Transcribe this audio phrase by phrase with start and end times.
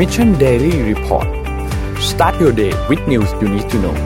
[0.00, 1.28] Mission Daily Report
[2.10, 3.96] start your day with news you need to know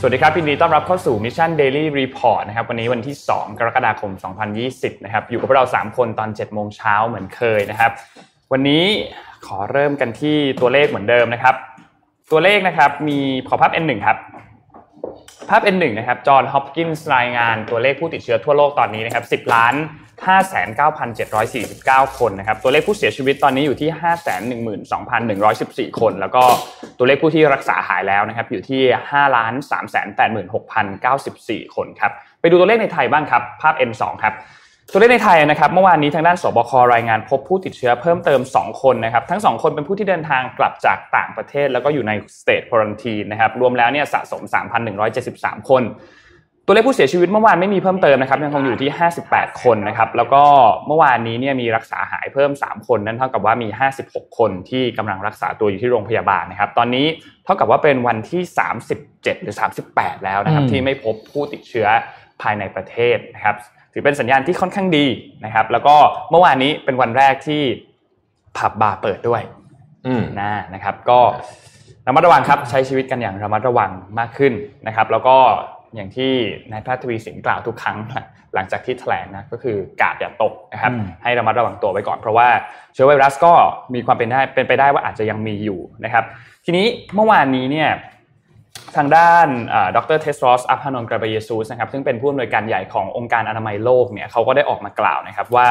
[0.00, 4.12] สวัสดีครับยินดีต้อนรับเข้าสู่ Mission Daily Report นะครับวันนี้วันที่ 2 กรกฎาคม
[4.58, 7.92] 2020 นะครับอยู่กับเรา 3 คนตอน 7 โมงเช้าเหมือนเคยนะครับ
[8.52, 8.84] วันนี้
[9.46, 11.54] ขอเริ่มกันที่ตัวเลขเหมือนเดิมนะครับ
[12.30, 13.18] ตัวเลขนะครับมี
[13.48, 14.16] ขอภาพ N1 ครับ
[15.50, 19.74] ภาพ N1 นะครับจอห์นฮอปกินส์รายงานตัวเลขผู้ติดเชื้อทั่วโลกตอนนี้นะครับ 10 ล้าน
[20.96, 23.90] 59,749 คนนะครับ ตัวเลขผู้เสียชีวิตตอนนี้อยู่ที่
[25.90, 26.42] 512,114 คน แล้วก็
[26.98, 29.52] ตัวเลขผู้ที่รักษาหายแล้วนะครับ อยู่ที่ 5 ล้าน
[31.18, 34.34] 386,094 คนครับ ไปดูตัวเลขในไทยบ้างครับ ภาพ N2 ครับ
[34.92, 44.42] ตัวเลขในไทยนะครับเมื่อวานนี้ทางด้านสบครายงานพบผู้ติดเชื้อเพิ่มเติม 2 คนนะครับทั้ง 2 คนเป็นผู้ที่เดินทางกลับจากต่างประเทศ แล้วก็อยู่ในสเตทควอนตีนะครับรวมแล้วเนี่ยสะสม
[45.06, 45.82] 3,173 คน
[46.66, 48.90] ตัวเลขผู้เสียชีวิตเมื่อวานไม่มีเพิ่มเติมนะครับยังคงอยู่ที่
[49.26, 50.42] 58 คนนะครับแล้วก็
[50.86, 53.68] เมื่อวานนี้เนี่ยมีรักษาหายเพิ่ม 3 คนนั่นเท่ากับว่ามี
[54.02, 57.06] 56 คนที่กำลังรักษาตัวอยู่ที่โรงพยาบาลนะครับตอนนี้
[57.44, 58.42] เท่ากับว่าเป็นวันที่
[58.94, 59.54] 37 หรือ
[59.90, 61.86] 38 แล้วนะครับที่ไม่พบผู้ติดเชื้อ
[62.42, 63.56] ภายในประเทศนะครับ
[63.92, 65.06] ถือเป็นสัญญาณที่ค่อนข้างดี
[65.44, 65.96] นะครับ แล้วก็
[66.30, 67.62] เมื่อวานนี้เป็นวันแรกที่
[68.56, 69.42] ผับบาร์เปิดด้วย
[70.40, 71.20] นะนะครับ ก็
[72.06, 74.52] ระมัดระวังครับใช้ชีวิตกันอย่างระมัดระวังมากขึ้น
[74.86, 75.36] นะครับ แล้วก็
[75.94, 76.32] อย่างที่
[76.70, 77.98] นายแพทย์ทวีสินกล่าวทุกครั้ง
[78.54, 80.92] หลังจากที่แถลงนะก็คือกาดอย่าตกนะครับ
[81.22, 82.48] ให้ระมัดระวังตัวไว้ก่อนเพราะว่า
[82.94, 83.52] เชื้อไวรัสก็
[83.94, 86.24] มีความเป็นได้เป็นไปได้ว่าอาจจะยังมีอยู่นะครับ
[86.64, 87.90] ทีนี้เมื่อวานนี้เนี่ย
[88.96, 89.46] ทางด้าน
[89.96, 95.68] ดรเทสโรสอัพฮานนกราเบเยซูสนะครับซึ่งเป็นผู้อำนวยการใหญ่ขององค์การอนามัยโลกเนี่ยเขาก็ได้ออกมากล่าวนะครับว่า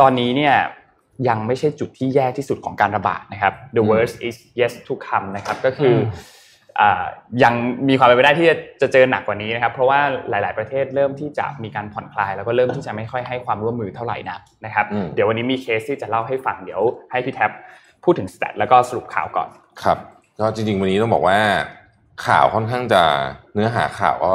[0.00, 0.54] ตอนนี้เนี่ย
[1.28, 5.96] ยังไม่ใช่จุดที่แย่ที่สุดของการระบาดนะครับ the worst is yet to come นะครับก็คือ
[7.42, 7.54] ยัง
[7.88, 8.48] มีความเป็นไปได้ที่
[8.82, 17.50] จะเจอหนักกว่านี้นะครับเพราะว่าหลาย ๆ ประเทศเริ่มที่จะมีการผ่อนคลาย แล้วก็เริ่มที่จะไม่ค่อยให้ความร่วมมือเท่าไหร่นักนะครับ เดี๋ยววันนี้มีเคสที่จะเล่าให้ฟังเดี๋ยวให้พี่แท็บ
[18.04, 19.48] พูดถึงสแตทแล้วก็สรุปข่าวก่อน
[19.82, 19.98] ครับ
[20.40, 21.38] ก็จริง ๆ วันนี้ต้องบอกว่า
[22.26, 23.02] ข่าวค่อนข้างจะ
[23.54, 24.34] เนื้อหาข่าวก็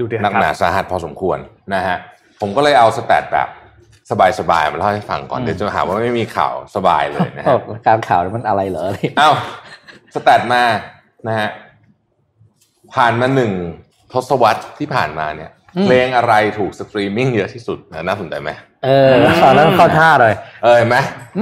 [0.00, 1.38] ดูหนักหนาสาหัสพอสมควร
[1.74, 1.96] นะฮะ
[2.40, 3.48] ผมก็เลยเอา stat แบบ
[4.40, 7.54] สบายๆมาเล่าให้ฟังก่อนเดี๋ยวจะหาว่าไม่มีข่าวสบายเลยนะฮะ
[7.88, 8.86] การข่าวมันอะไรเหรอ
[9.18, 9.30] เอ้า
[10.14, 10.62] stat มา
[11.28, 11.48] นะฮะ
[12.94, 13.52] ผ่านมาหนึ่ง
[14.12, 15.50] ทศวรรษที่ผ่านมาเนี่ย
[15.82, 18.50] เพลงอะไรถูกสตรีมมิ่งเยอะที่สุดน่าสนใจไหม
[18.84, 19.10] เออ
[19.44, 20.34] ตอนนั้นเข้าท่าเลย
[20.64, 20.96] เออไหม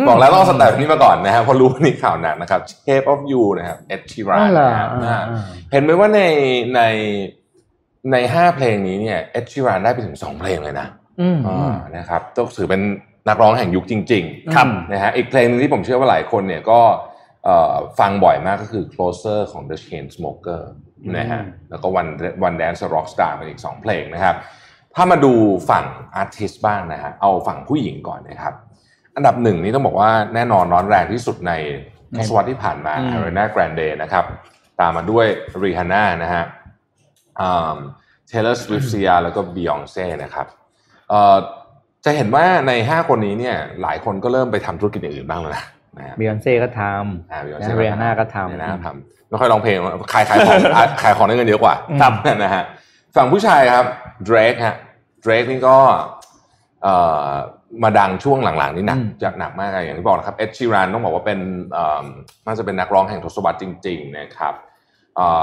[0.08, 4.48] บอกแล้วต้อง stat นี้มาก่อนนะฮะพอรู้นี่ข่าวหนักนะครับ Shape of You นะครับ Ed Sheeran
[5.02, 5.24] นะ
[5.72, 6.22] เห็นไหมว่าใน
[6.74, 6.80] ใน
[8.12, 10.86] ในห้าเพลงนี้เนี่ย Ed Sheeran ได้ไปถึงสองเพลงเลยนะ
[11.46, 12.82] อ่านะครับต้องถือเป็น
[13.28, 16.80] นักร้องแห่งยุคจริงๆครับนะฮะอีกเพลงนึงที่ผมเชื่อว่าหลายคนเนี่ยก็
[18.00, 20.66] ฟังบ่อยมากก็คือ Closer ของ The Chainsmokers
[21.16, 22.06] นะฮะแล้วก็วัน
[22.42, 24.36] One Dance Rockstar เป็นอีกสองเพลงนะครับ
[24.94, 25.32] ถ้ามาดู
[25.70, 25.84] ฝั่ง
[26.16, 28.54] artist บ้างนะฮะเอาฝั่งผู้หญิงก่อนนะครับ
[29.16, 31.52] อันดับหนึ่งนี่ต้องบอกว่าแน่นอนร้อนแรงที่สุดใน
[32.16, 34.24] ทศวรรษที่ผ่านมา Ariana Grande นะครับ
[34.80, 35.26] ตามมาด้วย
[35.62, 36.44] รีฮาน่านะฮะ
[38.28, 40.46] Taylor Swift Sia แล้วก็บียองเซ่นะครับ
[42.04, 49.76] จะเห็นว่าใน 5 คนนี้เนี่ยหลายคนก็เริ่มไปทำธุรกิจอย่างอื่นบ้างแล้วนะบียองเซ่ก็ทำเรียนาก็ทำนะทำไม่ค่อยร้องเพลง
[50.12, 50.56] ขายขายของ
[51.02, 52.64] ขายของได้เงินเยอะกว่าครับนะฮะ
[53.16, 53.86] ฝั่งผู้ชายครับ
[54.24, 54.76] Drake ฮะ
[55.22, 55.76] Drake นี่ก็
[57.82, 61.38] มาดังช่วงหลังๆนี่หนักจากหนักมากอย่างที่บอกนะครับ Ed Sheeran ต้องบอกว่าเป็น
[62.46, 64.54] น่าจะเป็นนักร้องแห่งทศวรรษจริงๆนะครับ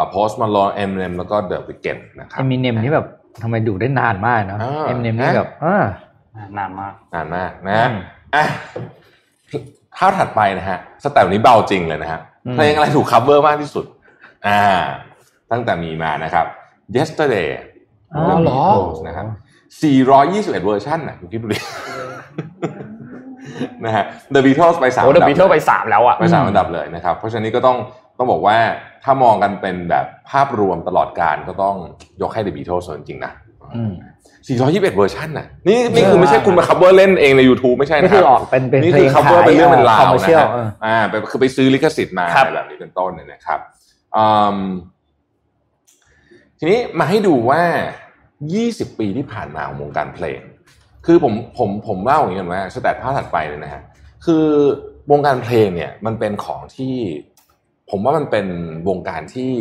[0.10, 3.08] Post Malone Eminem แล้วก็ The Weeknd นะครับ Eminem นี่แบบ
[3.42, 5.50] ทำไมดูได้นานมากเนาะ Eminem นี่แบบ
[6.58, 7.76] นานมากนานมากนะ
[8.36, 8.46] อะ
[9.98, 12.20] ข่าวถัดไปนะฮะ stat นี้เบาจริงเลยนะฮะ
[12.54, 13.86] เพลงอะไรถูก cover มากที่สุด
[14.48, 14.62] อ่า
[15.52, 16.46] ตั้งแต่มีมานะครับ
[16.98, 17.50] Yesterday
[18.16, 18.62] อ๋อเหรอ
[19.08, 19.28] นะครับ
[19.82, 21.60] 421 เวอร์ชันนะคุณคิดดูดิ
[23.86, 27.78] นะฮะ The Beatles ไปสามโอ้ The Beatles ไปสามแล้วอะไปสามอันดับเลยนะครับ เพราะฉะนั้นก็ต้อง
[28.18, 28.58] ต้องบอกว่า
[29.04, 31.76] ถ้ามองกันเป็นแบบภาพรวมตลอดกาลก็ต้อง
[32.22, 33.32] ยกให้ The Beatles จริงๆนะ
[34.48, 40.48] 421 เวอร์ชันน่ะนี่นี่คือไม่ใช่คุณมา cover เล่นเองใน YouTube ไม่ใช่นะนี่คือออกเป็นเป็นนี่คือ cover เป็นเรื่องเป็นราวนะฮะ
[40.86, 40.98] อ่า
[41.32, 42.26] คือไปซื้อลิขสิทธิ์มา
[42.56, 43.60] แบบนี้เป็นต้นเนี่ยนะครับ
[46.60, 47.62] ทีนี้มาให้ดูว่า
[48.48, 50.40] 20 ปีที่ผ่านมาของวงการเพลง
[51.06, 53.82] คือผมผมผมเล่าอย่างนี้ก่อนว่าสแตทภาพถัดไปเลยนะฮะ
[54.26, 54.46] คือ
[55.12, 56.96] วงการเพลงเนี่ยมันเป็นของที่
[57.90, 58.46] ผมว่ามันเป็น
[58.88, 59.54] วงการที่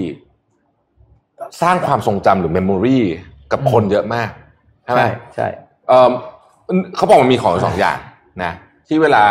[1.62, 2.98] สร้างความทรงจำหรือเมมโมรี
[3.52, 4.30] กับคนเยอะมาก
[4.96, 5.46] ใช่ใช่
[6.96, 7.98] เขาบอกมันมีของสองอย่าง
[8.44, 8.52] นะ
[8.88, 9.24] ที่เวลา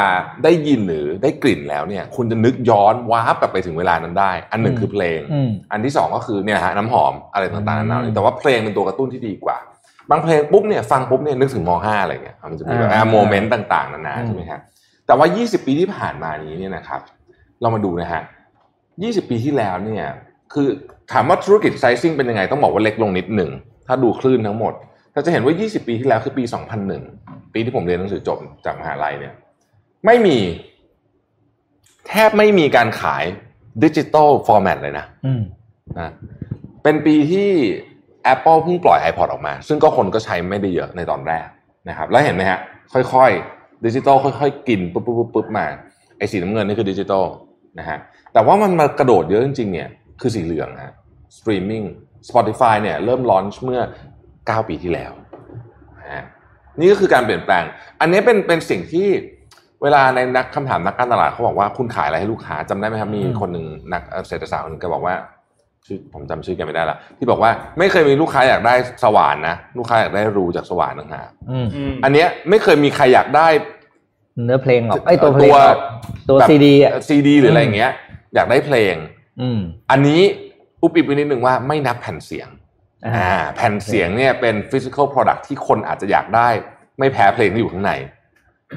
[0.44, 5.19] ได้ยินหรือได้กลิ่นแล้วเนี่ย คุณจะนึกย้อนว้าบกลับไปถึงเวลานั้นได้ อันหนึ่งคือเพลง
[5.71, 9.57] อันที่สองก็คือเนี่ยฮะน้ำหอมอะไรต่างๆนานาแต่ว่าเพลงเป็นตัวกระตุ้นที่ดีกว่า
[10.09, 14.62] บางเพลงปุ๊บเนี่ยฟังปุ๊บเนี่ยนึกถึงม .5 อะไรเงี้ยมันจะมีแบบโมเมนต์ต่าง ๆนานาใช่ไหมครับ
[15.07, 17.01] แต่ว่า 20 ปีที่ผ่านมานี้เนี่ยนะครับ
[17.62, 18.24] เรามาดูนะฮะ
[18.75, 20.06] 20 ปีที่แล้วเนี่ย
[20.54, 20.68] คือ
[21.12, 23.51] ถามว่าธุรกิจไซซิ่งเป็นยังไงต้องบอกว่าเล็กลงนิดหนึ่ง
[23.88, 24.74] ถ้าดูคลื่นทั้งหมด
[25.13, 26.44] เราจะเห็นว่า 20 ปีที่แล้วคือปี
[27.00, 29.33] 2001 ปีที่ผมเรียนหนังสือจบจากมหาลัยเนี่ย
[30.07, 30.38] ไม่มี
[32.07, 33.24] แทบไม่มีการขาย
[33.83, 35.42] ดิจิตอล format เลยนะอืม
[36.00, 36.09] นะ
[36.83, 37.50] เป็นปีที่
[38.33, 41.48] Apple เพิ่งปล่อย iPod ออกมา ซึ่งก็คนก็ใช้ไม่ได้เยอะในตอนแรก
[41.89, 42.59] นะครับ แล้วเห็นไหมฮะ
[42.94, 45.65] ค่อยๆดิจิตอลค่อยๆ กินปุ๊บปุ๊บปุ๊บปุ๊บมา
[46.18, 47.25] ไอ้สีน้ำเงินนี่คือดิจิตอล
[47.80, 47.98] นะฮะ
[48.33, 49.89] แต่ว่ามันมากระโดดเยอะจริงๆเนี่ย
[50.21, 50.94] คือสีเหลืองฮะ
[51.38, 51.83] สตรีมมิ่ง
[52.30, 53.81] Spotify เนี่ยเริ่ม launch เมื่อ
[54.25, 55.12] 9 ปีที่แล้ว
[56.00, 56.24] นะฮะ
[56.80, 57.63] นี่ก็คือการเปลี่ยนแปลง
[58.01, 59.07] อันนี้เป็นเป็นสิ่งที่
[59.83, 65.15] เวลาในนักคำถามนักการตลาดเขาบอกว่าคุณขายอะไรให้ลูกค้าจำได้ไหมครับมีอืมคนหนึ่งนักเศรษฐศาสตร์คนหนึงแกบอกว่า
[65.85, 73.47] ชื่อผมจำชื่อแกไม่ได้ละที่บอกว่าไม่เคยมีลูกค้าอยากได้สว่านนะลูกค้าอยากได้รูจากสว่านต่างหากอืมอืมอันเนี้ยไม่เคยมีใครอยากได้
[74.45, 75.77] เนื้อเพลงออกไอ้ยตัวเพลงออก
[76.30, 77.91] ตัวแบบซีดีอะซีดีหรืออะไรอย่างเงี้ย
[78.35, 78.95] อยากได้เพลง
[79.41, 79.59] อืม
[79.91, 80.21] อันนี้
[80.81, 82.50] อุบอิบไปนิดนึงว่าไม่นับแผ่นเสียง
[83.06, 86.50] อ่าอ่าแผ่นเสียงเนี่ยเป็น physical product ที่คนอาจจะอยากได้
[87.00, 87.91] ไม่แพ้เพลงที่อยู่ข้างใน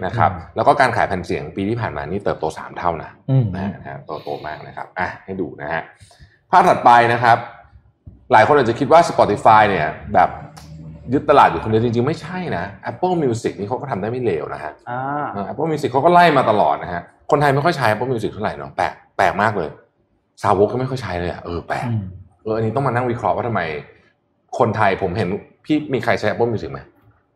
[0.05, 5.83] นะครับแล้วก็การขายแผ่นเสียงปีที่ผ่านมานี่เติบโตสามเท่านะอืมนะฮะโตโตมากนะครับอะให้ดูนะฮะ
[6.51, 7.39] ภาพถัดไปนะครับ
[8.33, 10.31] หลายคนอาจจะคิดว่า Spotify เนี่ยแบบ
[11.13, 15.01] ยึดตลาดอยู่คนเดียวจริงๆ ไม่ใช่นะ Apple Music นี่เขาก็ทำได้ไม่เลวนะฮะอ่า
[15.33, 19.71] เออ Apple Music เขาก็ไล่มาตลอดนะฮะ คนไทยไม่ค่อยใช้ Apple Music เท่าไหร่เนาะแปลกแปลกมากเลย
[20.43, 22.03] สาวกก็ไม่ค่อยใช้เลยอะเออแปลกอืม
[22.43, 23.63] เอออันนี้ต้องมานั่งวิเคราะห์ว่าทำไม
[24.59, 25.29] คนไทยผมเห็น
[25.65, 26.81] พี่มีใครใช้ Apple Music ไหม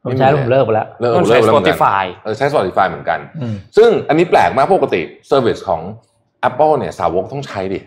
[0.05, 5.81] ผมใช้แล้วผมเลิกไปแล้วเลิกต้องเลิใช้แล้วเหมือนกัน Spotify เออใช้ Spotify เหมือนกันอืมซึ่งอันนี้แปลกมากปกติ service ของ
[6.49, 7.81] Apple เนี่ยสาวกต้องใช้ดิ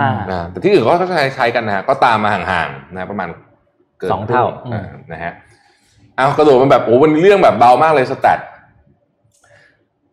[0.00, 3.28] อ่านะแต่ที่อื่นก็ใช้ใช้กันนะฮะก็ตามมาห่างๆนะประมาณ
[4.00, 4.80] กินสองเท่าครึ่ง
[5.12, 5.32] นะฮะ
[6.16, 8.38] เอากระโดดมันแบบโอ้วันนี้เรื่องแบบเบามากเลย stat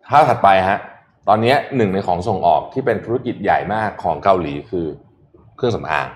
[0.09, 0.79] ถ้าถัดไปฮะ
[1.27, 4.85] ตอนนี้หนึ่งในของส่งออกที่เป็นธุรกิจใหญ่มากของเกาหลีคือ
[5.55, 6.07] เครื่องสำอาง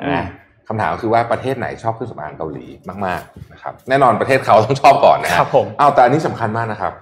[0.00, 0.26] อืมนะ
[0.68, 2.66] คำถามก็คือว่าประเทศไหนชอบเครื่องสำอางเกาหลี
[3.06, 6.92] มากๆนะครับแน่นอนประเทศเขาต้องชอบก่อนนะฮะครับผมเอาแต่อันนี้สำคัญมากนะครับ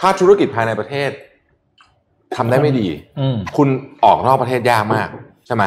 [0.00, 1.10] ถ้าธุรกิจภายในประเทศ
[2.36, 2.88] ทำได้ไม่ดี
[3.20, 3.68] อืมคุณ
[4.04, 5.08] ออกนอกประเทศยากมาก
[5.46, 5.64] ใช่ไหม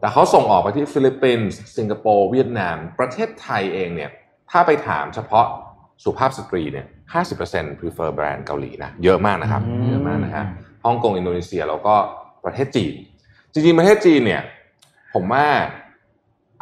[0.00, 4.10] แต่เขาส่งออกไปที่ฟิลิปปินส์สิงคโปร์เวียดนาม ประเทศไทยเองเนี่ย
[4.50, 5.46] ถ้าไปถามเฉพาะ
[6.04, 6.86] สุภาพสตรีเนี่ย
[7.32, 10.44] 50% prefer แบรนด์เกาหลีนะเยอะมากนะครับอืมเยอะมากนะฮะ
[10.84, 11.94] ฮ่องกงอินโดนีเซียแล้วก็
[12.44, 12.94] ประเทศจีน
[13.52, 14.42] จริงๆประเทศจีนเนี่ย
[15.14, 15.46] ผมว่า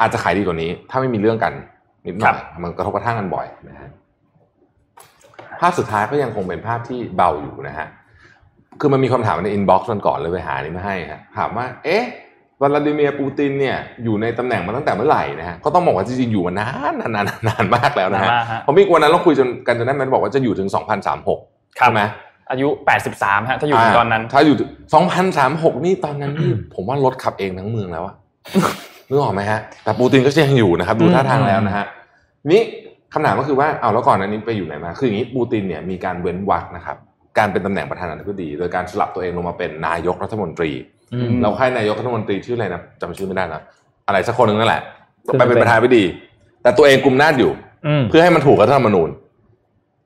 [0.01, 1.53] อาจจะขายดีกว่านี้ ถ้าไม่มีเรื่องกัน
[2.07, 3.89] นิดหน่อยมันกระทบกระทั่งกันบ่อยนะฮะ
[5.59, 7.87] ภาพสุดท้ายก็ยังคงเป็นภาพที่เบาอยู่นะฮะ
[8.79, 12.03] คือมันมีคำถามใน inbox วันก่อนเลยไปหานี่มาให้ฮะถามว่า เอ๊ะ
[12.61, 20.69] วลาดิเมียร์ปูตินเนี่ยอยู่ในตำแหน่งมาตั้งแต่เมื่อไหร่นะฮะก็ต้องบอกว่าจริงๆอยู่มานานนานนานนานมากแล้วนะฮะนานมากฮะผมมีวันนั้นเราคุยจนกันจนได้มันบอกว่าจะอยู่ถึง
[21.23, 22.03] 2036ครับใช่ไหม
[22.51, 22.67] อายุ
[23.09, 24.57] 83ฮะถ้าอยู่ถึงตอนนั้น ถ้าอยู่
[25.21, 28.15] 2036 นี่ตอนนั้นนี่ผมว่ารถขับเองทั้งเมืองแล้วอะ
[29.13, 31.85] นึกออกไหมฮะแต่ปูตินก็ยังอยู่นะครับ ดูท่าทางแล้วนะฮะ
[32.51, 32.61] นี่
[33.13, 36.97] คำถามก็คือว่าเอาแล้วก่อนอันนี้ไปอยู่ไหนมาคืออย่างนี้ปูตินเนี่ยมีการเว้นวรรคนะครับ
[37.37, 40.71] การเป็นตำแหน่งประธานาธิบดี โดยการสลับตัวเองลงมาเป็นนายกรัฐมนตรี
[41.13, 43.61] อืมเราให้นายกรัฐมนตรีชื่ออะไรนะจำชื่อไม่ได้นะ
[44.07, 44.81] อะไรสักคนหนึ่งนั่นแหละ
[45.25, 46.03] ขึ้นไปมาเป็นเป็นประธานาธิบดี
[46.63, 47.51] แต่ตัวเองกุมหน้าจอยู่
[47.87, 49.09] อืมเพื่อให้มันถูกกับรัฐธรรมนูญ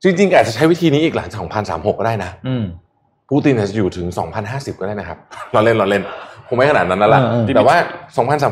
[0.04, 1.39] จริงๆอาจจะใช้วิธีนี้อีกหลังจาก
[1.69, 2.66] 2036ก็ได้นะอืม
[3.30, 4.06] ปูตินอาจจะอยู่ถึง
[4.44, 5.18] 2050ก็ได้นะครับ
[5.54, 6.04] เราเล่นเราเล่น
[6.47, 7.75] คงไม่ขนาดนั้นนั่นแหละเออเออแต่ว่า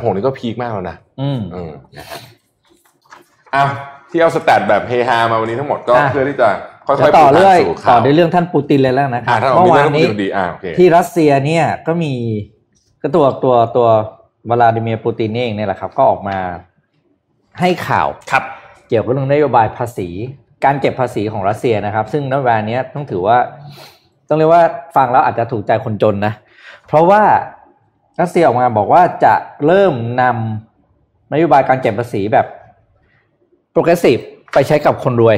[0.06, 2.20] 2036นี่ก็พีคมากแล้วนะอืมอืมนะฮะ
[3.54, 3.68] อ้าว
[4.10, 6.50] ที่เอาสแตทแบบเฮฮามาวันนี้ทั้งหมดก็อะเพื่อที่จะ
[6.88, 12.14] ค่อยๆจะต่อปูทางเรื่อยสู่ต่ข่าอวในเรื่องท่านปูตินเลยแล้วนะครัอ่าบถ้าเราเมื่มีอเรื่วาอนงนี้ปูตินดีอ่าโอเคที่รัสเซียเนี่ยก็มี
[13.02, 13.88] ก็ตัวตัวตัว
[14.50, 16.38] วลาดิเมียร์ปูตินเองเนี่ยแหละครับ ก็ออกมา
[17.60, 18.44] ให้ข่าวครับ
[18.88, 20.10] เกี่ยวกับเรื่องนโยบายภาษี
[20.66, 23.38] การเก็บภาษีของรัสเซียนะครับ ซึ่งนโยบายเนี้ยต้องถือว่า
[24.30, 24.64] ต้องเรียกว่า
[24.96, 26.34] ฟังแล้วอาจจะถูกใจคนจนนะ
[26.88, 27.22] เพราะว่า
[28.22, 29.34] รัสเซียออกมาบอกว่าจะ
[29.66, 32.46] เริ่มนำนโยบายการเก็บภาษีแบบ
[33.74, 34.22] progressive
[34.54, 35.38] ไปใช้กับคนรวย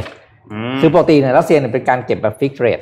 [0.79, 2.81] คือปกติเนี่ยรัสเซียเนี่ยเป็นการเก็บแบบ fix rate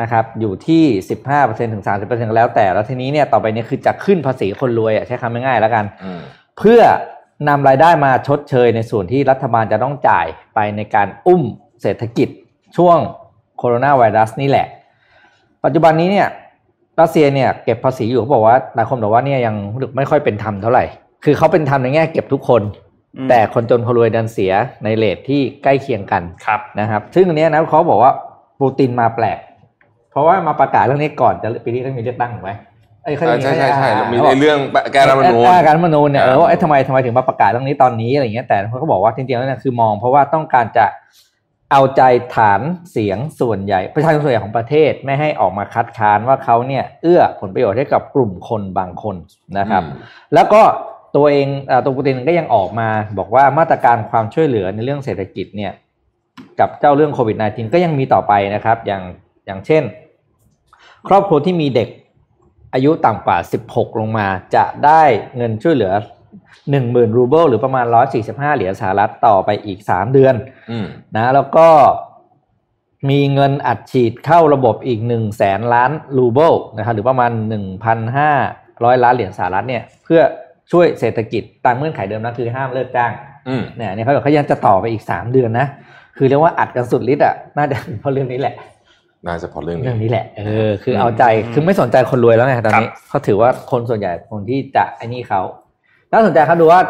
[0.00, 6.20] นะครับ อยู่ที่สิบห้าเปอร์เซ็นถึงสามสิบเปอร์เซ็นแล้วแต่ แล้วทีนี้เนี่ยต่อไปเนี่ยคือจะขึ้นภาษีคนรวยอะใช้คำง่ายๆแล้วกันอืม
[6.58, 6.80] เพื่อ
[7.48, 11.42] นำรายได้มาชดเชยในส่วนที่รัฐบาลจะต้องจ่ายไปในการอุ้ม
[11.82, 12.28] เศรษฐกิจ
[12.76, 12.98] ช่วง
[13.58, 14.66] โคโรนาไวรัสนี่แหละ
[15.64, 16.28] ปัจจุบันนี้เนี่ย
[16.98, 20.84] รัสเซียเนี่ยเก็บภาษีอยู่เขาบอกว่าหลายคนบอกว่าเนี่ยยังรู้สึกไม่ค่อยเป็นธรรมเท่าไหร่
[21.24, 22.62] คือเขาเป็นธรรมในแง่เก็บทุกคน
[23.16, 24.52] อืมแต่คนจนคนรวยดันเสีย
[24.84, 28.12] ในเลทที่ใกล้เคียงกันครับนะครับ ซึ่งอันเนี้ยนะเขาบอกว่า
[28.60, 29.38] ปูตินมาแปลก
[30.10, 32.50] เพราะว่ามาประกาศเรื่องนี้ก่อนจะปีนี้เขามีเลือกตั้งถูกไหม
[33.04, 34.58] เอ้ยเขาจะใช่ใช่ใช่อ่าแล้วมีเขาบอกในเรื่อง
[34.92, 40.86] แก้รัฐธรรมนูญอ่าการรัฐธรรมนูญเนี่ยเอออ่าว่าเอ๊ะทำไมทำไมถึงมาประกาศเรื่องนี้ตอนนี้อะไรเงี้ยแต่เขาก็บอกว่าจริงๆแล้วเนี่ยคือมองเพราะว่าต้องการจะ
[41.72, 42.02] เอาใจ
[42.36, 42.60] ฐาน
[42.90, 49.16] เสียงส่วนใหญ่ ประชาชนส่วนใหญ่ของประเทศไม่ให้ออกมาคัดค้านว่าเขาเนี่ยเอื้อผลประโยชน์ให้กับกลุ่มคนบางคน
[49.58, 49.98] นะครับอืม
[50.34, 50.62] แล้วก็
[51.16, 55.72] ตัวเองเอ่อตัวปูตินก็ยังออกมาบอกว่ามาตรการความช่วยเหลือในเรื่องเศรษฐกิจเนี่ย
[56.60, 59.02] กับเจ้าเรื่องโควิด -19 ก็ยังมีต่อไปนะครับ อย่าง
[59.46, 59.82] อย่างเช่น
[61.08, 61.88] ครอบครัวที่มีเด็ก
[62.74, 65.02] อายุต่ำกว่า 16 ลงมาจะได้
[65.36, 65.92] เงินช่วยเหลือ
[66.52, 67.86] 10,000รูเบิลหรือประมาณ
[68.20, 70.34] 145 เหรียญสหรัฐต่อไปอีก 3 เดือน
[70.70, 71.68] อืมนะแล้วก็
[73.10, 77.30] มีเงินอัดฉีดเข้าระบบอีก 1 0 0 0 0แสนล้านรูเบิลนะครับหรือประมาณ
[77.98, 80.20] 1,500 ล้านเหรียญสหรัฐเนี่ยเพื่อ
[80.72, 83.12] ช่วยเศรษฐกิจตามเงื่อนไขเดิมนะคือห้ามเลิกจ้าง
[83.48, 85.66] อืมเนี่ยอันนี่เขาบอกเขายังจะต่อไปอีก 3 เดือนนะ
[86.16, 88.54] คือเรียกว่าอัดกันสุดฤทธิ์อะน่าจะเพราะเรื่องนี้แหละ
[89.26, 95.40] น่าจะพอเรื่องนี้เรื่องนี้แหละเออคือเอาใจคือไม่สนใจคนรวยแล้วไงตอนนี้เขาถือว่าคนส่วนใหญ่คนที่จะไอ้นี่เขา
[96.12, 96.80] น่าสนใจครับดูว่า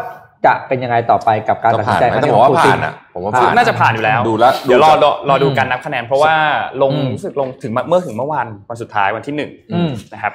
[0.45, 6.33] จะเป็นยังไงต่อไปกับการจะตัดสิผ่านนใจไหมครั้งแต่นี้ผขมองว่าปูติผ่านนอะผมว่าผ่ผ่านน่าจะผ่านอยู่แล้วดูแล้วเดี๋ยวรอดูรอรอดูการอืมนับคะแนนเพราะว่า
[6.81, 10.33] ลงอืมรู้สึกลงถึงเมื่อถึงเมื่อวานวันสุดท้ายวันที่หนึ่งอืมนะครับ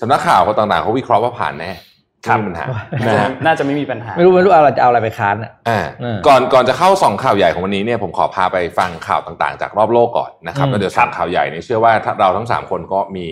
[0.00, 1.70] สำนักข่าวเขาต่างๆเขาวิเคราะห์ว่าผ่านแน่
[2.26, 2.66] ครับไม่มีปัญหา
[3.06, 13.26] น่านะจะฮะน่าจะไม่มีปัญหา ไม่รู้ไม่รู้เอาเราจะเอาอะไรไปค้านอะอ่าอืมก่อนก่อนจะเข้าสองข่าวใหญ่ของวันนี้เนี่ยผมขอพาไปฟังข่าวต่างๆ จากรอบโลกก่อนนะครับอืมแล้วเดี๋ยวสองข่าวใหญ่นี้เชื่อว่าถ้าเราทั้งสามคนก็มี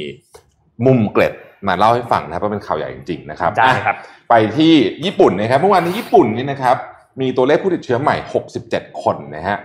[0.87, 1.33] มุมเกร็ด
[1.69, 4.73] มาเล่าให้ฟังนะครับว่าเป็นข่าวใหญ่จริงๆนะครับได้ครับอะไปที่
[5.05, 6.77] ญี่ปุ่นนะครับเมื่อวานนี้ญี่ปุ่นนี่นะครับ
[7.21, 8.17] มีตัวเลขผู้ติดเชื้อใหม่
[8.61, 9.57] 67 คนนะฮะ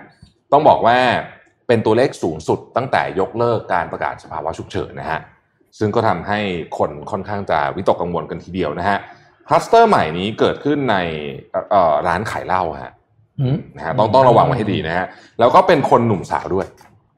[0.52, 0.98] ต้องบอกว่า
[1.68, 5.20] เป็นตัวเลขสูงสุดตั้งแต่ยกเลิกการประกาศสภาวะฉุกเฉินนะฮะ
[5.80, 6.40] ซึ่งก็ทำให้
[6.78, 8.98] คนค่อนข้างจะวิตกกังวลกันทีเดียวนะฮะ
[9.48, 10.98] คลัสเตอร์ใหม่นี้เกิดขึ้นใน
[11.52, 12.94] เอ่อเอ่อร้านขายเหล้าฮะ
[13.40, 15.06] อืมนะฮะต้องต้องระวังไว้ให้ดีนะฮะ
[15.40, 16.68] แล้วก็เป็นคนหนุ่มสาวด้วย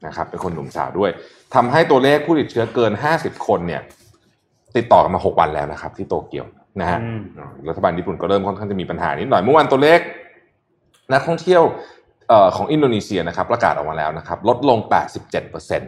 [0.05, 1.11] นะครับ เป็นคนหนุ่มสาวด้วย
[1.55, 3.81] ทำให้ตัวเลขผู้ติดเชื้อเกิน 50 คนเนี่ย
[4.77, 6.45] ติดต่อกันมา 6 วันแล้วนะครับ ที่โตเกียว
[6.81, 7.21] นะฮะอืม
[7.69, 9.99] รัฐบาลญี่ปุ่นก็เริ่มค่อนข้างจะมีปัญหานิดหน่อยเมื่อวานตัวเลข
[11.13, 11.63] นักท่องเที่ยว
[12.29, 14.79] เอ่อของอินโดนีเซียนะครับ ประกาศออกมาแล้วนะครับ ลดลง
[15.49, 15.81] 87%น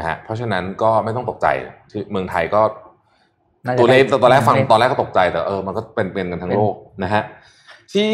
[0.00, 1.46] ะฮะเพราะฉะนั้นก็ไม่ต้องตกใจ
[1.90, 2.62] ที่เมืองไทยก็
[3.66, 7.22] น่าจะตัวเลขได้ตอนแรกฟังได้ตอนแรกก็ตกใจแต่เออมันก็เป็นเป็นกันทั้งโลกนะฮะ
[7.92, 8.12] ที่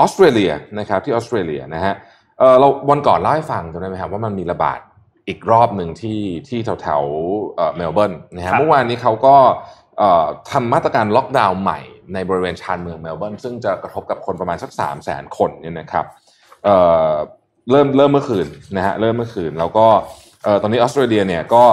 [0.00, 1.94] ออสเตรเลียนะครับที่ออสเตรเลียนะฮะ
[2.38, 4.80] เออเราวันก่อนเล่าให้ฟังจำได้ไหมครับว่ามันมีระบาด
[5.28, 9.36] อีกรอบหนึ่งที่ที่แถวแถวๆเอ่อเมลเบิร์นนะครัฮะบเมื่อวานนี้เขาก็
[9.98, 11.80] เอ่อทำมาตรการล็อกดาวน์ใหม่
[12.14, 16.04] ในบริเวณชานเมืองเมลเบิร์นซึ่งจะกระทบกับคนประมาณสักสามแสนคนเนี่ยนะครับ
[16.64, 16.76] เอ่
[17.10, 17.12] อ
[17.70, 19.86] เริ่มเริ่มเมื่อคืนนะฮะเริ่มเมื่อคืนแล้วก็
[20.44, 21.64] เอ่อตอนนี้ออสเตรเลียเนี่ยก็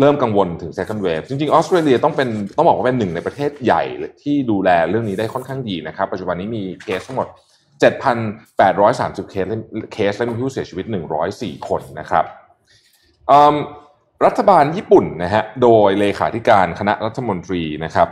[0.00, 3.82] เริ่มกังวลถึง second wave จริงๆออสเตรเลียต้องเป็นต้องบอกว่าเป็นหนึ่งในประเทศใหญ่
[4.22, 7.28] ที่ดูแลเรื่องนี้ได้ค่อนข้างดีนะครับ ปัจจุบันนี้มีเคสทั้งหมด
[8.14, 9.58] 7,830 เคสและ
[9.92, 10.86] เคสและมีผู้เสียชีวิต
[11.26, 12.41] 104 คนนะครับอืม
[14.26, 18.08] รัฐบาลญี่ปุ่นนะฮะโดยเลขาธิการคณะรัฐมนตรีนะครับ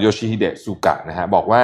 [0.00, 1.62] โยชิฮิเดะสุกะนะฮะบอกว่า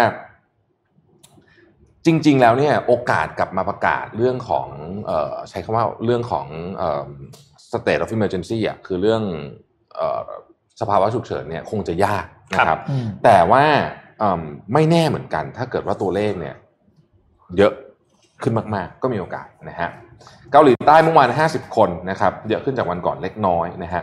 [2.06, 4.68] จริง ๆ แล้วเนี่ยโอกาสกลับมาประกาศเรื่องของ
[5.06, 6.46] เออใช้คำว่าเรื่องของ
[6.76, 7.08] เอ่อ
[7.72, 9.22] state of emergency อะคือเรื่อง
[9.94, 10.28] เออ
[10.80, 13.64] สภาวะฉุกเฉินเนี่ยคงจะยากนะครับอืมแต่ว่า
[14.22, 16.56] อืมไม่แน่เหมือนกัน ถ้าเกิดว่าตัวเลขเนี่ย
[17.56, 17.72] เยอะ
[18.42, 19.90] ขึ้นมาก ๆ ก็มีโอกาสนะฮะ
[20.52, 24.02] เกาหลีใต้เมื่อวาน 50 คนนะครับเยอะขึ้นจากวันก่อนเล็กน้อยนะฮะ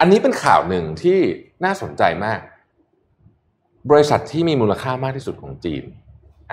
[0.00, 1.18] อันนี้เป็นข่าวหนึ่งที่
[1.64, 2.38] น่าสนใจมาก
[3.90, 5.84] บริษัทที่มีมูลค่ามากที่สุดของจีน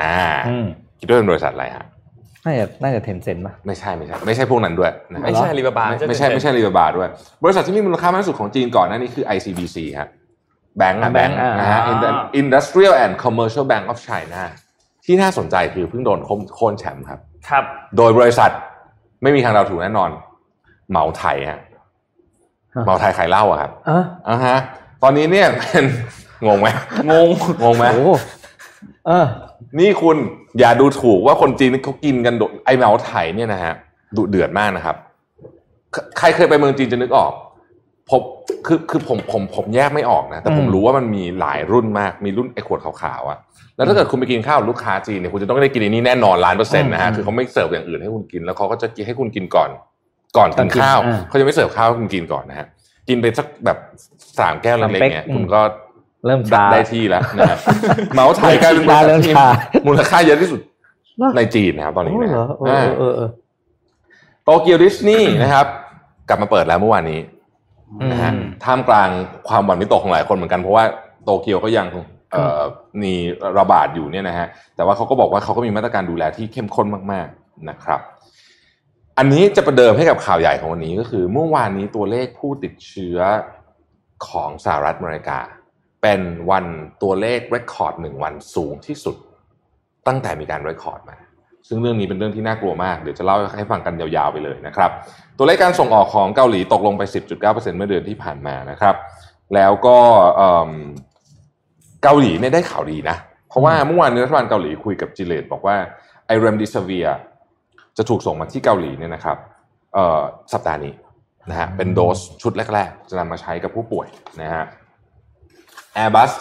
[0.02, 0.18] อ่า
[0.48, 0.68] อืม
[1.00, 1.86] คิดว่าเป็นบริษัทอะไรฮะ
[2.46, 7.08] น่าจะน่าจะเทนเซ็นป่ะไม่ใช่ไม่ใช่ไม่ใช่พวกนั้นด้วยนะฮะไม่ใช่ลีบาบาไม่ไม่ใช่ไม่ใช่รีบาด้วย
[7.44, 10.10] บริษัทที่มีมูลค่ามากที่สุดของจีนก่อนหน้านี้คือ ICBC ครับ
[10.78, 11.82] แบงก์อ่าแบงก์ Bank อ่านนะฮะ
[12.42, 14.42] Industrial and Commercial Bank of China
[15.06, 17.20] ที่น่าสนใจคือเพิ่งโดนโค่นโค่นแชมป์ครับ
[17.50, 17.64] ครับ
[17.98, 18.52] โดยบริษัท
[19.22, 20.10] ไม่มีทางเราถูกแน่นอน
[20.90, 21.60] เหมาไทยฮะ
[22.86, 24.58] เหมาไทยขายเหล้าอะครับอะอ่าฮะ
[25.04, 25.86] ตอนนี้เนี่ยเป็น
[26.46, 26.68] งงไหม
[27.10, 27.28] งง
[27.64, 28.16] งงไหมโอ้
[29.08, 29.26] เออ
[29.80, 30.18] นี่คุณ
[30.60, 33.74] อย่าดูถูกว่าคนจีนเขากินกันโดไอเหมาไถเนี่ยนะฮะ
[34.18, 34.96] ดุเดือดมากนะครับ
[35.92, 37.32] ใครใครเคยไปเมืองจีนจะนึกออก
[38.10, 38.22] ผม
[38.66, 43.40] คือคือผมผมผมแยกไม่ออกนะ แต่ผมอืมรู้ว่ามันมีหลายรุ่นมากมีรุ่นไอ้ขวดขาวๆอะ
[43.78, 49.70] แล้วถ้าเกิดคุณไปกินข้าวกับลูกค้าจีนเนี่ยคุณจะต้องได้กินอันนี้แน่นอนล้านเปอร์เซ็นต์นะฮะคือเขาไม่เสิร์ฟอย่างอื่นให้คุณกินแล้วเขาก็จะกินให้คุณกินก่อน
[50.38, 52.68] ก่อนกินข้าวอ่าเขาจะไม่เสิร์ฟข้าวให้คุณกินก่อนนะฮะ
[53.10, 53.78] กินไปสักแบบ
[54.40, 55.62] สามแก้วเล็กๆเนี่ยอืมคุณก็
[56.26, 57.58] เริ่มชาได้ที่แล้วนะฮะ
[58.14, 59.48] เหมาไถกลายเป็นบริษัทเริ่มที่ช้า
[59.88, 60.62] มูลค่าเยอะที่สุด
[61.18, 63.30] เหรอในจีนนะครับตอนนี้โอ้นะเหรฮะอเออเออเออ
[64.44, 65.68] โตเกียวดิสนีย์นะครับ
[66.30, 67.20] กลับมาเปิดแล้วเมื่อวานนี้
[68.12, 69.10] นะฮะอืมท่ามกลาง
[69.48, 70.84] ความหวั่นวิตกของหลายคนเหมือนกันเพราะว่า
[71.24, 72.06] โตเกียวก็ยังเอ่อ
[73.04, 73.14] มี
[73.60, 78.02] ระบาดอยู่เนี่ยนะฮะแต่ว่าเขาก็บอกว่าเขาก็มีมาตรการดูแลที่เข้มข้นมากๆนะครับ
[79.18, 83.20] อันนี้จะประเดิมให้กับข่าวใหญ่ของวันนี้ก็คือ เมื่อวานนี้ตัวเลขผู้ติดเชื้อ
[84.28, 85.40] ของสหรัฐอเมริกา
[86.02, 86.66] เป็นวัน
[87.04, 89.16] ตัวเลข record หนึ่งวันสูงที่สุด
[90.08, 91.18] ตั้งแต่มีการ record มา
[91.68, 94.92] ซึ่งเรื่องนี้เป็นเรื่องที่น่ากลัวมาก เดี๋ยวจะเล่าให้ฟังกันยาวๆไปเลยนะครับ
[95.38, 98.96] ตัวเลขการส่งออกของเกาหลีตกลงไป 10.9%เมื่อเดือนที่ผ่านมานะครับ
[99.56, 99.98] แล้วก็
[102.04, 103.18] เกาหลีเนี่ยได้ข่าวดีนะ
[103.50, 105.76] เพราะว่าเมื่อวานนี้รัฐบาลเกาหลีคุยกับ Gilead บอกว่า
[106.26, 107.08] ไอ้ Remdesivir
[107.98, 109.38] จะถูกส่งมาที่เกาหลีเนี่ยนะครับ
[110.54, 110.94] สัปดาห์นี้
[111.50, 114.08] นะฮะเป็นโดสชุดแรก ๆ จะนำมาใช้กับผู้ป่วย
[114.42, 114.64] นะฮะ
[115.98, 116.32] Airbus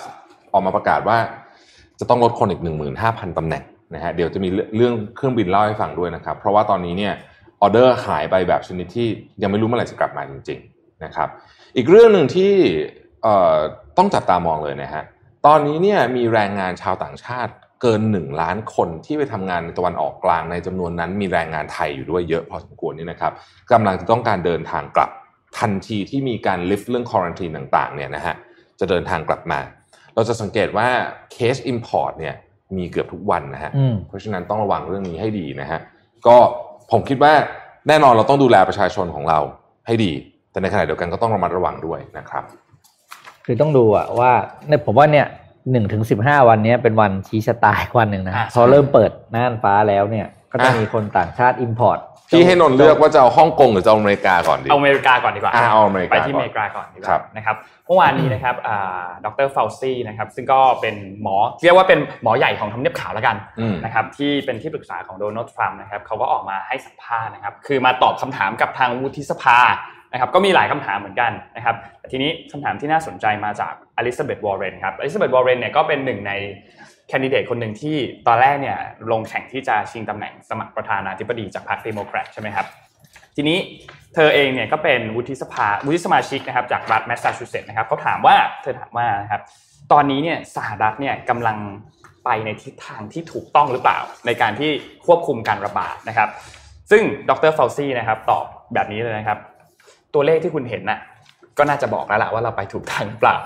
[0.52, 1.18] ออกมาประกาศว่า
[2.00, 2.62] จะต้องลดคนอีก
[2.98, 7.14] 15,000ตำแหน่งนะฮะเดี๋ยวจะมีเรื่องเครื่องบินเล่าให้ฟังด้วยนะครับ เพราะว่าตอนนี้เนี่ย
[7.60, 9.08] ออเดอร์หายไปแบบชนิดที่
[9.42, 11.28] ยังไม่รู้เมื่อไหร่จะกลับมาจริง ๆ นะครับ
[11.76, 12.52] อีกเรื่องหนึ่งที่
[13.98, 15.02] ต้องจับตามองเลยนะฮะ
[15.46, 23.32] ตอนนี้เนี่ยมีแรงงานชาวต่างชาติเกินหนึ่งล้านคนที่ไปทำงานในตะวันออกกลางในจำนวนนั้น มีแรงงานไทยอยู่ด้วยเยอะพอสมควรนี่นะครับ
[23.72, 25.10] กำลังจะต้องการเดินทางกลับ
[25.58, 28.34] ทันทีที่มีการลิฟต์เรื่องควอนตีนต่างๆเนี่ยนะฮะ
[28.80, 29.60] จะเดินทางกลับมา
[30.14, 30.88] เราจะสังเกตว่า
[31.32, 32.34] เคส Import เนี่ย
[32.76, 33.70] มีเกือบทุกวันนะฮะ
[34.08, 35.80] เพราะฉะนั้นต้องระวังเรื่องนี้ให้ดีนะฮะ
[36.26, 36.36] ก็
[36.90, 37.32] ผมคิดว่า
[37.88, 39.40] แน่นอนเราต้องดูแลประชาชนของเรา
[39.86, 40.12] ให้ดี
[40.50, 42.44] แต่ในขณะเดียวกันก็ต้องระมัดระวังด้วยนะครับ
[43.46, 44.32] คือต้องดูอะว่า
[44.68, 45.26] ในผมว่าเนี่ย
[45.72, 51.98] หนึ่งถึงสิบห้าวันนี้เป็นวันชี้ชะตาวันหนึ่งนะพอเริ่มเปิดน่านฟ้าแล้วเนี่ยก็จะมีคนต่างชาติ import
[52.30, 58.54] พี่ให้นนเลือกว่าจะเอาฮ่องกงหรือจะเอาอเมริกาก่อนดีเอาอเมริกาก่อนดีกว่าเอาอเมริกาไปที่อเมริกาก่อนดีกว่านะครับเมื่อวานนี้นะครับ
[59.24, 63.36] ดรฟาวซี่นะครับซึ่งก็เป็นหมอเรียกว่าเป็นหมอใหญ่ของทำเนียบขาวแล้วกัน
[63.84, 69.58] นะครับที่เป็นที่ปรึกษาของโดนัลด์ทรัมป์นะครับเขาก็ออกมาให้สัมภาษณ์นะครับคือมาตอบคำถามกับทางวุฒิสภา
[70.12, 71.76] นะครับก็มีหลายคำถามเหมือนกันนะครับ
[72.10, 76.32] ทีนี้คำถามที่น่าสนใจมาจากอลิซาเบธวอร์เรนครับอลิซาเบธวอร์เรนเนี่ยก็เป็นหนึ่งใน
[77.08, 77.96] แคนดิเดตคนหนึ่งที่
[78.26, 78.78] ตอนแรกเนี่ย
[79.10, 82.66] ลงแข่งที่จะชิงตำแหน่งสมัครประธานาธิบดีจากพรรคเดโมแครตใช่ไหมครับ
[83.36, 83.58] ทีนี้
[84.14, 89.42] เธอเองเนี่ยก็เป็นวุฒิสภาวุฒิสมาชิกนะครับจากรัฐแมสซาชูเซตส์นะครับเขาถามว่าเธอถามว่านะครับ
[89.92, 91.58] ตอนนี้เนี่ยสหรัฐเนี่ยกำลัง
[92.24, 94.70] ไปในทิศทางที่ถูกต้องหรือเปล่า ในการที่
[95.06, 96.28] ควบคุมการระบาดนะครับ
[96.90, 98.44] ซึ่งดรเฟาซี่นะครับตอบ
[98.74, 99.38] แบบนี้เลยนะครับ
[100.16, 101.00] ตัวเลขที่คุณเห็นน่ะ
[101.58, 103.36] ก็น่าจะบอกแล้วล่ะว่าเราไปถูกทางหรือเปล่า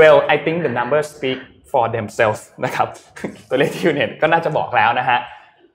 [0.00, 1.38] well I think the numbers speak
[1.70, 2.88] for themselves นะครับ
[3.48, 5.18] ตัวเลขที่คุณเห็นก็น่าจะบอกแล้วนะฮะ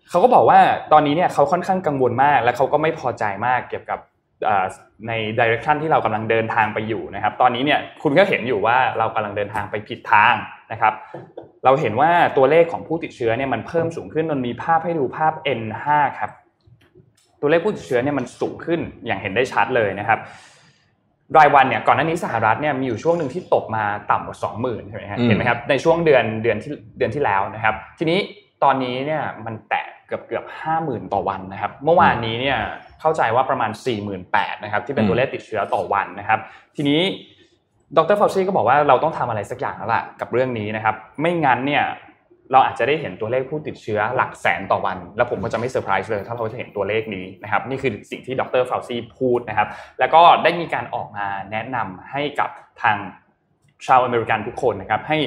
[0.10, 0.60] เขาก็บอกว่า
[0.92, 4.00] ตอนนี้เนี่ยเขาค่อนข้างกังวลมาก และเขาก็ไม่พอใจมากเกี่ยวกับ
[5.08, 10.34] ในดิเรกชันที่เรากำลังเดินทางไปอยู่นะครับ ตอนนี้เนี่ยคุณก็เห็นอยู่ว่าเรากำลังเดินทางไปผิดทาง
[10.72, 10.94] นะครับ
[11.66, 15.86] เราเห็นว่าตัวเลขของผู้ติดเชื้อเนี่ยมันเพิ่มสูงขึ้นมันมีภาพให้ดูภาพ N5
[16.20, 16.32] ครับ
[17.42, 20.20] ตัวเลขผู้ติดเชื้อเนี่ยมันสูงขึ้นอย่างเห็นได้ชัดเลยนะครับ
[21.38, 28.20] รายวันเนี่ยก่อนหน้านี้สหรัฐเนี่ยมีอยู่ช่วงหนึ่งที่ตกมาต่ำกว่าสองหมื่นใช่ไหมครับเห็นไหมครับในช่วงเดือนเดือนที่เดือนที่แล้วนะครับ ทีนี้
[28.64, 32.58] ตอนนี้เนี่ยมันแตะเกือบเกือบห้าหมื่นต่อวันนะครับ เมื่อวานนี้เนี่ย
[33.02, 36.40] เข้าใจว่าประมาณ4 8 0 0 0นะครับที่เป็นตัวเลขติดเชื้อต่อวันนะครับ
[36.76, 37.02] ทีนี้
[37.98, 41.84] ดรฟาวซี่ก็บอกว่าเราต้องทำอะไรสักอย่างแล้วล่ะกับเรื่องนี้นะครับ ไม่งั้นเนี่ย
[42.52, 49.68] เราอาจจะได้เห็นตัวเลขผู้ติดเชื้อหลักแสนต่อวัน แล้วผมก็จะไม่เซอร์ไพรส์เลย ถ้าเราจะเห็นตัวเลขนี้นะครับนี่คือสิ่งที่ดรฟาวซี่พูดนะครับ
[50.00, 52.50] แล้วก็ได้มีการออกมาแนะนำให้กับ
[52.84, 52.98] ทาง
[53.88, 55.18] ชาวอเมริกันทุกคนนะครับให้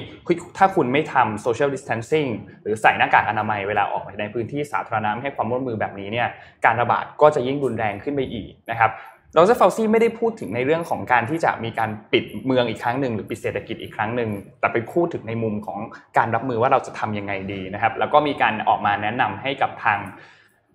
[0.59, 2.26] ถ้าคุณไม่ทำ social distancing
[2.62, 6.28] หรือใส่หน้ากากอนามัยเวลาออกไปในพื้นที่สาธารณะให้ความร่วมมือแบบนี้เนี่ย
[6.64, 8.90] การระบาดก็จะยิ่งรุนแรงขึ้นไปอีกนะครับ
[9.36, 15.78] ดรเฟาซี่ไม่ได้พูดถึงในเรื่องของการที่จะมีการปิดเมืองอีกครั้งหนึ่งหรือปิดเศรษฐกิจอีกครั้งหนึ่งแต่ไปพูดถึงในมุมของ
[16.18, 19.98] การรับมือว่าเราจะทำยังไงดีนะครับ แล้วก็มีการออกมาแนะนำให้กับทาง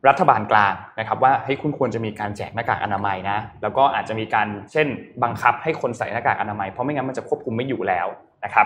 [0.07, 4.87] รัฐบาลกลางนะครับว่าให้คุณควรจะมีการแจกหน้ากากอนามัยนะ แล้วก็อาจจะมีการเช่น
[5.23, 8.07] บังคับให้คนใส่หน้ากากอนามัยเพราะไม่งั้นมันจะควบคุมไม่อยู่แล้ว
[8.45, 8.65] นะครับ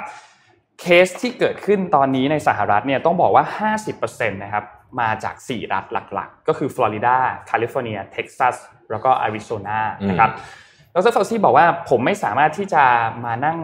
[0.81, 4.63] เคสที่เกิดขึ้นตอนนี้ในสหรัฐเนี่ยต้องบอกว่า 50%นะครับ
[4.99, 7.15] มาจาก 4 รัฐหลักๆ ก็คือฟลอริดา
[7.47, 8.55] แคลิฟอร์เนียเท็กซัส
[8.91, 10.29] แล้วก็อาริโซนานะครับ
[10.93, 12.83] ดรเฟาซี่บอกว่าผมไม่สามารถที่จะ
[13.25, 13.59] มานั่ง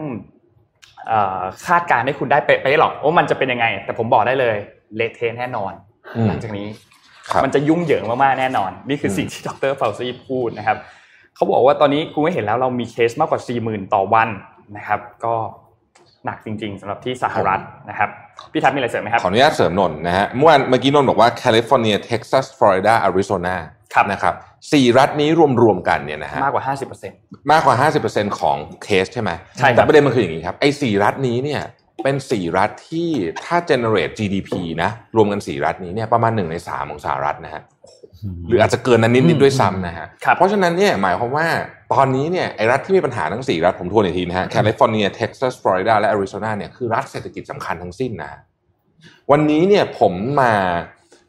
[1.66, 4.56] คาดการณ์ให้คุณได้เป๊ะหรอกว่ามันจะเป็นยังไง แต่ผมบอกได้เลย
[4.96, 5.72] เละเทะแน่นอน
[6.28, 6.68] หลังจากนี้
[7.44, 10.78] มันจะยุ่งเหยิงมากๆแน่นอน นี่คือสิ่งที่ดรเฟาซี่พูดนะครับ
[11.34, 14.28] เขาบอกว่าตอนนี้คุณก็เห็นแล้วเรามีเคสมากกว่า4 0,000ต่อวัน
[14.76, 15.34] นะครับ ก็
[16.24, 17.60] หนักจริง ๆสำหรับที่สหรัฐ
[17.90, 18.10] นะครับ
[18.52, 23.56] พี่ทัศน์มีอะไรเสริมไหมครับ ขออนุญาตเสริมนนท์นะฮะเมื่อวานเมื่อกี้นนท์บอกว่าแคลิฟอร์เนียเท็กซัสฟลอริดาอาริโซนา
[24.12, 24.34] นะครับ
[24.72, 25.28] สี่รัฐนี้
[25.62, 26.64] รวมๆกันเนี่ยนะฮะมากกว่า
[27.06, 31.62] 50%มากกว่า 50%ของเคสใช่ไหมใช่แต่ประเด็นมันคืออย่างนี้ครับไอ้สี่รัฐนี้เนี่ย
[32.04, 33.10] เป็นสี่รัฐที่
[33.44, 34.50] ถ้า generate GDP
[34.82, 37.62] นะรวมกันสี่รัฐนี้เนี่ยประมาณหนึ่งในสามของสหรัฐนะฮะ
[38.48, 41.46] หรืออาจจะเกินนั้นนิดนิดด้วยซ้ำนะฮะเพราะฉะนั้นเนี่ยหมายความว่า
[41.92, 48.32] ตอนนี้เนี่ยไอ้รัฐที่มีปัญหาทั้งสี่รัฐผมทวนอีกทีนะฮะแคลิฟอร์เนียเท็กซัสฟลอริดาและแอริโซนาเนี่ยคือรัฐเศรษฐกิจสำคัญทั้งสิ้นนะ
[49.30, 50.54] วันนี้เนี่ยผมมา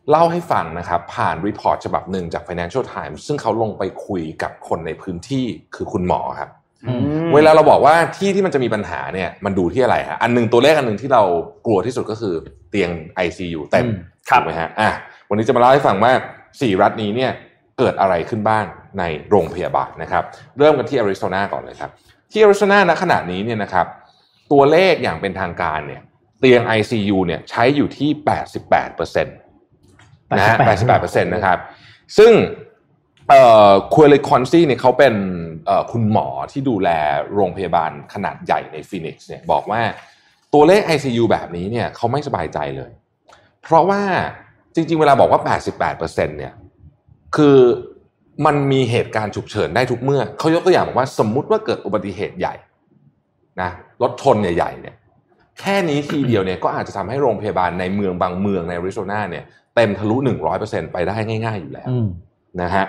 [0.10, 5.45] เล่าให้ฟังนะครับ ผ่าน report ฉบับหนึ่งจาก Financial Times ซึ่งเขาลงไปคุยกับคนในพื้นที่
[5.76, 6.50] คือคุณหมอครับ
[6.88, 6.93] อื
[7.26, 11.24] มเวลาเราบอกว่าที่ที่มันจะมีปัญหาเนี่ยมันดูที่อะไรฮะอันหนึ่งตัวเลขอันหนึ่งที่เรา
[11.65, 12.34] กลัวที่สุดก็คือ
[12.69, 12.91] เตียง
[13.26, 13.95] ICU เต็มอืม
[14.30, 14.89] ครับถูกไหมฮะอะ
[15.30, 16.12] วันนี้จะมาเล่าให้ฟังว่า
[16.62, 17.32] สี่รัฐนี้เนี่ย
[17.78, 18.65] เกิดอะไรขึ้นบ้าง
[19.00, 20.24] ในโรงพยาบาลนะครับ
[20.58, 21.91] เริ่มกันที่อาริโซนาก่อนเลยครับ
[22.32, 23.88] ที่อาริโซนาณขณะนี้เนี่ยนะครับ
[24.52, 26.02] ตัวเลขอย่างเป็นทางการเนี่ย
[26.39, 29.38] เตียง ICU เนี่ยใช้อยู่ที่ 88เปอร์เซ็นต์
[30.38, 31.58] นะฮะ88เปอร์เซ็นต์นะครับ
[32.18, 32.32] ซึ่ง
[33.30, 35.15] เอ่อควอเลคอนซี่เนี่ยเขาเป็น
[35.65, 36.89] เอ่อคุณหมอที่ดูแล
[37.34, 39.82] โรงพยาบาลขนาดใหญ่ในฟินิกซ์เนี่ยบอกว่า
[40.54, 42.91] ตัวเลข ICU แบบนี้เนี่ยเขาไม่สบายใจเลย
[43.63, 44.04] เพราะว่า
[44.75, 45.41] จริง ๆ เวลาบอกว่า
[45.97, 46.53] 88%เนี่ย
[47.35, 47.57] คือ
[48.45, 52.55] มันมีเหตุการณ์ฉุกเฉินได้ทุกเมื่อ เขายกตัวอย่างบอกว่าสมมุติว่าเกิดอุบัติเหตุใหญ่
[53.61, 53.69] นะ
[54.01, 54.95] รถชนใหญ่ๆเนี่ย
[55.59, 59.43] แค่นี้ทีเดียวเนี่ยก็อาจจะทำให้โรงพยาบาลในเมืองบางเมืองในอาริโซนาเนี่ย
[59.75, 60.15] เต็มทะลุ
[60.55, 62.07] 100%ไปได้ง่าย ๆ อยู่แล้วอืม
[62.61, 62.85] นะฮะ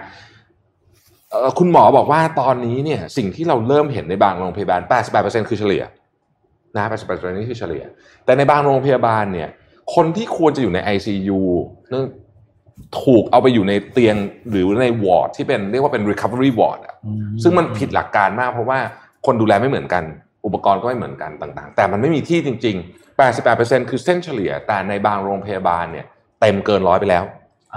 [1.30, 4.80] เอ่อคุณหมอบอกว่าตอนนี้เนี่ยสิ่งที่เราเริ่มเห็นในบางโรงพยาบาล
[5.14, 5.84] 88%คือเฉลี่ย
[6.76, 7.84] นะ88%นี่คือเฉลี่ย
[8.24, 9.48] แต่ในบางโรงพยาบาลเนี่ย
[9.94, 11.40] คนที่ควรจะอยู่ใน ICU
[11.90, 12.06] เนื่อง
[13.02, 14.16] ถูกเอาไปอยู่ในเตียง
[14.50, 18.78] หรือในวอร์ดที่เป็นเรียกว่าเป็น recovery ward อะอืมซึ่งมันผิดหลักการมากเพราะว่า
[19.26, 20.04] คนดูแลไม่เหมือนกัน
[20.46, 26.06] อุปกรณ์ก็ไม่เหมือนกันต่างๆ แต่มันไม่มีที่จริง ๆ 88%คือเส้นเฉลี่ย แต่ในบางโรงพยาบาลเนี่ย
[26.40, 27.24] เต็มเกินร้อยไปแล้ว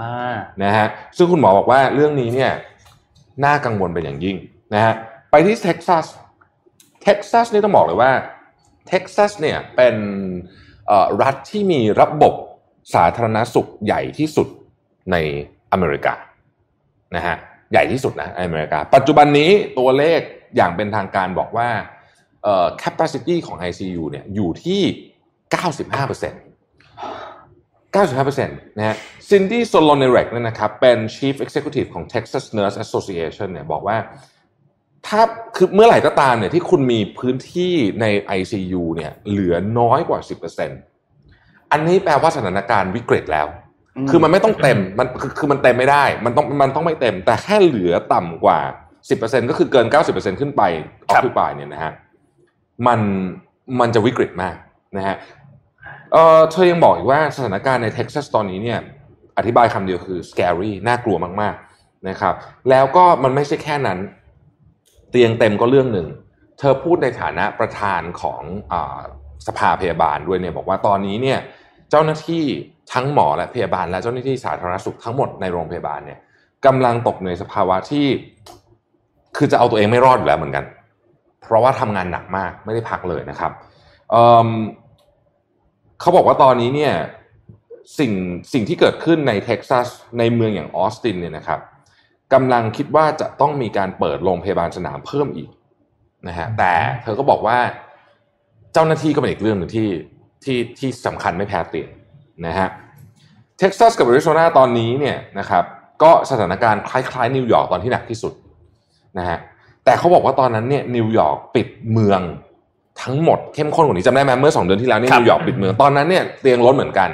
[0.00, 2.52] อ่านะฮะซึ่งคุณหมอบอกว่าเรื่องนี้เนี่ย
[3.44, 4.36] น่ากังวลเป็นอย่างยิ่ง
[4.74, 4.94] นะฮะ
[5.30, 6.06] ไปที่เท็กซัส
[7.02, 8.12] เท็กซัสนี่ต้องบอกเลยว่า
[8.88, 10.59] เท็กซัสเนี่ยเป็นเอ่อ
[11.22, 12.34] รัฐที่มีระบบ
[12.94, 14.48] สาธารณสุขใหญ่ที่สุด
[15.12, 15.16] ใน
[15.72, 16.14] อเมริกา
[17.16, 17.36] นะฮะ
[17.72, 20.20] ใหญ่ที่สุดนะอเมริกา ปัจจุบันนี้ตัวเลข
[20.56, 21.68] อย่างเป็นทางการบอกว่า
[22.44, 24.82] เอ่อ capacity ของ ICU เนี่ยอยู่ที่
[25.54, 26.50] 95%
[27.96, 28.46] 95%
[28.78, 28.96] นะฮะ
[29.28, 33.96] ซินดี้โซโลเนเรกเนี่ยนะครับเป็น Chief Executive ของ Texas Nurse Association เนี่ยบอกว่า
[35.06, 35.20] ถ้า
[35.56, 38.06] คือเมื่อไหร่ก็ตามเนี่ยที่คุณมีพื้นที่ใน
[38.38, 40.20] ICU เนี่ยเหลือน้อยกว่า
[40.96, 43.46] 10%อันนี้แปลว่าสถานการณ์วิกฤตแล้ว
[43.96, 48.58] อืมคือมันไม่ต้องเต็มมันคือคือมันเต็มไม่ได้ มันต้องมันต้องไม่เต็ม แต่แค่เหลือต่ำกว่า
[49.04, 50.62] 10%ก็คือเกิน 90%ขึ้นไป
[51.08, 51.92] ออครับคุปายเนี่ยนะฮะ
[52.86, 53.00] มัน
[53.80, 54.56] มันจะวิกฤตมาก
[54.96, 55.16] นะฮะ
[56.12, 58.78] เอ่อเธอยังบอกอีกว่าสถานการณ์ในเท็กซัสตอนนี้เนี่ย
[59.38, 62.34] อธิบายคำเดียวคือ scary น่ากลัวมากๆนะครับ
[62.70, 63.98] แล้วก็มันไม่ใช่แค่นั้น
[65.10, 66.06] เตียงเต็มก็เรื่องหนึ่ง
[66.58, 68.42] เธอพูดในฐานะประธานของ
[68.72, 68.74] อ
[69.46, 71.38] สภาพยาบาลด้วยเนี่ยบอกว่าตอนนี้เนี่ย
[71.90, 72.44] เจ้าหน้าที่
[72.94, 76.18] ทั้งหมอและพยาบาล และเจ้าหน้าที่สาธารณสุขทั้งหมดในโรงพยาบาลเนี่ย
[76.66, 78.06] กำลังตกในสภาวะที่
[79.36, 80.64] คือจะเอาตัวเองไม่รอดอยู่แล้วเหมือนกัน
[81.42, 83.52] เพราะว่าทำงานหนักมากไม่ได้พักเลยนะครับ
[84.10, 86.94] เเขาบอกว่าตอนนี้เนี่ย
[87.98, 88.12] สิ่ง
[88.52, 89.86] สิ่งที่เกิดขึ้นในเท็กซัส
[90.18, 91.60] ในเมืองอย่างออสตินเนี่ยนะครับ
[92.32, 95.48] กำลังคิดว่าจะต้องมีการเปิดโรงพยาบาลสนามเพิ่มอีก
[96.28, 97.58] นะฮะแต่เธอก็บอกว่า
[98.72, 99.88] เจ้าหน้าที่ก็เป็นอีกเรื่องหนึ่งที่
[100.44, 101.88] ที่ที่สำคัญไม่แพ้เตียง
[102.46, 102.68] นะฮะ
[103.58, 105.64] เท็กซัสกับแอริโซนาตอนนี้เนี่ยนะครับ
[106.02, 108.32] ก็สถานการณ์คล้ายๆนิวยอร์กตอนที่หนักที่สุด
[109.18, 109.38] นะฮะ
[109.84, 112.20] แต่เขาบอกว่าตอนนั้นเนี่ยนิวยอร์กปิดเมือง
[113.02, 117.10] ทั้งหมดเข้มข้นกว่านี้จำได้ไหมเมื่อสองเดือนที่แล้วนี่ครับนิวยอร์กปิดเมืองตอนนั้นเนี่ยเตียงล้นเหมือนกัน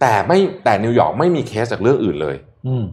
[0.00, 2.84] แต่ไม่แต่นิวยอร์กไม่มีเคสจากเรื่องอื่นเลยอืม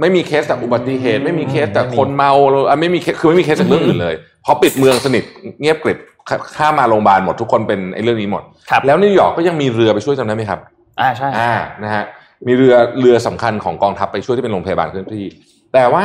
[0.00, 2.32] ไม่มีเคสจากอุบัติเหตุ ไม่มีเคสจากไม่มีคนเมา
[2.68, 5.24] อะไม่มีเคสคือไม่มีเคสจากเรื่องอื่นเลยเพราะปิดเมืองสนิท
[5.60, 10.60] เงียบกริบข้าข้ามมาโรงพยาบาลหมดทุกคนเป็นไอ้เรื่องนี้หมดครับแล้วนิวยอร์กก็ยังมีเรือไปช่วยจำได้ไหมครับ
[11.00, 11.52] อ่าใช่อ่า
[11.84, 12.04] นะฮะ
[12.46, 15.26] มีเรือเรือสำคัญของกองทัพไปช่วยที่เป็นโรงพยาบาลเคลื่อนที่
[15.74, 16.04] แต่ว่า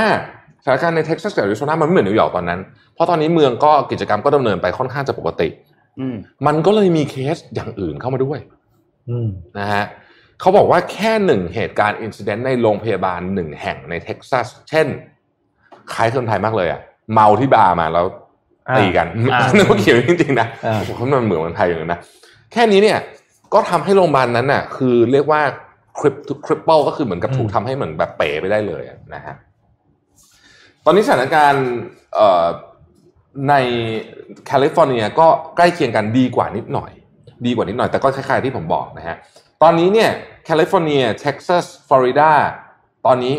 [0.64, 2.60] สถานการณ์ในเท็กซัสกับแอริโซนามันไม่เหมือนนิวยอร์กตอนนั้น
[2.96, 5.48] เพราะตอนนี้เมืองก็กิจกรรมก็ดำเนินไปค่อนข้างจะปกติ
[6.00, 6.16] อืม
[6.48, 8.40] มันก็เลยมีเคสอย่างอื่นเข้ามาด้วย
[9.10, 9.28] อืม
[9.60, 9.84] นะฮะ
[10.42, 14.88] เขาบอกว่าแค่หนึ่งเหตุการณ์ incident ในโรงพยาบาลหนึ่งแห่งในเท็กซัส เช่น
[15.94, 16.82] คล้ายคนไทยมากเลยอะ
[17.14, 18.06] เมาที่บาร์มาแล้ว
[18.70, 22.00] อ่าตีกันอ่านึกว่าเขียวจริงๆนะอ่าโอ้โหมันเหมือนเมืองไทยอย่างนั้นนะ
[22.52, 23.00] แค่นี้เนี่ย
[23.54, 25.42] ก็ทำให้โรงพยาบาลนั้นน่ะ คือเรียกว่า
[26.00, 29.36] crip cripple ก็คือเหมือนกับถูกทำให้เหมือนแบบเป๋ไปได้เลยอะนะฮะ
[30.86, 31.68] ตอนนี้สถานการณ์
[32.16, 32.46] เอ่อ
[33.50, 33.54] ใน
[34.46, 36.92] แคลิฟอร์เนียก็ใกล้เคียงกันดีกว่านิดหน่อย
[37.46, 39.18] ดีกว่านิดหน่อยแต่ก็คล้ายๆที่ผมบอกนะฮะ
[39.64, 40.10] ตอนนี้เนี่ย
[40.46, 42.32] แคลิฟอร์เนียเท็กซัสฟลอริดา
[43.06, 43.36] ตอนนี้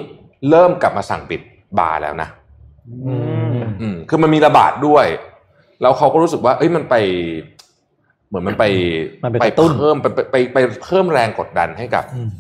[0.51, 1.41] เริ่มกลับมาสั่งปิด
[1.79, 2.29] บาร์แล้วนะ
[3.07, 3.15] อื
[3.55, 5.07] มอืมคือมันมีระบาดด้วย
[5.81, 6.95] แล้วเขาก็รู้สึกว่า เอ้ยมันไป
[8.29, 8.65] เหมือนมันไป
[9.25, 12.31] มันไปกระตุ้นเพิ่มไปไปไปไปเพิ่มแรงกดดันให้กับอืม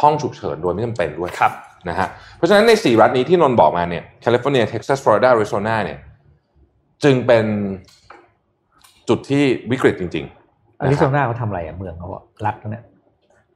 [0.00, 1.52] ห้องฉุกเฉินโดยไม่จำเป็นด้วยครับ
[1.88, 5.98] นะฮะเพราะฉะนั้นในสี่รัฐนี้ที่นนท์บอกมาเนี่ยแคลิฟอร์เนียเท็กซัสฟลอริดาอาริโซนาเนี่ย
[7.04, 7.44] จึงเป็น
[9.08, 10.43] จุดที่วิกฤตจริง ๆ
[10.84, 12.84] อาริโซนาเขาทำอะไรอะเมืองเขาอะรัฐเนี่ย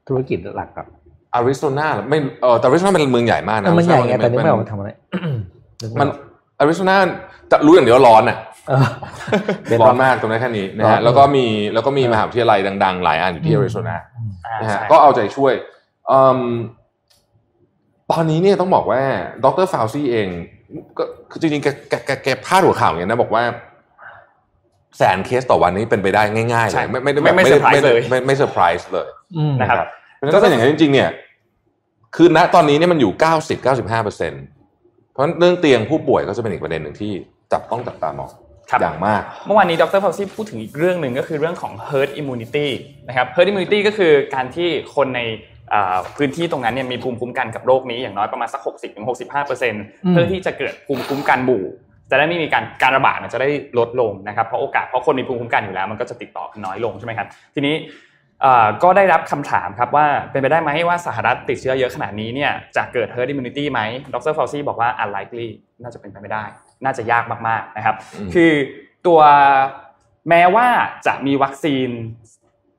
[0.08, 0.86] ธุรกิจหลักอะ
[1.34, 4.90] อาริโซนาไม่เออแต่อาริโซนาเป็นเมืองใหญ่มากนะมันใหญ่ไงแต่นี่ไม่มัเอามาทำอะไร
[6.00, 6.08] มัน
[6.60, 6.96] อาริโซนา
[7.50, 8.36] จะรู้อย่างเดียวว่าร้อนอะ
[8.68, 8.86] เออ
[9.66, 13.96] เบสร้ร้ออนนมากตรงนั้นแค่นี้นะร้อนฮะแล้วก็มีแล้วก็มีมหาวิทยาลัยดัง ๆ หลายอันอยู่ที่อาริโซนา
[14.46, 15.52] อ่านะฮะใช่ก็เอาใจช่วย
[16.10, 16.40] อืม
[18.10, 19.02] ตอนนี้เนี่ยต้องบอกว่า
[19.44, 20.28] ดรฟาวซี่เอง
[20.98, 23.42] ก็คือจริงๆแกแกแกแกพาดหัวข่าวอย่างนี้นะบอกว่า
[24.98, 31.10] แสนเคสต่อวันนี้เป็นไปได้ง่ายๆเลใช่ยไม่ไม่ได้ไม่ไม่ด้ surprise เลยไม่ไม่เซอร์ไพรส์เลยอืมนะครับเพราะฉะนั้นถ้าเป็นอย่างนั้นจริงๆ เนี่ย
[32.16, 34.32] คือณตอนนี้เนี่ยมันอยู่ 90 95เปอร์เซ็น
[35.12, 37.12] เพราะฉะนั้นเรื่องเตียงผู้ป่วยก็จะเป็นอีกประเด็นหนึ่งที่
[37.52, 38.30] จับต้องจับตามอง
[38.70, 42.66] ครับอย่างมาก เมื่อวานนี้ดรฟาวซี่พูดถึงอีกเรื่องหนึ่งก็คือเรื่องของ herd immunity
[43.08, 45.20] นะครับ herd immunity ก็คือการที่คนใน
[45.72, 48.60] อ่าพื้นที่ตรงนั้นเนี่ยมีภูมิคุ้มกันกับโรคนี้อย่างน้อยประมาณสัก
[49.16, 51.64] 60-65%เพื่อที่จะเกิดภูมิคุ้มกันหมู่
[52.10, 57.74] จะได้ไม่มีการการระบาดมันจะได้ลดลงนะครับเพราะโอกาสเพราะคนมีภูมิคุ้มกันอยู่แล้ว มันก็จะติดต่อกันน้อยลงใช่ไหมครับทีนี้
[58.44, 63.80] อ่าก็ได้รับคำถามครับว่าเป็นไปได้ไหมว่าสหรัฐติดเชื้อเยอะขนาดนี้เนี่ยจะเกิด herd immunity ไหม
[64.12, 65.48] ดรฟาวซี่บอกว่า unlikely
[65.82, 66.44] น่าจะเป็นไปไม่ได้
[66.84, 68.52] น่าจะยากมากๆนะครับอืมคือ
[69.06, 69.20] ตัว
[70.28, 70.66] แม้ว่า
[71.06, 71.88] จะมีวัคซีน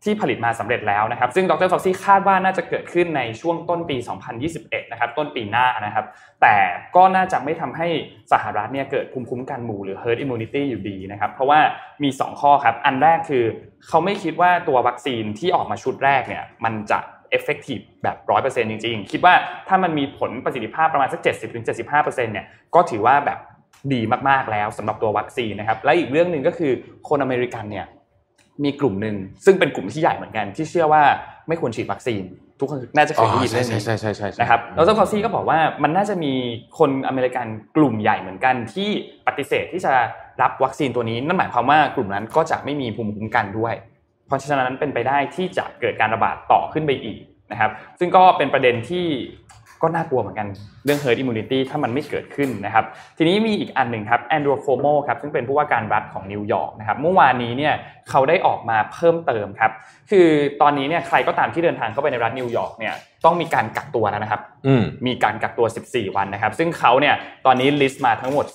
[0.03, 3.97] ที่ผลิตมาสำเร็จแล้วนะครับ ซึ่งดรฟอกซี่คาดว่าน่าจะเกิดขึ้นในช่วงต้นปี
[4.43, 6.05] 2021 นะครับ ต้นปีหน้านะครับ
[6.41, 6.55] แต่
[6.95, 7.87] ก็น่าจะไม่ทำให้
[8.31, 11.59] สหรัฐเนี่ยเกิดภูมิคุ้มกันหมู่หรือ herd immunity อยู่ดีนะครับ เพราะว่า
[12.03, 13.43] มี 2 ข้อครับ อันแรกคือ
[13.87, 16.99] เขาไม่คิดว่าตัววัคซีนที่ออกมาชุดแรกเนี่ยมันจะ
[17.37, 19.33] effective แบบ 100%จริง ๆ คิดว่า
[19.67, 21.19] ถ้ามันมีผลประสิทธิภาพประมาณสัก
[21.67, 23.39] 70-75%เนี่ย ก็ถือว่าแบบ
[23.93, 26.71] ดีมากๆแล้วสำหรับตัววัคซีนนะครับ และอีกเรื่องหนึ่งก็คือ
[27.09, 27.85] คนอเมริกันเนี่ย
[28.63, 31.03] มีกลุ่มหนึ่งซึ่งเป็นกลุ่มที่ใหญ่เหมือนกัน ที่เชื่อว่า
[31.47, 32.23] ไม่ควรฉีดวัคซีน
[32.59, 36.33] ทุกคนน่าจะเคยได้ยินใช่เรื่องใช่นี้ใช่ใช่ใช่นะครับดรฟอซี่ก็บอกว่ามันน่าจะมี
[36.79, 38.89] คนอเมริกันกลุ่มใหญ่เหมือนกัน ที่
[39.27, 39.93] ปฏิเสธที่จะ
[40.41, 43.73] รับวัคซีนตัวนี้ นั่นหมายความว่ากลุ่มนั้นก็จะไม่มีภูมิคุ้มกันด้วย
[44.27, 47.19] เพราะฉะนั้นเป็นไปได้ที่จะเกิดการระบาดต่อขึ้นไปอีก
[47.51, 49.05] นะครับ ซึ่งก็เป็นประเด็นที่
[49.81, 50.47] ก็น่ากลัวเหมือนกัน
[50.85, 52.85] เรื่อง herd immunity ถ้ามันไม่เกิดขึ้นนะครับ
[53.17, 57.73] ทีนี้มีอีกอันหนึ่งครับแอนดรูโคโมครับซึ่งเป็นผู้ว่าการรัฐของนิวยอร์กนะครับเมื่อวานนี้เนี่ย
[58.09, 59.71] เขาได้ออกมาเพิ่มเติมครับ
[60.11, 60.27] คือ
[60.61, 62.93] ตอนนี้เนี่ยใครก็ตามที่เดินทางเข้าไปในรัฐนิวยอร์กเนี่ย
[63.25, 67.15] ต้องมีการกักตัวแล้วนะครับอืมมีการกักตัว 14 วันนะครับ ซึ่งเขาเนี่ย
[67.45, 68.45] ตอนนี้ list มาทั้งหมด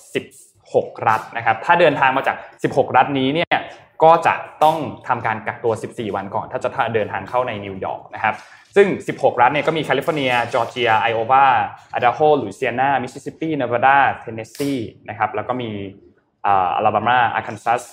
[0.51, 2.35] 16 รัฐนะครับ ถ้าเดินทางมาจาก
[2.71, 3.57] 16 รัฐนี้เนี่ย
[4.03, 8.35] ก็จะต้องทำการกักตัว 14 วันก่อน ถ้าจะเดินทางเข้าในนิวยอร์กนะครับ
[8.75, 14.73] ซึ่ง 16 รัฐเนี่ยก็มีแคลิฟอร์เนีย จอร์เจีย ไอโอวาไอดาโฮลุยเซียนา มิสซิสซิปปี เนวาดา เทนเนสซี
[15.09, 15.69] นะครับ แล้วก็มี
[16.45, 17.83] อ่าอลาบามา อาคันซัส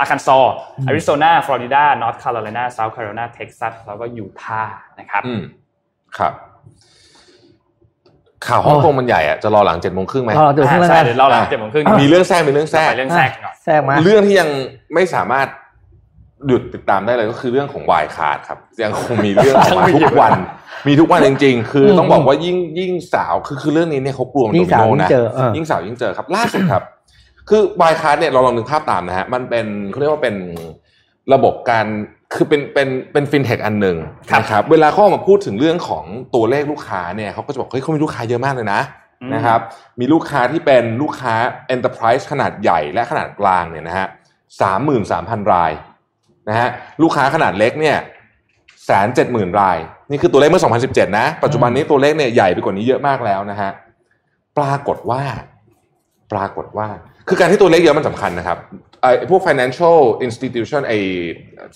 [0.00, 0.54] อาคันซอร์
[0.86, 5.42] อาริโซนา ฟลอริดา นอร์ทแคโรไลนาเซาท์แคโรไลนา เท็กซัส แล้วก็ยูทาห์นะครับอืม
[6.18, 6.32] ครับ
[8.46, 14.50] ข่าวฮ่องกงมันใหญ่อะจะรอหลังเจ็ดโมงครึ่งไหมอ๋อเดี๋ยวเพิ่งอ่าแล้วใช่นะเดี๋ยวเราหลังเจ็ดโมงครึ่ง มีเรื่องแทรกมีเรื่องแทรกไปเรื่องแทรกก่อนแทรกมาเรื่องที่ยัง
[14.94, 15.48] ไม่สามารถ
[16.48, 20.32] หยุดติดตามได้เลยก็คือเรื่องของ Wirecard ครับยังคงมีเรื่องออกมาทุกวัน
[20.88, 26.82] มีทุกวันจริง ๆ คือต้องบอกว่ายิ่งยิ่งสาวคือคือเรื่องนี้เนี่ยเขากลัวมันยิ่โดงมิสาวโนยิ่งสาวยิ่งเจอเออยิ่งสาวยิ่งเจอครับ ล่าสุดครับ
[27.48, 30.36] คือ Wirecard เนี่ยเราลองนึกภาพตามนะฮะมันเป็นเขาเรียกว่าเป็น
[31.34, 31.86] ระบบการ
[32.34, 33.96] คือเป็นเป็นเป็นฟินเทคอันหนึ่ง
[34.30, 38.80] ครับนะครับเวลาเขาออกมาพูดถึงเรื่องของตัวเลขลูกค้าเนี่ยเขาก็จะบอกเฮ้ยเขามีลูกค้าเยอะมากเลยนะ
[39.22, 39.60] อืมนะครับ
[40.00, 41.34] มีลูกค้าที่เป็นลูกค้า
[41.74, 44.08] enterprise ขนาดใหญ่และขนาดกลางเนี่ยนะฮะ
[44.60, 45.72] สามหมื่นสามพันราย
[46.48, 46.68] นะฮะ
[47.02, 47.96] ลูกค้าขนาดเล็กเนี่ย
[48.86, 49.78] แสนเจ็ดหมื่นราย
[50.10, 53.70] นี่คือตัวเลขเมื่อ 2017 นะ ปัจจุบันนี้ตัวเลขเนี่ยใหญ่ไปกว่านี้เยอะมากแล้วนะฮะ
[54.58, 55.22] ปรากฏว่า
[56.32, 56.88] ปรากฏว่า
[57.28, 58.58] คือการที่ตัวเลขเยอะมันสำคัญนะครับ
[59.02, 60.98] ไอ้พวก financial institution ไอ้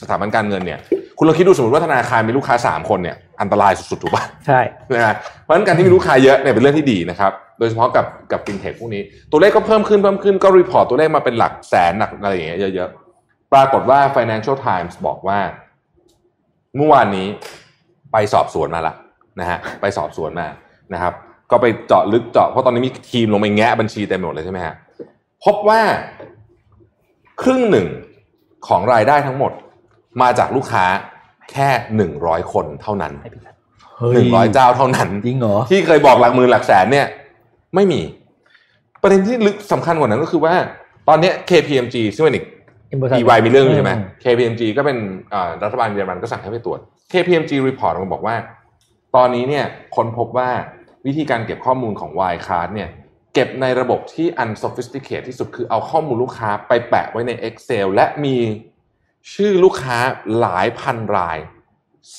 [0.01, 0.79] สถาบันการเงินเนี่ย
[1.19, 4.61] คุณลองคิดดูสมมติว่าธนาคารมีลูกค้าสามคนเนี่ยอันตรายสุดๆถูกป่ะใช่
[4.95, 13.06] นะฮะเพราะฉะนั้นการที่มีลูกค้าเยอะเนี่ยเป็นเรื่องที่ดีนะครับ โดยเฉพาะกับกับฟินเทคพวกนี้ ตัวเลขก็เพิ่มขึ้นเพิ่มขึ้นก็ report ตัวเลขมาเป็นหลักแสนหลักอะไรอย่างเงี้ยเยอะๆ
[13.53, 15.39] ปรากฏว่า Financial Times บอกว่า
[16.77, 17.27] เมื่อวานนี้
[18.13, 18.95] ไปสอบสวนมาละ
[19.41, 20.49] นะฮะไปสอบสวนมา
[20.95, 21.15] นะครับ
[21.51, 24.75] ก็ไปเจาะลึกเจาะเพราะตอนนี้มีทีมลงไปแงะบัญชีเต็มไปหมดเลยใช่ไหมฮะ
[25.45, 25.81] พบว่า
[27.43, 27.87] ครึ่งหนึ่ง
[28.67, 29.53] ของรายได้ทั้งหมด
[30.23, 30.85] มาจากลูกค้า
[31.51, 33.13] แค่หนึ่งร้อยคนเท่านั้น
[33.99, 37.07] เฮ้ยหนึ่งร้อยเจ้าเท่านั้นจริงเหรอที่เคยบอกหลักหมื่นหลักแสนเนี่ย
[37.75, 38.01] ไม่มี
[39.03, 40.55] ประเด็นที่ลึกสำคัญกว่านั้นก็คือว่า
[41.09, 42.47] ตอนเนี้ย KPMG ซึ่งเป็นอีก
[43.19, 43.93] EY มีเรื่องอยู่ใช่ไหม
[44.25, 44.99] KPMG ก็เป็น
[45.33, 46.81] อ่ารัฐบาลเยอรมันก็สั่งให้ไปตรวจ
[47.13, 48.37] KPMG report ออกมาบอกว่า
[49.17, 49.65] ตอนนี้เนี่ย
[49.97, 50.51] คนพบว่า
[51.07, 52.89] วิธีการเก็บข้อมูลของ Y Card เนี่ย
[53.35, 58.37] เก็บในระบบที่ unsophisticated ที่สุดคือเอาข้อมูลลูกค้าไปแปะไว้ใน Excel และมี
[59.35, 59.97] ชื่อลูกค้า
[60.39, 61.39] หลายพันราย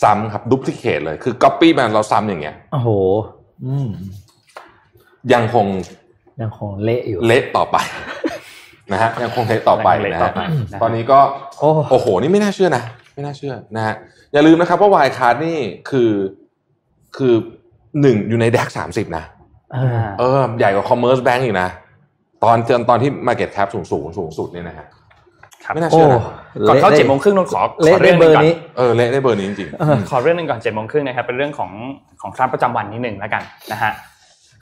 [0.01, 2.89] ซ้ำครับ duplicate เลยคือ copy มาเราซ้ำอย่างเงี้ยโอ้โห
[3.65, 3.89] อืม
[5.33, 5.65] ยังคง
[6.41, 7.77] ยังคงเละอยู่เละต่อไป
[8.91, 10.41] นะฮะยังคงเละต่อไปยังเละนะต่อฮะไป
[10.73, 11.19] นะตอนนี้ก็
[11.59, 12.83] โอ้โอ้โห นี่ไม่น่าเชื่อนะ
[13.15, 13.95] ไม่น่าเชื่อนะฮะ
[14.33, 15.57] อย่าลืมนะครับว่า Wirecard นี่
[15.89, 16.11] คือ
[17.17, 17.33] คือ
[18.01, 19.23] หนึ่งอยู่ใน DAX สามสิบนะ
[19.73, 21.69] เออเออใหญ่กว่า Commerzbank อีกนะ
[22.43, 24.87] ตอนตอนตอนที่ Market Cap สูงสูงสูงสุดเนี่ยนะฮะ
[25.63, 26.23] ครับไม่น่าโอ้เชื่อนะ
[26.67, 31.71] ก่อนเข้าเจ็ดโมงครึ่งนนท์ขอขเละอในเรื่องหนึ่งก่อร์นี้เออเละได้เบอร์นี้จริงๆขอเรื่องหนึ่งก่อนเจ็ดโมงครึ่งนะครับเป็นเรื่องของ
[32.21, 33.91] ของทรัมป์ประจำวันนิดหนึ่งแล้วกันนะฮะ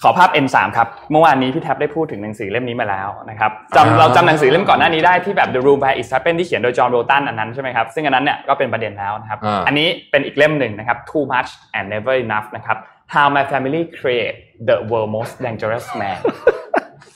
[0.03, 12.47] ขอภาพ N3 ครับ เมื่อวานนี้พี่แท็บได้พูดถึงหนังสือเล่มนี้มาแล้วนะครับจำเราจำหนังสือเล่มก่อนหน้านี้ได้ที่แบบ The Room Where It Happened ที่เขียนโดยจอห์นโบลตันอันนั้นใช่ไหมครับซึ่งอันนั้นเนี่ยก็เป็นประเด็นแล้วนะครับอ่าอันนี้เป็นอีกเล่มหนึ่งนะครับ Too Much and Never Enough
[12.55, 12.77] นะครับ
[13.13, 14.35] How My Family Create
[14.69, 16.19] the World Most Dangerous Man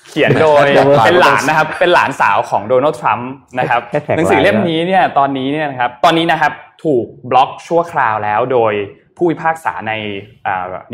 [0.09, 0.65] เขียนโดย
[1.05, 6.51] เป็นหลานนะครับเป็นหลานสาวของโดนัลด์ทรัมป์นะครับแค่แท็กหนังสือเล่มไลน์นี้เนี่ยตอนนี้เนี่ยนะครับตอนนี้นะครับ
[6.83, 8.73] ถูกบล็อกชั่วคราวแล้วโดย
[9.17, 9.93] ผู้พิพากษาใน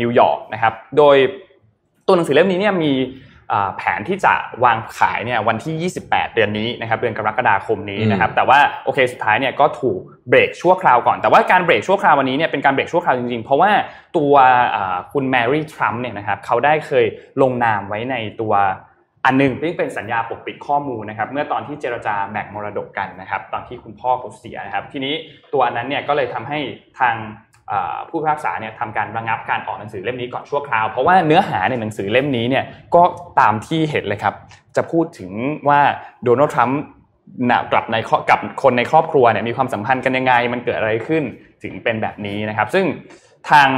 [0.00, 1.16] นิวยอร์กนะครับโดย
[2.06, 2.92] ตัวหนังสือเล่มนี้เนี่ยมี
[3.52, 13.70] อ่าแผนที่จะวางขายเนี่ยวันที่ 28 เดือนนี้นะครับเดือนกรกฎาคมนี้นะครับแต่ว่าโอเคสุดท้ายเนี่ยก็ถูกเบรกชั่วคราวก่อน แต่ว่าการเบรกชั่วคราววันนี้เนี่ยเป็นการเบรกชั่วคราวจริงๆ เพราะว่า
[14.16, 14.32] ตัว
[14.76, 17.06] อ่าคุณแมรี่ทรัมป์เนี่ยนะครับเขาได้เคย
[17.42, 18.54] ลงนามไว้ในตัว
[19.24, 25.14] อันหนึ่งซึ่งเป็นสัญญาปกปิดข้อมูลนะครับ เมื่อตอนที่เจรจาแบ่งมรดกกันนะครับ ตอนที่คุณพ่อเขาเสียนะครับ ทีนี้
[25.54, 26.58] ตัวนั้นเนี่ยก็เลยทำให้
[27.00, 27.55] ทางเอ่อ
[28.08, 33.02] ผู้พิพากษาเนี่ยทำการระงับการออกหนังสือเล่มนี้ก่อนชั่วคราว เพราะว่าเนื้อหาในหนังสือเล่มนี้เนี่ยก็
[33.40, 34.34] ตามที่เห็นเลยครับ
[34.76, 35.32] จะพูดถึง
[35.68, 35.80] ว่า
[36.24, 36.80] โดนัลด์ทรัมป์
[37.50, 37.96] นะกลับใน
[38.30, 41.22] กับคนในครอบครัวเนี่ยมีความสัมพันธ์กันยังไงมันเกิดอะไรขึ้น
[41.62, 42.86] ถึงเป็นแบบนี้นะครับ ซึ่ง
[43.50, 43.68] ทาง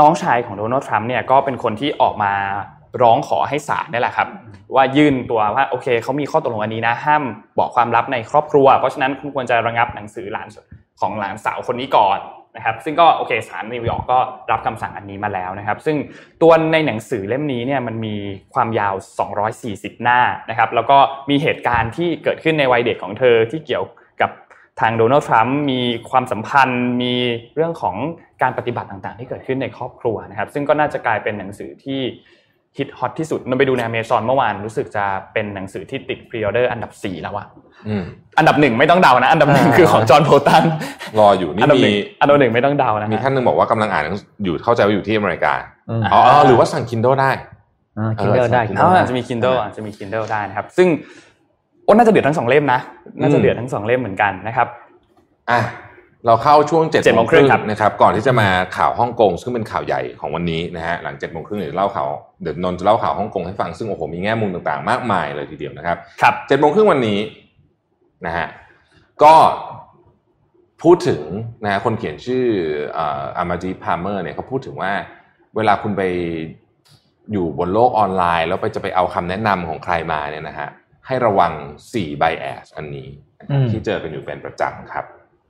[0.00, 2.32] น้องชายของโดนัลด์ทรัมป์เนี่ยก็เป็นคนที่ออกมา
[3.02, 4.28] ร้องขอให้ศาลนี่แหละครับ
[4.74, 7.22] ว่ายื่นตัวว่าโอเคเขามีข้อตกลงอันนี้นะ ห้าม
[7.58, 10.48] บอกความลับในครอบครัว เพราะฉะนั้นคุณควรจะระงับหนังสือหลาน
[11.00, 12.18] ของหลานสาวคนนี้ก่อน
[12.56, 14.18] นะครับซึ่งก็โอเคศาลนิวยอร์กก็
[14.50, 15.96] รับคำสั่งอันนี้มาแล้วนะครับ ซึ่ง
[16.42, 18.16] ตัวในหนังสือเล่มนี้เนี่ยมันมี
[18.54, 18.94] ความยาว
[19.48, 20.98] 240 หน้านะครับ แล้วก็
[21.30, 23.84] มีเหตุการณ์ที่เกิดขึ้นในวัยเด็กของเธอที่เกี่ยว
[24.20, 24.30] กับ
[24.80, 27.14] ทางโดนัลด์ทรัมป์มีความสัมพันธ์ มี
[27.54, 27.96] เรื่องของ
[28.42, 32.00] การปฏิบัติต่างๆ ที่เกิดขึ้นในครอบครัวนะครับ ซึ่งก็น่าจะกลายเป็นหนังสือที่
[32.78, 37.46] ฮิตฮอตที่สุดนนไปดูในอเมซอนเมื่อวานรู้สึกจะเป็นหนังสือที่ติด pre-order อันดับ4แล้วอะ
[37.88, 38.04] อืม
[38.38, 40.64] อันดับหนึ่งไม่ต้องเดานะ อันดับหนึ่งอ่าคือของจอห์นโบลตัน
[41.18, 45.52] รออยู่นี่อันดับหนึ่มีงอันดับหนึ่งไม่ต้องเดานะมีฮะท่านหนึ่งบอกว่ากำลังอ่านหนังอยู่เข้าใจว่าอยู่ที่อเมริกา
[45.90, 47.30] อืมอ๋อหรือว่าสั่ง Kindle ได้
[47.98, 50.88] อ่า Kindle ได้เอออ๋อ Kindle อาจจะมี Kindle อาจจะมี Kindle ได้นะครับ ซึ่ง
[51.84, 52.80] โอ้น่าจะเดือดทั้งสองเล่มนะ
[53.20, 54.68] น่าจะเดือดทั้งสองเล่มเหมือนกันนะครับ
[55.50, 55.58] อะ
[56.26, 62.08] เราเข้าช่วงเจ็ด7โมงครึ่งครับนะครับก่อนที่จะมาข่าวฮ่องกงซึ่งเป็นข่าวใหญ่ของวันนี้นะฮะหลังเจ็ดโมงครึ่งเดี๋ยวเล่าข่าว
[62.42, 67.18] เดี๋ยวนนท์จะเล่าข่าวฮ่องกงให้ฟังซึ่งโอ้โหมีแง่มุมต่างๆ มากมายเลยทีเดียวนะครับครับเจ็ดโมงครึ่งวันนี้
[68.26, 68.46] นะฮะ
[69.22, 69.34] ก็
[70.82, 71.22] พูดถึง
[71.64, 72.44] นะฮะคนเขียนชื่อ
[73.38, 74.92] อามาดีพาร์เมอร์เนี่ยเขาพูดถึงว่า
[75.56, 76.02] เวลาคุณไป
[77.32, 80.68] อยู่บนโลกออนไลน์ แล้วไปจะไปเอาคำแนะนำของใครมาเนี่ยนะฮะ
[81.06, 81.52] ให้ระวัง
[81.92, 83.08] 4 bias อันนี้
[83.38, 85.06] นะครับอืมที่เจอกันอยู่เป็นประจำครับ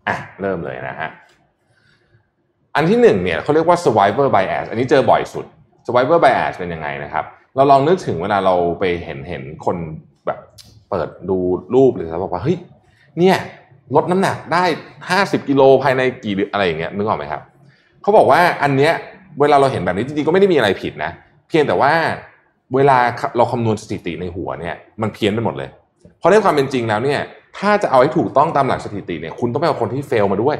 [0.08, 1.10] อะเริ่มเลยนะฮะ
[2.76, 5.46] อันที่หนึ่งเนี่ยเขาเรียกว่า survivor bias อันนี้เจอบ่อยสุด
[5.86, 7.24] survivor bias เป็นยังไงนะครับ
[7.56, 9.76] เราลองนึกถึงเวลาเราไปเห็นเห็นคน
[10.26, 10.38] แบบ
[10.90, 11.38] เปิดดู
[11.74, 12.56] รูปหรืออะไรบอกว่าเฮ้ย
[13.18, 13.36] เนี่ย
[13.94, 14.64] ลดน้ำหนักได้
[15.10, 17.42] ห้าสิบกิโลภายในกี่อนอะไรอย่างเงี้ยนึกออกไหมครับ
[18.02, 18.92] เขาบอกว่าอันเนี้ย
[19.40, 21.10] เวลาเราเห็นแบบนี้จริงๆก็ไม่ได้มีอะไรผิดนะ
[21.48, 21.92] เพียงแต่ว่า
[22.74, 22.98] เวลา
[23.36, 25.70] เราคำนวณสถิติในหัวเนี่ยมันเพี้ยนไปหมดเลย
[26.18, 27.20] เพราะในความเป็นจริงแล้วเนี่ย
[27.58, 30.56] ถ้าจะเอาให้ถูกต้องตามหลักสถิติเนี่ยคุณต้องไปเอาคนที่เฟลมาด้วย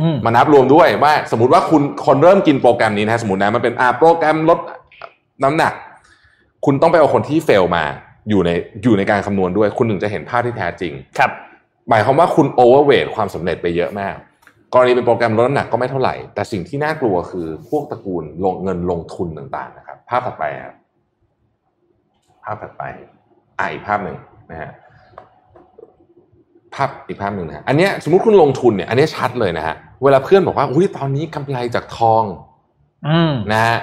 [0.00, 4.58] อืมมานับรวมด้วยว่า สมมติว่าคุณคนเริ่มกินโปรแกรมนี้นะฮะสมมตินะมันเป็นอ่าโปรแกรมลด
[5.44, 5.72] น้ำหนัก
[6.64, 7.84] คุณต้องไปเอาคนที่เฟลมา
[8.30, 8.50] อยู่ใน
[8.82, 11.30] อยู่ในการคำนวณด้วย คุณถึงจะเห็นภาพที่แท้จริง ครับ
[11.88, 14.14] หมายความว่าคุณโอเวอร์เวทความสำเร็จไปเยอะมาก
[14.74, 20.74] กรณีเป็นโปรแกรมลดน้ำหนักก็ไม่เท่าไหร่ แต่สิ่งที่น่ากลัวคือพวกตระกูลลงเงินลงทุนต่างๆนะครับ ภาพถัดไปครับ
[22.44, 22.82] ภาพถัดไป
[23.58, 24.16] อ่าอีกภาพหนึ่ง
[24.50, 24.70] นะฮะ
[26.76, 32.24] ภาพอีกภาพหนึ่งนะฮะอันเนี้ยสมมติคุณลงทุนเนี่ยอันเนี้ยชัดเลยนะฮะเวลาเพื่อนบอกว่าอุ้ยตอนนี้กำไรจากทอง
[33.08, 33.78] อืมนะฮะ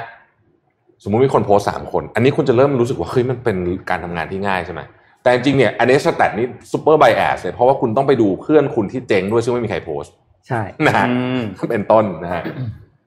[1.03, 3.57] สมมุติมีคนโพสต์สามคน อันนี้คุณจะเริ่มรู้สึกว่าเฮ้ยมันเป็น
[3.89, 4.81] การทำงานที่ง่ายใช่ไหม
[5.23, 10.13] แต่จริงๆเนี่ยอันนี้สแตทนี้ซูเปอร์ไบแอสเลยเพราะว่าคุณต้องไปดูเพื่อนคุณที่เจ๊งด้วยซึ่งไม่มีใครโพสต์
[10.47, 12.43] ใช่นะฮะอืมเป็นต้นนะฮะ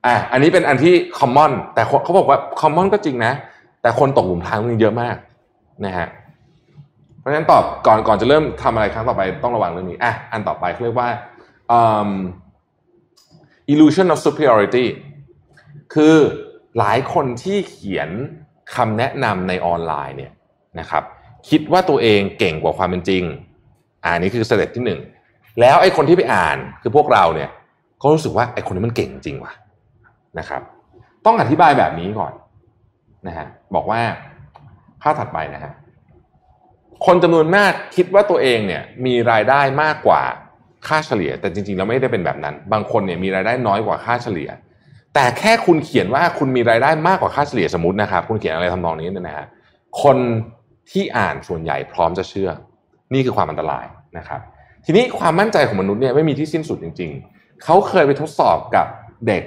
[0.06, 3.32] อะอันนี้เป็นอันที่คอมมอนแต่คนเขาบอกว่าคอมมอนก็จริงนะ
[3.82, 5.16] แต่คนตกหลุมพรางมันเยอะมาก
[5.86, 6.25] นะฮะเพ
[7.26, 11.10] ราะฉะนั้นตอบก่อนก่อนจะเริ่มทำอะไรครั้งต่อไปต้องระวังเรื่องนี้อะอันต่อไปเขาเรียกว่า
[13.72, 14.86] illusion of superiority
[15.94, 16.16] คือ
[16.78, 18.10] หลายคนที่เขียน
[18.74, 20.32] คำแนะนำในออนไลน์เนี่ย
[20.80, 21.02] นะครับ
[21.48, 23.22] คิดว่าตัวเองเก่งกว่าความเป็นจริง
[24.04, 25.00] อ่านี่คือสเต็ปที่หนึ่ง
[25.60, 27.50] แล้วไอ้คนที่ไปอ่านคือพวกเราเนี่ย
[28.02, 29.52] ก็รู้สึกว่าไอ้คนนี้มันเก่งจริงว่ะ
[30.38, 30.62] นะครับ
[31.26, 32.32] ต้องอธิบายแบบนี้ก่อน
[33.26, 34.00] นะฮะบอกว่า
[35.02, 35.72] ภาพถัดไปนะฮะ
[37.04, 40.22] คนจำนวนมากคิดว่าตัวเองเนี่ยมีรายได้มากกว่า
[40.88, 44.50] ค่าเฉลี่ย แต่จริงๆแล้วไม่ได้เป็นแบบนั้น บางคนเนี่ยมีรายได้น้อยกว่าค่าเฉลี่ย
[45.14, 49.46] แต่แค่คุณเขียนว่าคุณมีรายได้มากกว่าค่าเฉลี่ยสมมตินะครับ คุณเขียนอะไรทำนองนี้เนี่ยนะฮะ
[50.02, 50.16] คน
[50.90, 52.50] ที่อ่านส่วนใหญ่พร้อมจะเชื่อ
[53.14, 53.84] นี่คือความอันตราย
[54.18, 54.40] นะครับ
[54.84, 58.86] ทีนี้ความมั่นใจของมนุษย์เนี่ยไม่มีที่สิ้นสุดจริง ๆ เขาเคยไปทดสอบกับ
[59.26, 59.42] เด็ก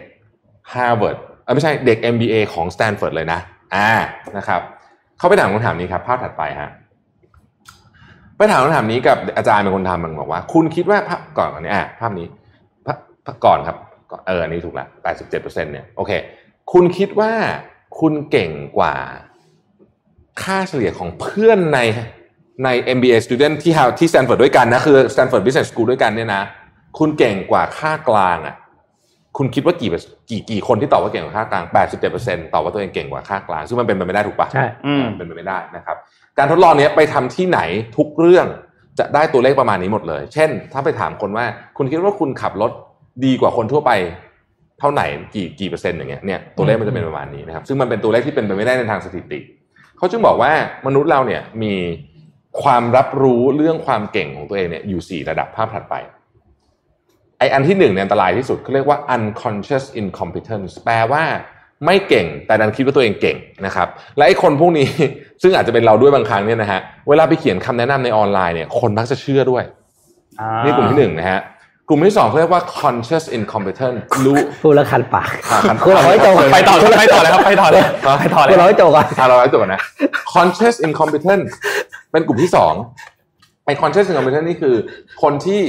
[0.74, 3.40] Harvard อไม่ใช่เด็ก MBA ของ Stanford เลยนะ
[3.76, 3.92] อ่า
[4.38, 4.62] นะครับ
[5.18, 6.70] เขาไปถามคำถามนี้ครับภาพถัดไปฮะ
[8.40, 12.28] ไปถามคำถามนี้กับอาจารย์เป็นคนทำมันบอกว่า คุณคิดว่าภาพก่อนอันนี้อะภาพนี้
[12.86, 13.78] ภาพก่อนครับ
[14.28, 14.88] เอออันนี้ถูกละ
[15.30, 16.12] 87%เนี่ยโอเค
[16.72, 17.32] คุณคิดว่า
[18.00, 18.96] คุณเก่งกว่า
[20.44, 21.80] ค่าเฉลี่ยของเพื่อนใน
[22.64, 26.44] ใน MBA student ที่ที่ Stanford ด้วยกันนะ คือ Stanford Business School ด้วยกันเนี่ยนะ
[27.00, 28.56] คุณเก่งกว่าค่ากลางอะ
[29.38, 29.90] คุณคิดว่ากี่
[30.30, 31.66] กี่กี่คนที่ตอบว่าเก่งกว่าค่ากลาง
[32.10, 35.98] 87%ตอบว่าตัวเองเก่งกว่าค่ากลาง ซึ่งมันเป็นไปไม่ได้ถูกปะใช่อืมเป็นไปไม่ได้นะครับ
[36.38, 37.60] การทดลองเนี้ยไปทำที่ไหน
[37.98, 38.48] ทุกเรื่อง
[39.00, 41.46] จะได้ตัวเลขประมาณนี้หมดเลย เช่น ถ้าไปถามคนว่า
[41.78, 42.72] คุณคิดว่าคุณขับรถ
[43.26, 43.92] ดีกว่าคนทั่วไป
[44.80, 45.04] เท่าไหน
[45.36, 49.40] กี่กี่เปอร์เซ็นต์อย่างเงี้ยเนี่ยตัวเลขมันจะเป็นประมาณนี้นะครับซึ่งมันเป็นตัวเลขที่เป็นไปไม่ได้ในทางสถิติ
[49.98, 50.52] เขาจึงบอกว่า
[50.88, 51.74] มนุษย์เราเนี่ยมี
[52.64, 55.96] ความรับรู้เรื่องความเก่งของตัวเองเนี่ยอยู่สี่ระดับภาพถัดไป
[57.40, 61.24] ไออันที่หนึ่งเนี่ยอันตรายที่สุดเขาเรียกว่า unconscious incompetence แปลว่า
[61.86, 63.88] ไม่เก่ง แต่ดันคิดว่าตัวเองเก่งนะครับ
[64.18, 64.88] และไอ้คนพวกนี้
[65.42, 66.80] ซึ่งอาจจะเป็นเราด้วยบางครั้งเนี่ยนะฮะ
[67.10, 69.64] เวลาไปเขียนคำแนะนำในออนไลน์เนี่ยคนมักจะเชื่อด้วย
[70.40, 71.42] อ่านี่กลุ่มที่หนึ่งนะฮะ
[71.88, 77.84] กลุ่มที่สองเขาเรียกว่า conscious incompetence รู้พูดแล้วคันปากอ่าคันปากคุณเราให้จบไปต่อเลยไปต่อเลยครับไปต่อเลย
[78.20, 79.82] ไปต่อเลยคุณเราให้จบก่อนอะเราไว้ตัวก่อนนะ
[80.34, 81.44] conscious incompetent
[82.12, 82.74] เป็นกลุ่มที่สอง
[83.66, 84.76] ไอ้ conscious incompetent นี่คือ
[85.22, 85.62] คนที่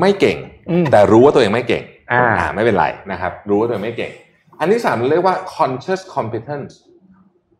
[0.00, 0.55] ไม่เก่งอืม
[0.92, 2.22] แต่รู้ว่าตัวเองไม่เก่งอ่า
[2.54, 4.12] ไม่เป็นไรนะครับ รู้ว่าตัวเองไม่เก่ง
[4.60, 6.72] อันที่สามเรียกว่า conscious competence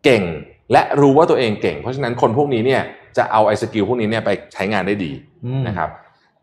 [0.05, 0.23] เก่ง
[0.73, 2.83] และรู้ว่าตัวเองเก่ง เพราะฉะนั้นคนพวกนี้เนี่ย
[3.17, 5.13] จะเอาไอ้สกิลพวกนี้เนี่ยไปใช้งานได้ดี
[5.45, 5.89] อืมนะครับ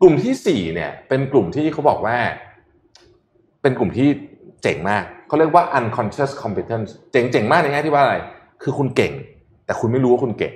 [0.02, 2.16] กลุ่มที่สี่เนี่ย เป็นกลุ่มที่เขาบอกว่า
[3.62, 4.08] เป็นกลุ่มที่
[4.62, 8.16] เจ๋งมากเขาเรียกว่า unconscious competence เจ๋งเจ๋งมากในแง่ที่ว่าอะไร
[8.62, 9.12] คือคุณเก่ง
[9.66, 10.54] แต่คุณไม่รู้ว่าคุณเก่ง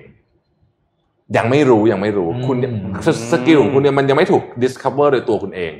[1.37, 2.57] ยังไม่รู้ยังไม่รู้อืมคุณ
[3.07, 5.73] สสกิลของคุณเนี่ยมันยังไม่ถูก discover โดยตัวคุณเอง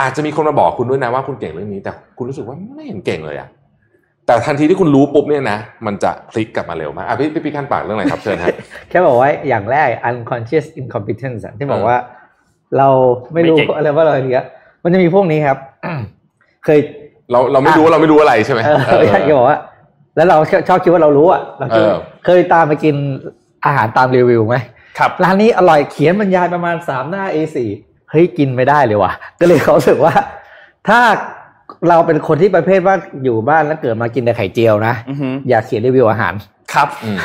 [0.00, 3.48] อาจจะมีคนมาบอกคุณด้วยนะว่าคุณเก่งเรื่องนี้ แต่คุณรู้สึกว่าไม่เห็นเก่งเลยอะ
[4.26, 8.54] แต่ทันทีที่คุณรู้ปุ๊บเนี่ยนะ มันจะพลิกกลับมาเร็วมากอะพี่พี่พี่ขั้นปากเรื่องอะไรครับเชิญครับ
[8.88, 11.98] แค่บอกว่าอย่างแรก unconscious incompetence อะที่บอกเออว่า
[12.78, 12.88] เรา
[13.34, 14.46] ไม่รู้ไม่เก่งอะไรว่าเราอะไรเงี้ย
[14.82, 15.58] มันจะมีพวกนี้ครับ
[16.64, 16.78] เคย
[17.32, 19.58] เราเราไม่รู้ว่าเราไม่รู้อะไรใช่ไหมเออเอออยากจะบอกว่า
[20.16, 20.36] แล้วเรา
[20.68, 22.96] ชอบคิดว่าเรารู้อะเราคิดเออเคยตามไปกิน
[23.66, 24.56] อาหารตามรีวิวไหม
[24.98, 27.58] ครับร้านนี้อร่อยเขียนบรรยายประมาณสามหน้า A4
[28.12, 30.14] เฮ้ยกินไม่ได้เลยว่ะ ก็เลยเขารู้สึกว่า
[30.88, 31.00] ถ้า
[31.88, 36.34] เราเป็นคนที่ประเภทว่าอยู่บ้านแล้วเกิดมากินแต่ไข่เจียวนะอือหืออย่าเขียนรีวิวอาหาร
[36.74, 37.18] ครับอืม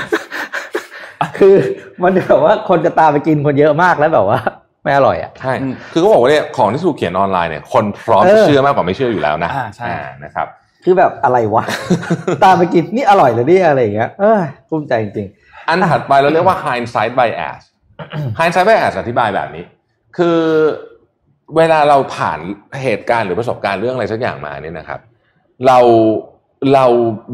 [1.37, 1.55] คือ
[2.03, 4.39] มันแบบว่าคนจะตามไปกินคนเยอะมากแล้วแบบว่า
[4.83, 9.87] ไม่อร่อยอะใช่อืมคือเขาบอกว่าเนี่ยของที่ถูกเขียนออนไลน์เนี่ยคนพร้อมเอจะอเชื่อมากกว่าไม่เชื่ออยู่แล้วนะอ่าใช่
[10.23, 10.47] นะครับ
[10.83, 11.63] คือแบบอะไรวะ
[12.43, 15.27] ตามไปกินนี่อร่อยเลยนี่อะไรอย่างเงี้ยเออภูมิใจจริง
[15.67, 17.61] อันถัดไปเราเรียกว่า hindsight bias
[18.39, 19.63] hindsight bias อธิบายแบบนี้
[20.17, 20.39] คือ
[21.57, 22.39] เวลาเราผ่าน
[22.83, 24.99] เหตุการณ์หรือประสบการณ์เรื่องอะไรสักอย่างมาเนี่ยนะครับ
[25.65, 25.79] เรา
[26.73, 26.85] เรา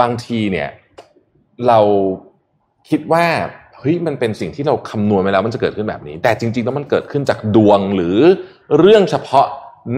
[0.01, 0.69] บางทีเนี่ย
[1.67, 1.79] เรา
[2.89, 3.25] คิดว่า
[3.77, 8.17] เฮ้ยมันเป็นสิ่งที่เราคำนวณไว้แล้วมันจะเกิดขึ้นแบบนี้ แต่จริงๆแล้วมันเกิดขึ้นจากดวงหรือ
[8.79, 9.45] เรื่องเฉพาะ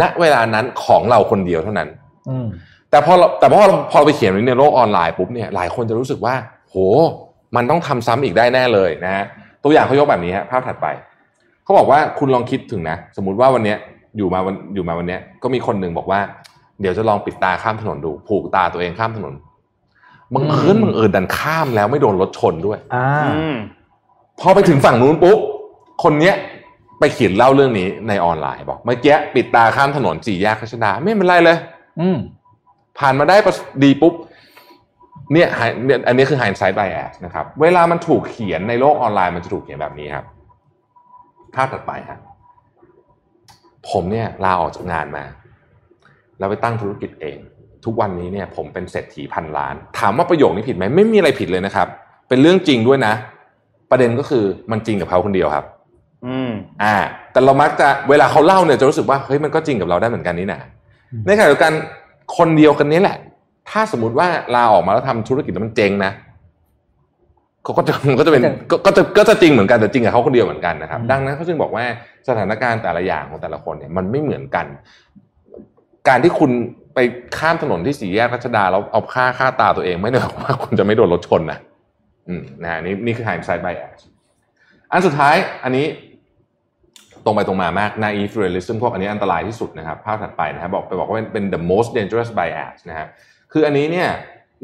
[0.01, 2.47] ณเวลานั้นของเราคนเดียวเท่านั้นๆอืม
[2.89, 6.35] แต่พอเราแต่พอเราพอเราไปเขียนไว้ในโลกออนไลน์ปุ๊บเนี่ยหลายคนจะรู้สึกว่า
[6.69, 6.75] โห
[7.55, 9.25] มันต้องทำซ้ำอีกได้แน่เลยนะฮะ
[9.63, 10.87] ตัวอย่างเขายกแบบนี้ฮะภาพถัดไป
[11.65, 13.77] เขาบอกว่าคุณลองคิดถึงนะ สมมุติว่าวันเนี้ย
[14.17, 16.19] อยู่มาวันอยู่มาวันเนี้ยก็มีคนหนึ่งบอกว่า
[16.81, 19.33] เดี๋ยวจะลองปิดตาข้ามถนนดู ผูกตาตัวเองข้ามถนน
[20.33, 23.07] บังเอิญอืมบังเอิญดันข้ามแล้วไม่โดนรถชนด้วยอ่า
[23.37, 23.55] อืม
[24.39, 25.39] พอไปถึงฝั่งนู้นปุ๊บ
[26.03, 26.35] คนเนี้ย
[26.99, 31.57] ไปเขียนเล่าเรื่องนี้ในออนไลน์บอกเมื่อกี้ปิดตาข้ามถนนสี่แยกรัชดาไม่เป็นไรเลย
[31.99, 32.17] อืม
[32.99, 34.13] ผ่านมาได้ประสดีปุ๊บ
[35.33, 40.25] เนี่ยหายเนี่ยอันนี้คือ hindsight bias นะครับ เวลามันถูกเขียนในโลกออนไลน์มันจะถูกเขียนแบบนี้ครับ
[41.55, 42.19] ภาพถัดไปครับ
[43.89, 45.23] ผมเนี่ยลาออกจากงานมา
[46.39, 47.37] แล้วไปตั้งธุรกิจเอง
[47.85, 51.87] ทุกวันนี้เนี่ย ผมเป็นเศรษฐีพันล้าน ถามว่าประโยคนี้ผิดไหมไม่มีอะไรผิดเลยนะครับ
[52.29, 53.13] เป็นเรื่องจริงด้วยนะ
[53.91, 55.65] ประเด็นก็คือมันจริงกับเขาคนเดียวครับ
[56.25, 56.51] อืม
[56.83, 56.95] อ่า
[57.31, 60.61] แต่เรามักจะเวลาเขาเล่าเนี่ยจะรู้สึกว่าเฮ้ยมันก็จริงกับเราได้เหมือนกันนี่นะ
[61.11, 61.73] อืมในขณะเดียวกัน
[62.37, 63.17] คนเดียวกันนี้แหละ
[63.69, 66.11] ถ้าสมมติว่าลาออกมาแล้วทำธุรกิจแล้วมันเจ๊งนะ
[67.65, 71.85] เขาก็จะมันก็จะเป็นก็ก็จะก็จะจริงเหมือนกันแต่จริงกับเขาคนเดียวเหมือนกันนะครับ ดังนั้นเขาจึงบอกว่า
[72.27, 74.65] สถานการณ์แต่ละอย่างของแต่ละคนเนี่ยมันไม่เหมือนกัน
[76.07, 76.51] การที่คุณ
[76.95, 76.99] ไป
[77.37, 81.59] ข้ามถนนที่สี่แยกรัชดาแล้วเอาค่าค่าตาตัวเองไม่ได้หมายความว่าคุณจะไม่โดนรถชนนะ
[82.29, 83.99] อืมนะฮะนี่นี่คือ hindsight bias
[84.91, 85.85] อันสุดท้ายอันนี้
[87.25, 93.07] ตรงไปตรงมามาก naive realism พวกอันนี้อันตรายที่สุดนะครับ ภาพถัดไปนะครับบอกไปบอกว่าเป็นเป็น the most dangerous bias นะฮะ
[93.51, 94.09] คืออันนี้เนี่ย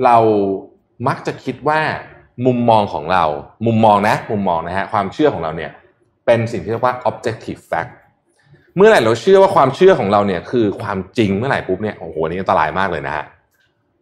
[0.06, 0.18] เรา
[1.08, 1.80] มักจะคิดว่า
[2.46, 3.24] มุมมองของเรา
[3.66, 5.72] มุมมองนะ มุมมองนะฮะ ความเชื่อของเราเนี่ย
[6.26, 7.92] เป็นสิ่งที่เรียกว่า objective fact
[8.76, 13.26] เมื่อไหร่เราเชื่อว่าความเชื่อของเราเนี่ยคือความจริงเมื่อไหร่ปุ๊บเนี่ย โอ้โหนี่อันตรายมากเลยนะฮะ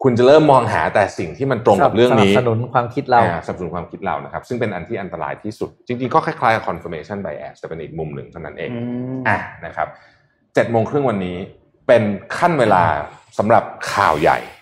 [0.03, 8.79] คุณจะเริ่มมองหาแต่สิ่งที่มันตรงกับเรื่องนี้ สนับสนุนความคิดเราอ่สนับสนุนความคิดเรานะครับ ซึ่งเป็นอันที่อันตรายที่สุด จริงๆ ก็คล้ายๆกับ confirmation bias แต่เป็นอีกมุมหนึ่งเท่านั้นเองอื
[9.17, 9.87] มอะนะครับ
[10.53, 11.37] เจ็ดโมงครึ่งวันนี้
[11.87, 12.03] เป็น
[12.37, 12.83] ขั้นเวลา
[13.37, 13.63] สำหรับ
[13.93, 14.59] ข่าวใหญ่อืม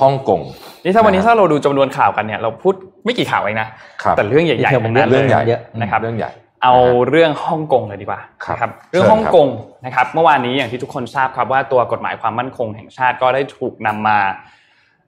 [0.00, 0.40] ฮ่องกง
[0.84, 2.74] นี่ถ้าวันนี้ถ้าเราดูจำนวนข่าวกันเนี่ยเราพูด
[3.04, 3.68] ไม่กี่ข่าวเองนะ
[4.02, 6.30] ครับแต่เรื่องใหญ่ๆเรื่องทั้งนั้นเรื่องใหญ่ลยเยอะนะครับเรื่องใหญ่
[6.62, 6.74] เอา
[7.10, 9.48] เรื่องฮ่องกงเลยดีกว่าครับนะครับเรื่องเชิญครับฮ่องกง
[9.86, 14.18] นะครับเมื่อวานนี้อย่างที่ทุกคนทราบครับว่าตัวกฎหมายความมั่นคงแห่งชาติก็ได้ถูกนำมา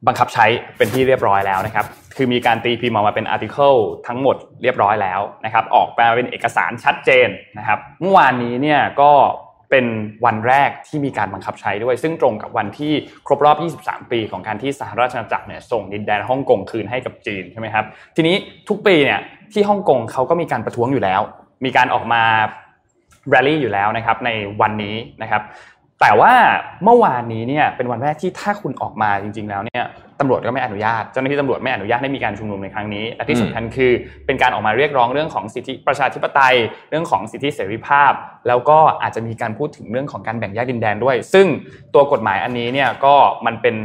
[0.07, 3.75] บังคับใช้เป็นที่เรียบร้อยแล้วนะครับ คือมีการตีพิมพ์ออกมาเป็นอาร์ติเคิล
[4.07, 7.29] ทั้งหมดเรียบร้อยแล้วนะครับ ออกมาเป็นเอกสารชัดเจน
[7.59, 9.13] นะครับ เมื่อวานนี้เนี่ยก็
[9.71, 9.87] เป็น
[10.25, 12.93] วันแรกที่มีการบังคับใช้ด้วย ซึ่งตรงกับวันที่
[13.27, 17.85] ครบรอบ 23 ปีของการที่สหราชอาณาจักรเนี่ยส่งดินแดนฮ่องกงคืนให้กับจีนใช่ไหมครับ
[18.17, 18.37] ทีนี้
[18.69, 19.21] ทุกปีเนี่ย
[19.53, 21.21] ที่ฮ่องกงเขาก็มีการประท้วงอยู่แล้ว
[21.65, 22.23] มีการออกมา
[23.31, 25.43] แรลลี่อยู่แล้วนะครับในวันนี้นะครับ
[26.01, 26.33] แต่ว่า
[26.85, 29.85] เมื่อวานนี้เนี่ยเป็นวันแรกที่ถ้าคุณออกมาจริง ๆ แล้วเนี่ย
[30.21, 33.93] ตำรวจก็ไม่อนุญาตเจ้าหน้าที่ตำรวจไม่อนุญาตให้มีการชุมนุมในครั้งนี้และที่สำคัญคือ
[34.27, 36.57] เป็นการออกมาเรียกร้องเรื่องของสิทธิประชาธิปไตย
[36.91, 38.13] เรื่องของสิทธิเสรีภาพ
[38.49, 41.47] แล้วก็อาจจะมีการพูดถึงเรื่องของการแบ่งแยกดินแดนด้วย ซึ่ง
[41.95, 43.15] ตัวกฎหมายอันนี้เนี่ยก็
[43.47, 43.77] มันเป็น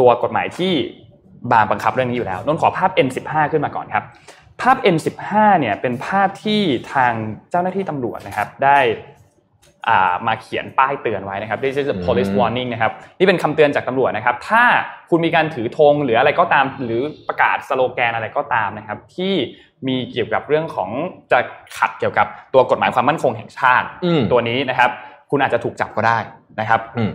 [0.00, 0.72] ตัวกฎหมายที่
[1.52, 4.04] บางบังคับเรื่องนี้อยู่แล้วนนขอภาพ N15 ขึ้นมาก่อนครับ
[4.62, 6.60] ภาพ N15 เนี่ยเป็นภาพที่
[6.92, 7.12] ทาง
[7.50, 8.78] เจ้าหน้าที่ตำรวจนะครับได้
[10.26, 14.62] มาเขียนป้ายเตือนไว้นะครับ This is a police อืม warning นะครับนี่เป็นคำเตือนจากตำรวจนะครับ ถ้า
[15.10, 19.34] คุณมีการถือธงหรืออะไรก็ตาม หรือประกาศสโลแกนอะไรก็ตามนะครับ ที่
[19.88, 20.90] มีเกี่ยวกับเรื่องของ
[21.32, 21.38] จะ
[21.78, 24.90] ขัดเกี่ยวกับตัวกฎหมายความมั่นคงแห่งชาติอืมตัวนี้นะครับ
[25.30, 26.18] คุณอาจจะถูกจับก็ได้
[26.60, 27.12] นะครับอืม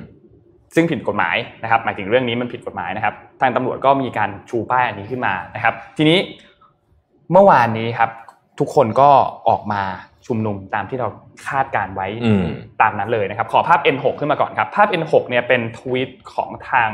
[0.76, 6.20] ซึ่งผิดกฎหมายนะครับ หมายถึงเรื่องนี้มันผิดกฎหมายนะครับ ทางตำรวจก็มีการชูป้ายอันนี้ขึ้นมานะครับ ทีนี้
[7.32, 8.10] เมื่อวานนี้ครับ
[8.60, 9.10] ทุกคนก็
[9.50, 9.82] ออกมา
[10.28, 11.08] ชุมนุมตามที่เรา
[11.48, 12.46] คาดการไว้อืม
[12.82, 16.90] ตามนั้นเลยนะครับ ขอภาพ N6 ขึ้นมาก่อนครับ ภาพ N6 เนี่ยเป็นทวีตของทาง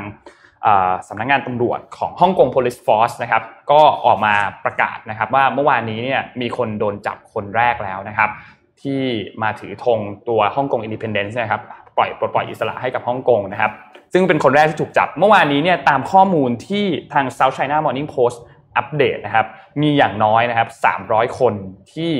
[0.64, 4.34] เอ่อสำนักงานตำรวจของฮ่องกง police force นะครับ ก็ออกมา
[4.66, 8.30] ประกาศนะครับว่าเมื่อวานนี้เนี่ยมีคนโดนจับคนแรกแล้วนะครับ
[8.82, 9.02] ที่
[9.44, 11.62] มาถือธงตัวฮ่องกง independence นะครับ
[11.98, 13.72] ปล่อยปลดปล่อยอิสระให้กับฮ่องกงนะครับ
[14.14, 18.38] ซึ่งเป็นคนแรกที่ถูกจับ เมื่อวานนี้เนี่ยตามข้อมูลที่ทาง South China Morning Post
[18.78, 19.48] อัปเดตนะครับ
[19.82, 20.70] มีอย่างน้อยนะครับ
[21.04, 21.54] 300 คน
[21.94, 22.14] ที่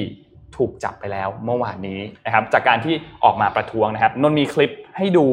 [0.58, 2.94] ถูกจับไปแล้วเมื่อวานนี้นะครับจากการที่
[3.24, 5.26] ออกมาประท้วงนะครับนนท์มีคลิปให้ดู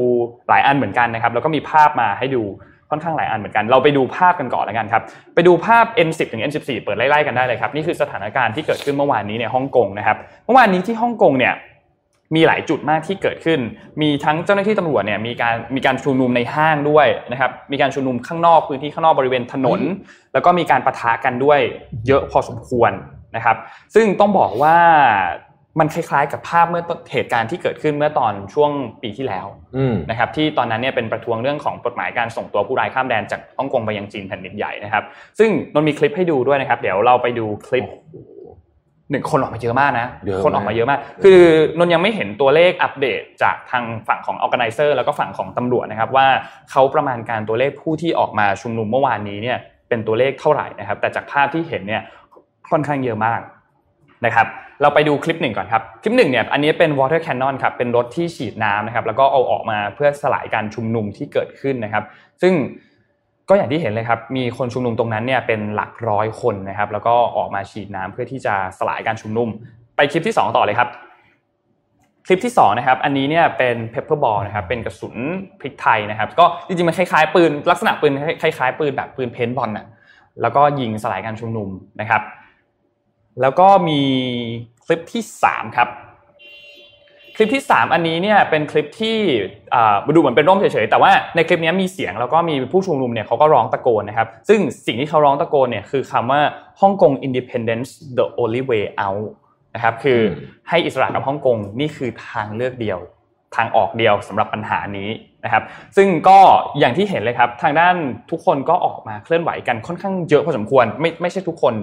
[0.48, 2.42] หลายอันเหมือนกันนะครับ แล้วก็มีภาพมาให้ดู
[2.90, 5.02] ค่อนข้างหลายอันเหมือนกัน เราไปดูภาพกันก่อนแล้วกันครับ
[5.34, 11.54] ไปดูภาพ N10 ถึง N14 เปิดไล่ๆกันได้เลยครับ นี่คือสถานการณ์ที่เกิดขึ้นเมื่อวานนี้ในฮ่องกงนะครับ เมื่อวานนี้ที่ฮ่องกงเนี่ย
[12.34, 13.60] มีหลายจุดมากที่เกิดขึ้น
[14.02, 19.80] มีทั้งเจ้าหน้าที่ตำรวจเนี่ยมีการมีการชุมนุมในห้างด้วยนะครับ มีการชุมนุมข้างนอกพื้นที่ข้างนอกบริเวณถนน
[20.32, 21.60] แล้วก็มีการปะทะกันด้วย
[22.06, 22.92] เยอะพอสมควร
[23.36, 23.56] นะครับ
[23.94, 24.76] ซึ่งต้องบอกว่า
[25.80, 28.70] มันคล้ายๆกับภาพเมื่อต้นเหตุการณ์ที่เกิดขึ้นเมื่อตอนช่วง
[29.02, 29.46] ปีที่แล้ว
[29.76, 35.04] อืมนะครับที่ตอนนั้นเนี่ยเป็นประท้วงเรื่องของกฎหมายการส่งตัวผู้ร้ายข้ามแดนจากฮ่องกงไปยังจีนแผ่นดินใหญ่นะครับ
[35.38, 37.86] ซึ่งนนท์มีคลิปให้ดูด้วยนะครับ เดี๋ยวเราไปดูคลิป
[39.10, 41.40] หนึ่งคนออกมาเยอะมากนะเยอะมากคนออกมาเยอะมาก คือ
[41.78, 46.26] นนท์ยังไม่เห็นตัวเลขอัปเดตจากทางฝั่งของ organizer แล้วก็ฝั่งของตำรวจนะครับ ว่า
[46.70, 49.58] เขาประมาณการตัวเลขผู้ที่ออกมาชุมนุมเมื่อวานนี้เนี่ย
[49.88, 52.02] เป็นตัวเลขเท่าไหร่นะครับ แต่จากภาพที่เห็นเนี่ย
[52.70, 53.40] ค่อนข้างเยอะมาก
[54.26, 54.46] นะครับ
[54.82, 62.04] เราไปดูคลิปหนึ่งก่อนครับ คลิปหนึ่งเนี่ยอันนี้เป็น water cannon ครับเป็นรถที่ฉีดน้ำนะครับแล้วก็เอาออกมาเพื่อสลายการชุมนุมที่เกิดขึ้นนะครับ
[62.42, 62.52] ซึ่ง
[63.48, 69.48] ก็อย่างที่เห็นเลยครับมีคนชุมนุมตรงนั้นเนี่ยเป็นหลักร้อยคนนะครับ แล้วก็ออกมาฉีดน้ำเพื่อที่จะสลายการชุมนุม
[69.96, 70.88] ไปคลิปที่สองต่อเลยครับ
[72.26, 75.16] คลิปที่สองนะครับอันนี้เนี่ยเป็น pepper ball นะครับเป็นกระสุน
[75.60, 78.12] พริกไทยนะครับ ก็จริงๆมันคล้ายๆปืนลักษณะปืน
[78.42, 79.86] คล้ายๆปืนแบบปืนเพนบอลน่ะ
[80.42, 81.68] แล้วก็ยิงสลายการชุมนุม
[82.00, 82.22] นะครับ
[83.40, 84.00] แล้วก็มี
[84.84, 85.88] คลิปที่สามครับ
[87.36, 89.16] คลิปที่ 3 อันนี้เนี่ยเป็นคลิปที่
[89.74, 96.40] อ่าดูเหมือนเป็นร่มเฉยๆแต่ว่าในคลิปนี้มีเสียงแล้วก็มีผู้ชุมนุมเนี่ยเขาก็ร้องตะโกนนะครับซึ่งสิ่งที่เขาร้องตะโกนเนี่ยคือคำว่า
[96.80, 99.28] ฮ่องกง independence the only way out
[99.74, 100.28] นะครับคืออม
[100.68, 102.98] ให้อิสระกับฮ่องกงนี่คือทางเลือกเดียว
[103.56, 105.08] ทางออกเดียวสำหรับปัญหานี้
[105.46, 105.64] นะครับ
[105.96, 106.38] ซึ่งก็
[106.78, 107.94] อย่างที่เห็นเลยครับทางด้าน
[108.30, 111.74] ทุกคนก็ออกมาเคลื่อนไหวกันค่อนข้างเยอะพอสมควรไม่ไม่ใช่ทุกคน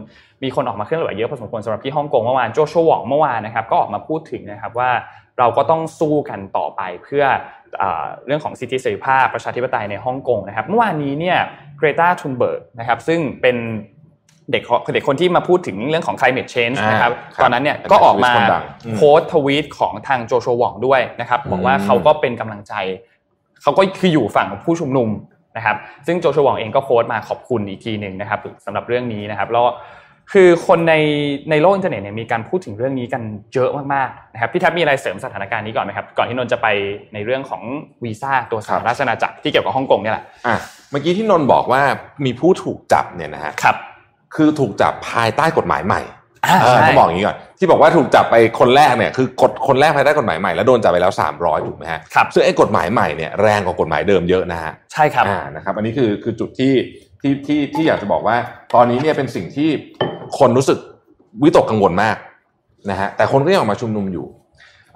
[0.44, 4.92] มีคนออกมาเคลื่อนไหวเยอะพอสมควรสำหรับที่ฮ่องกงเมื่อวานโจชัวหว่องเมื่อวานนะครับก็ออกมาพูดถึงนะครับว่า
[5.40, 7.24] เราก็ต้องสู้กันต่อไปเพื่อ
[7.78, 11.38] เออเรื่องของสิทธิเสรีภาพประชาธิปไตยในฮ่องกงนะครับเมื่อวานนี้เนี่ย
[11.78, 13.58] เกรตาทุนเบิร์กนะครับซึ่งเป็น
[14.52, 22.74] เด็กเด็กคนที่มาพูดถึงเรื่องของ climate change อ่านะครับครับตอนนั้นเนี่ยก็ออกมาคนดังอืมโพสต์ทวีตของทางโจชัวหว่องด้วยนะครับบอกว่าอืมเขาก็เป็นกำลังใจ
[23.64, 25.10] เขาก็คืออยู่ฝั่งผู้ชุมนุม
[25.58, 29.66] นะครับ ซึ่งโจชัววองเองก็โพสต์มาขอบคุณอีกทีหนึ่งนะครับสำหรับเรื่องนี้นะครับแล้ว
[30.34, 30.96] คือคนใน
[31.50, 33.22] ในโลกอินเทอร์เน็ตเนี่ยมีการพูดถึงเรื่องนี้กัน
[33.54, 36.68] เยอะมากๆนะครับพี่แทบมีอะไรเสริมสถานการณ์นี้ก่อนไหมครับ ก่อนที่นนท์จะไป
[37.14, 37.64] ในเรื่องของ
[38.04, 40.56] วีซ่าตัวสหราชอาณาจักรที่เกี่ยวกับฮ่องกงเนี่ยแหละอะ
[40.92, 41.82] เมื่อกี้ที่นนท์บอกว่า
[42.26, 43.76] มีผู้ถูกจับเนี่ยนะฮะครับ
[44.36, 46.23] คือถูกจับภายใต้กฎหมายใหม่อ่าเออใช่
[46.86, 56.74] ต้องบอกอย่างนี้ก่อนที่บอกว่าถูกจับไปคนแรกเนี่ยคือกฎคนแรกภายใต้กฎหมายใหม่แล้วโดนจับไปแล้ว 300ถูกไหมฮะครับซึ่งไอ้กฎหมายใหม่เนี่ยแรงกว่ากฎหมายเดิมเยอะนะฮะใช่ครับอ่านะครับอันนี้คือคือจุดที่
[57.22, 58.38] ที่ที่ที่อยากจะบอกว่า
[58.76, 59.70] ตอนนี้เนี่ยเป็นสิ่งที่
[60.40, 60.80] คนรู้สึก
[61.44, 62.18] วิตกกังวลมาก
[62.90, 64.26] นะฮะแต่คนก็ยังออกมาชุมนุมอยู่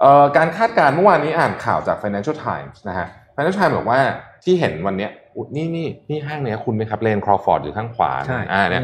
[0.00, 4.00] เอ่อการคาดการณ์เมื่อวานนี้อ่านข่าวจาก Financial Times นะฮะ Financial Times บอกว่า
[4.44, 8.82] ที่เห็นวันเนี้ยอุ๊ยนี่นี่นี่ห้างเนี้ยคุณไหมครับ Lane Crawford อยู่ข้างขวาใช่อ่าเนี่ย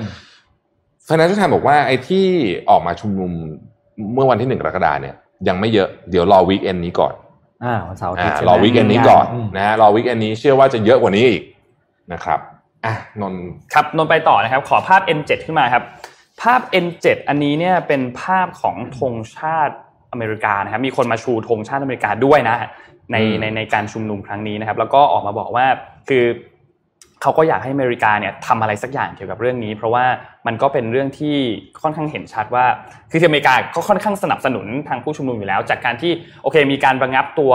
[1.08, 2.26] Financial Times บอกว่าไอ้ที่
[2.70, 3.30] ออกมาชุมนุม
[4.14, 5.14] เมื่อวันที่หนึ่งกรกฎาเนี่ย
[5.48, 7.14] ยังไม่เยอะเดี๋ยวรอ weekend นี้ก่อน
[7.64, 11.42] อ่าวันเสาร์อาทิตอ่าย์ใช่ไหมรอ weekend นี้ก่อนมนะฮะรอ weekend นี้เชื่อว่าจะเยอะกว่านี้อีก
[12.12, 12.40] นะครับ
[12.84, 13.44] อะนนท์
[13.74, 15.82] ครับนนท์ไปต่อนะครับ ขอภาพ N7 ขึ้นมาครับ
[16.42, 19.74] ภาพ N7 อันนี้เนี่ยเป็นภาพของธงชาติ
[20.12, 22.56] อเมริกานะครับมีคนมาชูธงชาติอเมริกาด้วยนะ
[23.12, 25.66] ในอืมในในการชุมนุมครั้งนี้นะครับ แล้วก็ออกมาบอกว่า
[26.08, 26.24] คือ
[27.24, 30.04] เขาก็อยากให้อเมริกาเนี่ยทำอะไรสักอย่างเกี่ยวกับเรื่องนี้ เพราะว่า
[30.46, 31.36] มันก็เป็นเรื่องที่
[31.82, 32.64] ค่อนข้างเห็นชัดว่า
[33.10, 36.12] คือที่อเมริกาก็ค่อนข้างสนับสนุนทางผู้ชุมนุมอยู่แล้ว จากการที่
[36.42, 37.52] โอเค มีการระงับตัว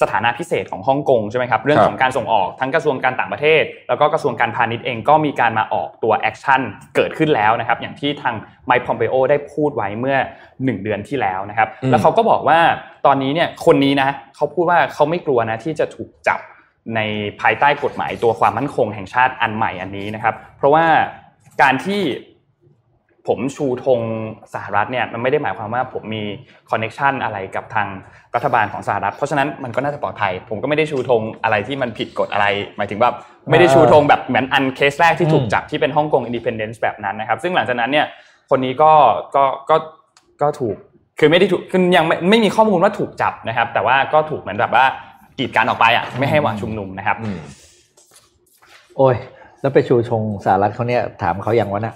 [0.00, 6.60] สถานะพิเศษของฮ่องกงใช่ไหมครับเรื่องของการส่งออกทั้งกระทรวงการต่างประเทศ แล้วก็กระทรวงการพาณิชย์เองก็มีการมาออกตัว action
[6.96, 8.34] เกิดขึ้นแล้วนะครับอย่างที่ทาง
[8.66, 10.16] ไมค์พอมเปโอได้พูดไว้เมื่อ
[10.50, 12.58] 1 เดือนที่แล้วนะครับอืมแล้วเขาก็บอกว่า
[13.06, 16.40] ตอนนี้เนี่ยคนนี้นะเขาพูดว่าเขาไม่กลัวนะที่จะถูกจับ
[16.96, 17.00] ใน
[17.40, 20.84] ภายใต้กฎหมายตัวความมั่นคงแห่งชาติอันใหม่อันนี้นะครับ เพราะว่า
[21.62, 22.02] การที่
[23.28, 24.00] ผมชูธง
[24.54, 26.22] สหรัฐเนี่ยมันไม่ได้หมายความว่าผมมี
[26.70, 27.88] connection อะไรกับทาง
[28.34, 33.10] รัฐบาลของสหรัฐ เพราะฉะนั้นมันก็น่าจะปลอดภัย ผมก็ไม่ได้ชูธงอะไรที่มันผิดกฎอะไร หมายถึงว่า
[33.50, 38.06] ไม่ได้ชูธงแบบเหมือนอันเคสแรกที่ถูกจับที่เป็นฮ่องกง independence แบบนั้นนะครับ ซึ่งหลังจากนั้นเนี่ย
[38.50, 38.92] คนนี้ก็
[39.36, 39.76] ก็ก็
[40.42, 40.76] ก็ถูก
[41.18, 44.84] คือไม่ได้ถูกคือยังไม่ไม่มีข้อมูลว่าถูกจับนะครับ แต่ว่าก็ถูกเหมือนแบบว่า
[45.38, 47.40] กีดกันออกไปอะไม่ให้มาชุมนุมนะครับอืม
[48.96, 49.14] โอ้ย
[49.60, 51.94] แล้วไปชูธงสหรัฐเขาเนี่ยถามเขาอย่างวะน่ะ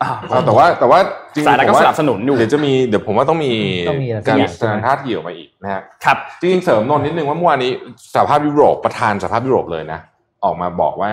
[0.00, 0.98] เอาแต่ว่าแต่ว่า
[1.34, 3.52] จริงๆสหรัฐก็ผมว่าสนับสนุนอยู่เดี๋ยวจะมีเดี๋ยวผมว่าต้องมี
[3.88, 7.72] ต้องมีอะไรสักการอย่างแสดงท่าทีออกมาอีกนะฮะครับจริงๆเสริมนนท์นิดนึงว่าเมื่อวานนี้
[8.14, 10.00] สหภาพยุโรปประธานสหภาพยุโรปเลยนะ
[10.44, 11.12] ออกมาบอกว่า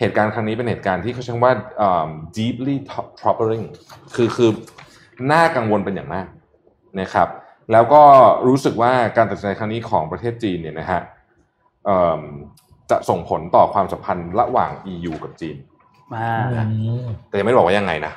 [0.00, 2.76] เหตุการณ์ครั้งนี้เป็นเหตุการณ์ที่เขาใช้คำว่าเอิ่ม deeply
[3.20, 3.64] troubling
[4.14, 4.50] คือคือ
[5.32, 6.26] น่ากังวลเป็นอย่างมาก
[7.00, 7.28] นะครับ
[7.72, 8.02] แล้วก็
[8.48, 11.00] รู้สึกว่าการตัดสินใจครั้งนี้ของประเทศจีนเนี่ยนะฮะ
[11.84, 12.22] เอิ่ม
[12.90, 15.56] จะส่งผลต่อความสัมพันธ์ระหว่าง EU กับจีน
[16.14, 16.28] มา
[17.28, 18.12] แต่ยังไม่ได้บอกว่ายังไงนะ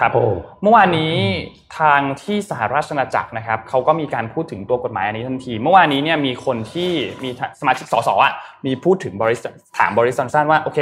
[0.00, 0.24] ครับโอ้
[0.62, 1.14] เมื่อวานนี้
[1.78, 6.90] ทางที่สหราชอาณาจักรนะครับเขาก็มีการพูดถึงตัวกฎหมายอันนี้ทันที เมื่อวานนี้เนี่ยมีคนที่
[7.22, 7.30] มี
[7.60, 8.32] สมาชิกสสอะ
[8.66, 10.78] มีพูดถึงบริษัทถามบริษัทสั้นว่าโอเค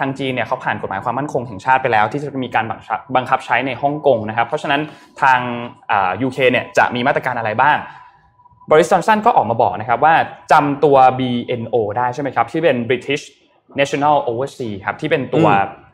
[0.00, 4.80] ทางจีนเนี่ยเขาผ่านกฎหมายความมั่นคงแห่งชาติไปแล้ว ที่จะมีการบังคับบังคับใช้ในฮ่องกงนะครับ เพราะฉะนั้น
[5.22, 5.38] ทาง
[6.22, 7.76] ยูเคเนี่ยจะมีมาตรการอะไรบ้าง
[8.72, 10.14] บริษัทสั้นก็ออกมาบอกนะครับว่า
[10.52, 13.24] จำตัว BNO ได้ใช่ไหมครับที่เป็น British
[13.78, 15.89] National Overseas ครับที่เป็นตัวอ่า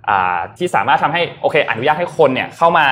[0.59, 2.87] ที่สามารถทำให้โอเคอนุญาตให้คนเนี่ยเข้ามา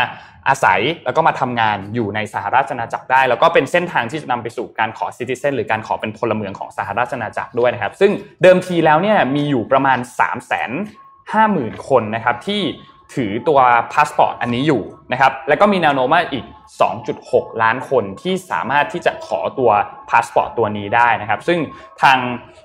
[0.49, 8.12] อาศัยแล้วก็มาทำงานอยู่ในสหราชอาณาจักรได้ แล้วก็เป็นเส้นทางที่จะนำไปสู่การขอซิติเซนหรือการขอเป็นพลเมืองของสหราชอาณาจักรด้วยนะครับ ซึ่ง
[8.43, 10.67] เดิมทีแล้วเนี่ยมีอยู่ประมาณ 3 5 0
[11.33, 12.62] 0 0 0 คนนะครับที่
[13.15, 13.61] ถือตัว
[13.93, 16.45] พาสปอร์ตอันนี้อยู่นะครับแล้วก็มีแนวโน้มว่าอีก
[17.03, 19.71] 2.6 ล้านคนที่สามารถที่จะขอตัว
[20.11, 21.59] พาสปอร์ตตัวนี้ได้นะครับ ซึ่ง
[22.03, 22.19] ทาง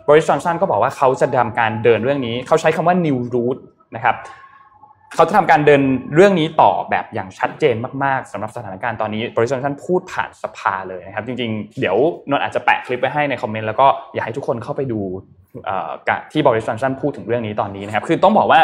[0.09, 3.61] บอริษัทจอห์นสันก็บอกว่าเขาจะทำการเดินเรื่องนี้ เขาใช้คำว่า new route
[3.95, 4.15] นะครับ
[5.15, 5.81] เขาจะทำการเดิน
[6.15, 11.97] เรื่องนี้ต่อแบบอย่างชัดเจนมากๆสำหรับสถานการณ์ตอนนี้บอริสท่านพูดผ่านสภาเลยนะครับ จริงๆ เดี๋ยว
[12.29, 15.01] นนท์อาจจะแปะคลิปไว้ให้ในคอมเมนต์แล้วก็อยากให้ทุกคนเข้าไปดู
[15.65, 18.59] เอ่อการที่บริษัทท่านพูดถึงเรื่องนี้ตอนนี้นะครับ คือต้องบอกว่า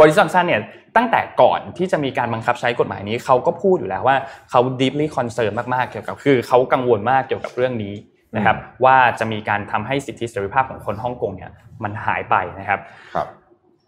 [0.00, 0.62] บริษัทท่านเนี่ย
[0.96, 4.16] ตั้งแต่ก่อนที่จะมีการบังคับใช้กฎหมายนี้เขาก็พูดอยู่แล้วว่า
[4.50, 7.94] เขา deeply concern มากๆเกี่ยวกับคือเขากังวลมากเกี่ยวกับเรื่องนี้
[8.36, 11.50] นะครับว่าจะมีการทำให้สิทธิเสรีภาพของคนฮ่องกงเนี่ย
[11.82, 12.80] มันหายไปนะครับ
[13.14, 13.26] ครับ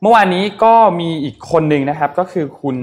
[0.03, 2.76] เมื่อวานนี้ก็มีอีกคนหนึ่งนะครับก็คือคุณ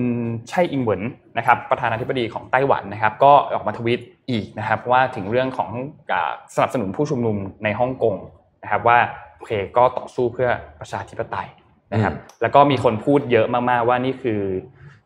[0.49, 1.01] ไช่อิงเหวิน
[1.37, 4.01] นะครับประธานาธิบดีของไต้หวันนะครับ ก็ออกมาทวิต
[4.31, 5.69] อีกนะครับว่าถึงเรื่องของ
[6.11, 8.15] อาสนับสนุนผู้ชุมนุมในฮ่องกง
[8.63, 8.97] นะครับว่า
[9.37, 10.49] โอเคก็ต่อสู้เพื่อ
[10.79, 11.47] ประชาธิปไตย
[11.93, 14.41] นะครับ แล้วก็มีคนพูดเยอะมากๆว่านี่คือ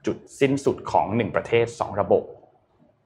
[0.05, 2.23] จุดสิ้นสุดของหนึ่งประเทศสองระบบ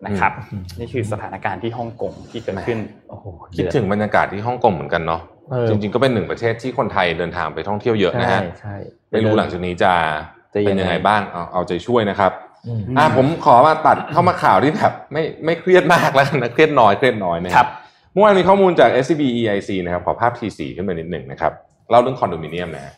[0.06, 0.34] นะครับ
[0.80, 2.80] นี่คือสถานการณ์ที่ฮ่องกงที่เกิดขึ้น
[3.10, 3.26] โอ้โห
[3.56, 5.35] คิดถึงบรรยากาศที่ฮ่องกงเหมือนกันเนาะเออ
[5.70, 8.76] จริง ๆ ก็เป็นหนึ่งประเทศที่คนไทยเดินทางไปท่องเที่ยวเยอะนะใช่ฮะใช่
[9.12, 9.94] ไม่รู้หลังจากนี้จะ
[10.54, 12.32] จะยังไงเป็นยังไงบ้างเอาเอาใจช่วยนะครับ
[12.68, 17.70] อืมอะผมขอมาตัดเข้ามาข่าวที่แบบไม่ไม่เครียดมากแล้วกันนะเครียดน้อยเครียดน้อยนะคครัรับบ
[18.14, 21.54] เมื่อวานมีข้อมูลจาก SCB EIC นะครับขอภาพ T4 ขึ้นมานิดหนึ่งนะครับ
[21.90, 22.94] เล่าเรื่องคอนโดมิเนียมนะฮะ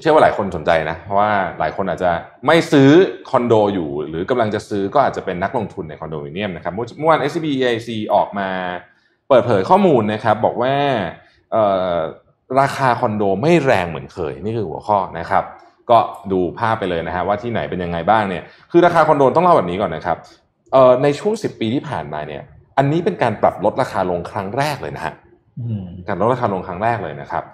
[0.00, 2.10] เชื่อว่าหลายคนสนใจนะ เพราะว่าหลายคนอาจจะ
[2.46, 2.90] ไม่ซื้อ
[3.30, 8.48] คอนโดอยู่ หรือกำลังจะซื้อก็อาจจะเป็นนักลงทุนในคอนโดมิเนียมนะครับเมื่อวาน SCB EIC ออกมา
[9.30, 10.74] เปิดเผยข้อมูลนะครับ บอกว่า
[12.60, 15.44] ราคาคอนโดไม่แรงเหมือนเคย นี่คือหัวข้อนะครับ
[15.90, 15.98] ก็
[16.32, 20.16] ดูภาพไปเลยนะฮะว่าที่ไหนเป็นยังไงบ้างเนี่ยคือราคาคอนโดต้องเล่าแบบนี้ก่อนนะครับ
[21.02, 22.42] ในช่วง 10 ปีที่ผ่านมาเนี่ย
[22.78, 25.14] อันนี้เป็นการปรับลดราคาลงครั้งแรกเลยนะฮะ
[26.08, 27.44] การลดราคาลงครั้งแรกเลยนะครับ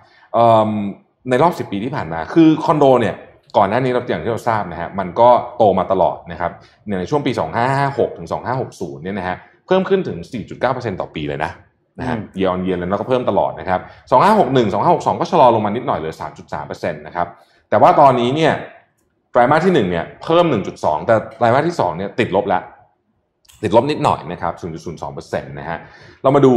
[1.29, 3.15] ในรอบ 10 ปีที่ผ่านมาคือคอนโดเนี่ย
[3.57, 6.51] ก่อนหน้านี้เราอย่างที่เราทราบนะฮะมันก็โตมาตลอดนะครับ
[7.01, 7.33] ในช่วงปี
[7.75, 8.29] 2556 ถึง
[8.65, 10.19] 2560 เนี่ยนะฮะเพิ่มขึ้นถึง
[10.59, 11.53] 4.9%ต่อปีเลยนะ
[11.99, 13.81] นะฮะ year on year แล้วก็เพิ่มตลอดนะครับ
[14.27, 16.15] 2561 2562 ก็ชะลอลงมานิดหน่อยเหลือ
[16.57, 17.29] 3.3%นะครับ
[17.71, 18.53] แต่ว่าตอนนี้เนี่ย
[19.33, 20.45] ไตรมาสที่ 1 เนี่ยเพิ่ม
[20.77, 22.63] 1.2 แต่ไตรมาสที่ 2 เนี่ยติดลบแล้ว
[23.63, 24.53] ติดลบนิดหน่อยนะครับ
[25.03, 25.79] 0.02%นะฮะ
[26.23, 26.53] เรามาดู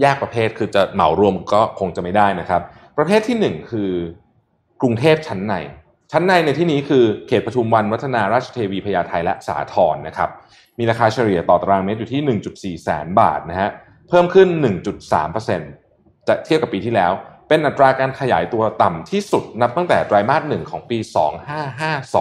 [0.00, 2.62] แยกประเภทคือจะเหมารวมก็คงจะไม่ได้นะครับ
[2.98, 3.90] ประเภทที่ 1 คือ
[4.82, 5.54] กรุงเทพชั้นใน
[6.12, 10.30] ชั้นในในที่นี้คือเขตปทุมวันวัฒนาราชเทวีพญาไทและสาทรนะครับ
[10.78, 12.20] มีราคาเฉลี่ยต่อตารางเมตรอยู่ที่
[12.78, 13.70] 1.4 แสนบาทนะฮะ
[14.08, 14.48] เพิ่มขึ้น
[15.18, 17.12] 1.3%จะเทียบกับปีที่แล้ว
[17.48, 20.98] เป็นอัตราการขยายตัวต่ำที่สุดนับตั้งแต่ไตรมาสหนึ่งของปี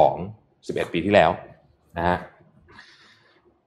[0.02, 1.32] 2552 11 ปีที่แล้ว
[1.98, 2.18] นะฮะ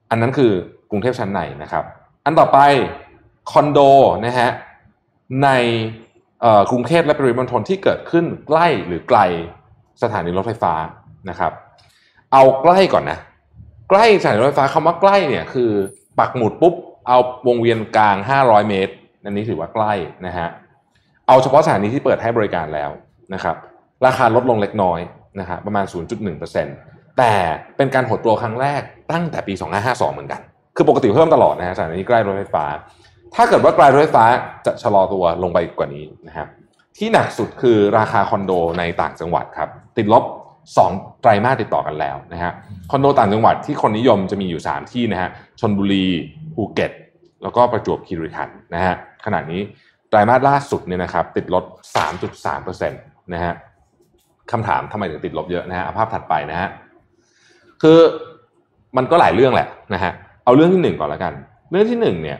[0.09, 0.51] อันนั้นคือ
[0.89, 1.83] กรุงเทพชั้นในนะครับ
[2.25, 2.59] อันต่อไป
[3.51, 3.79] คอนโด
[4.25, 4.49] นะฮะ
[5.43, 5.49] ใน
[6.71, 9.19] กรุงเทพและปริมณฑลที่เกิดขึ้นใกล้หรือไกล
[10.03, 10.73] สถานีรถไฟฟ้า
[11.29, 11.51] นะครับ
[12.33, 13.19] เอาใกล้ก่อนนะ
[13.89, 15.69] ใกล้สถานีรถไฟฟ้าคำว่าใกล้เนี่ยคือ
[16.19, 16.73] ปักหมุดปุ๊บ
[17.09, 18.93] เอาวงเวียนกลาง 500 เมตร
[19.25, 19.93] อันนี้ถือว่าใกล้
[20.25, 20.47] นะฮะ
[21.27, 22.89] เอาเฉพาะสถานีที่เปิดให้บริการแล้ว
[23.33, 23.55] นะครับ
[24.05, 24.99] ราคาลดลงเล็กน้อย
[25.39, 25.85] นะฮะประมาณ
[26.51, 27.33] 0.1%แต่
[27.77, 28.81] เป็นการหดตัวครั้งแรก
[29.11, 29.53] ตั้งแต่ปี
[29.83, 30.41] 2552 เหมือนกัน
[30.75, 32.65] คือปกติเพิ่มตลอดนะฮะสถานีใกล้รถไฟฟ้า
[33.35, 34.25] ถ้าเกิดว่าใกลายรถไฟฟ้า
[34.65, 36.47] จะชะลอตัวลงไปกว่านี้นะครับ
[36.97, 40.23] ที่หนักสุดคือราคาคอนโดในต่างจังหวัดครับ ติดลบ
[40.67, 42.51] 2 ไตรมาสติดต่อกันแล้วนะฮะ
[42.91, 45.29] คอนโดต่างจังหวัดที่คนนิยมจะมีอยู่ 3 ที่นะฮะ
[45.59, 46.05] ชนบุรี
[46.53, 46.91] ภูเก็ต
[47.43, 48.95] แล้วก็ประจวบคีรีขันธ์นะฮะ
[49.25, 49.61] ขณะนี้
[50.09, 51.63] ไตรมาสล่าสุดเนี่ยนะครับติดลบ
[52.27, 53.53] 3.3%นะฮะ
[54.51, 56.69] คำถามทำไมถึงติดลบเยอะนะฮะภาพถัดไปนะฮะ
[57.81, 57.99] คือ
[58.97, 60.11] มันก็หลายเรื่องแหละนะฮะ
[60.45, 61.33] เอาเรื่องที่หนึ่งก่อนแล้วกัน
[61.71, 62.39] เรื่องที่หนึ่งเนี่ย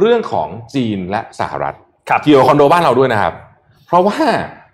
[0.00, 1.74] เรื่องของจีนและสหรัฐ
[2.24, 3.34] เกี่ยวกับคอนโดบ้านเราด้วยนะครับ
[3.86, 4.18] เพราะว่า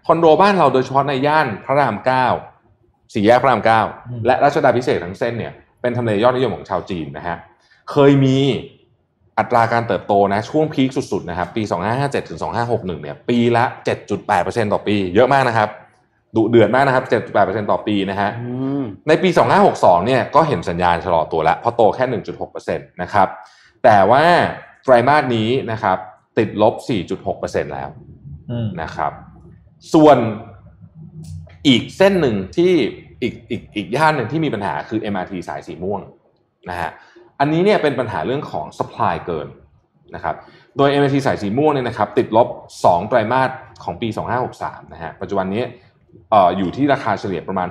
[0.07, 2.27] คอนโดบ้านเราโดยเฉพาะในย่านพระรามเก้า
[3.13, 3.81] สี่แยกพระรามเก้า
[4.27, 7.37] และรัชดาพิเศษทั้งเส้นเนี่ยเป็นทำเลยอดนิยมของชาวจีนนะฮะ
[7.91, 8.39] เคยมี
[9.39, 11.63] อัตราการเติบโตนะช่วงพีคสุดๆนะครับปี
[11.97, 12.39] 2557ถึง
[12.71, 13.65] 2561เนี่ยปีละ
[14.19, 15.69] 7.8%ต่อปี เยอะมากนะครับ
[16.37, 17.05] ดุเดือดมากนะครับ
[17.37, 18.31] 7.8%ต่อปีนะฮะ
[19.09, 19.29] ในปี
[19.69, 22.05] 2562เนี่ยก็เห็นสัญญาณชะลอตัวแล้วเพราะโตแค่
[22.53, 23.29] 1.6%นะครับ
[23.85, 24.23] แต่ว่า
[24.85, 25.99] ไตรมาสนี้นะครับ
[26.39, 26.75] ติดลบ
[27.25, 27.89] 4.6%แล้ว
[28.83, 29.13] นะครับ
[29.95, 30.19] ส่วน
[31.67, 32.73] อีกเส้นหนึ่งที่
[33.23, 36.01] อีกอีกอีกย่านหนึ่งที่มีปัญหาคือ MRT สายสีม่วง
[36.71, 36.91] นะฮะ
[37.41, 39.49] อันนี้เนี่ยเป็นปัญหาเรื่องของ supply เกิน
[40.15, 40.35] นะครับ
[40.77, 42.49] โดย MRT สายสีม่วงเนี่ยนะครับติดลบ
[42.83, 43.51] 2 ไตรมาส
[43.85, 44.09] ของปี
[44.51, 45.63] 2563นะฮะปัจจุบันนี้
[46.33, 47.69] ออยู่ที่ราคาเฉลี่ยประมาณ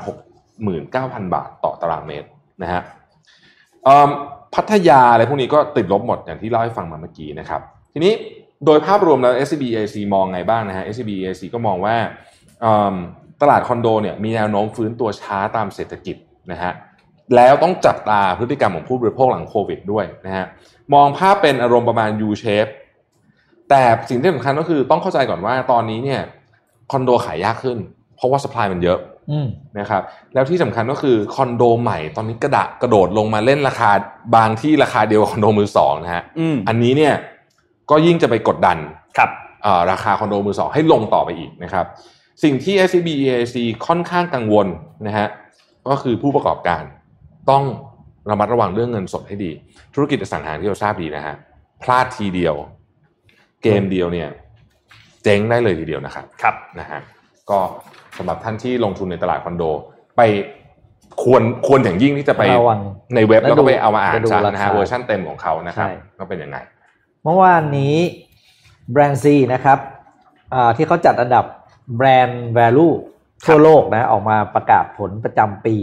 [0.66, 2.28] 69,000 บาทต่อตารางเมตร
[2.64, 2.82] นะฮะ
[4.56, 7.62] พัทยาอะไรพวกนี้ก็ติดลบหมดอย่างที่เล่าให้ฟังมาเมื่อกี้นะครับ
[7.94, 8.14] ทีนี้
[8.66, 11.96] โดยภาพรวมแล้ว SCB EIC มองไงบ้างนะฮะ SCB EIC ก็มองว่า
[13.42, 16.16] ตลาดคอนโดเนี่ยมีแนวโน้มฟื้นตัวช้าตามเศรษฐกิจ
[16.52, 16.74] นะฮะ
[17.36, 20.46] แล้วต้องจับตาพฤติกรรมของผู้บริโภคหลังโควิดด้วยนะฮะ
[20.94, 22.72] มองภาพเป็นอารมณ์ประมาณ U shape
[23.70, 26.22] แต่สิ่งที่สำคัญก็คือต้องเข้าใจก่อนว่าตอนนี้เนี่ย
[26.92, 27.78] คอนโดขายยากขึ้น
[28.16, 29.00] เพราะว่าสป라이มันเยอะ
[29.80, 30.02] นะครับ
[30.34, 33.90] แล้วที่สำคัญก็คือคอนโดใหม่ตอนนี้กระดะกระโดดลงมาเล่นราคา
[34.36, 36.24] บางที่ราคาเดียวกับคอนโดมือสองนะฮะ
[36.68, 37.14] อันนี้เนี่ย
[37.90, 38.78] ก็ยิ่งจะไปกดดัน
[39.18, 39.30] ครับ
[39.92, 41.86] ราคาคอนโดมือสองให้ลงต่อไปอีกนะครับ
[42.44, 43.56] สิ่งที่ SCB EAC
[43.88, 44.68] ค่อนข้างกังวล
[45.08, 45.28] นะฮะ
[45.90, 46.84] ก็คือผู้ประกอบการ
[47.50, 47.64] ต้อง
[48.30, 49.52] ระมัดระวังเรื่องเงินสดให้ดี
[49.94, 51.36] ธุรกิจอสังหาที่เราทราบดีนะฮะ
[51.84, 52.56] พลาดทีเดียว
[53.64, 54.30] เกมเดียวเนี่ย
[55.24, 57.00] เจ๊งได้เลยทีเดียวนะครับครับนะฮะ
[57.50, 57.60] ก็
[58.18, 59.64] สำหรับท่านที่ลงทุนในตลาดคอนโด
[60.18, 60.22] ไป
[61.24, 62.44] ควรควรอย่างยิ่งที่จะไป
[63.16, 66.58] ในเว็บแล้วก็ไปเอามาอ่านซะนะฮะเวอร์ชันเต็มของเขานะครับก็เป็นยังไง
[67.24, 67.96] เมื่อวานนี้
[68.92, 69.80] แบรนด์ซีนะครับ
[70.76, 71.46] ที่เขาจัดอันดับ
[71.96, 72.96] แบรนด์ value
[73.46, 75.76] ทั่วโลกนะออกมาประกาศผลประจำปี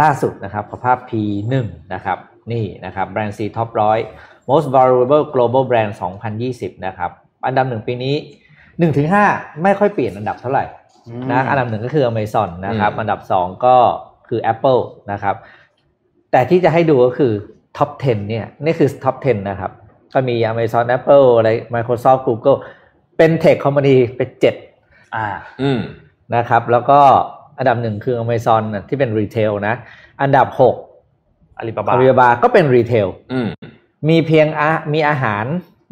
[0.00, 1.54] ล่าสุดนะครับภาพ P1
[1.94, 2.18] นะครับ
[2.52, 3.98] นี่นะครับ BrandZ top ร้อย
[4.50, 5.92] most valuable global brand
[6.38, 7.10] 2020 นะครับ
[7.46, 8.14] อันดับหนึ่งปีนี้
[8.84, 10.64] 1-5ไม่ค่อยเปลี่ยนอันดับเท่าไหร่
[11.30, 13.76] นะอันดับหนึ่งก็คือ Amazon นะครับอันดับสองก็
[14.28, 14.80] คือ Apple
[15.12, 15.36] นะครับ
[16.32, 17.32] แต่ที่จะให้ดูก็คือ
[17.76, 19.70] top 10 เนี่ยนี่คือ top 10 นะครับ
[20.14, 22.58] ก็มี Amazon Apple อะไร Microsoft Google
[23.16, 24.54] เป็น tech company เป็นเจ็ด
[25.16, 25.28] อ่า
[26.34, 27.00] นะครับ แล้วก็
[27.58, 29.74] อันดับหนึ่งคือ Amazon น่ะที่เป็น retail นะ
[30.22, 30.74] อันดับหก
[31.58, 33.48] อาลีบาบาอาลีบาบาก็เป็น retail อืม
[34.08, 35.44] มีเพียงอะมีอาหาร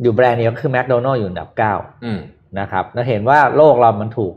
[0.03, 2.21] อยู่แบรนด์เดียวก็คือแม d โดนัล s อยู่อันดับเก้าอืม
[2.59, 4.35] นะครับแล้วเห็นว่าโลกเรามันถูก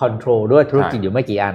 [0.00, 1.54] control ด้วยธุรกิจใช่อยู่ไม่กี่อัน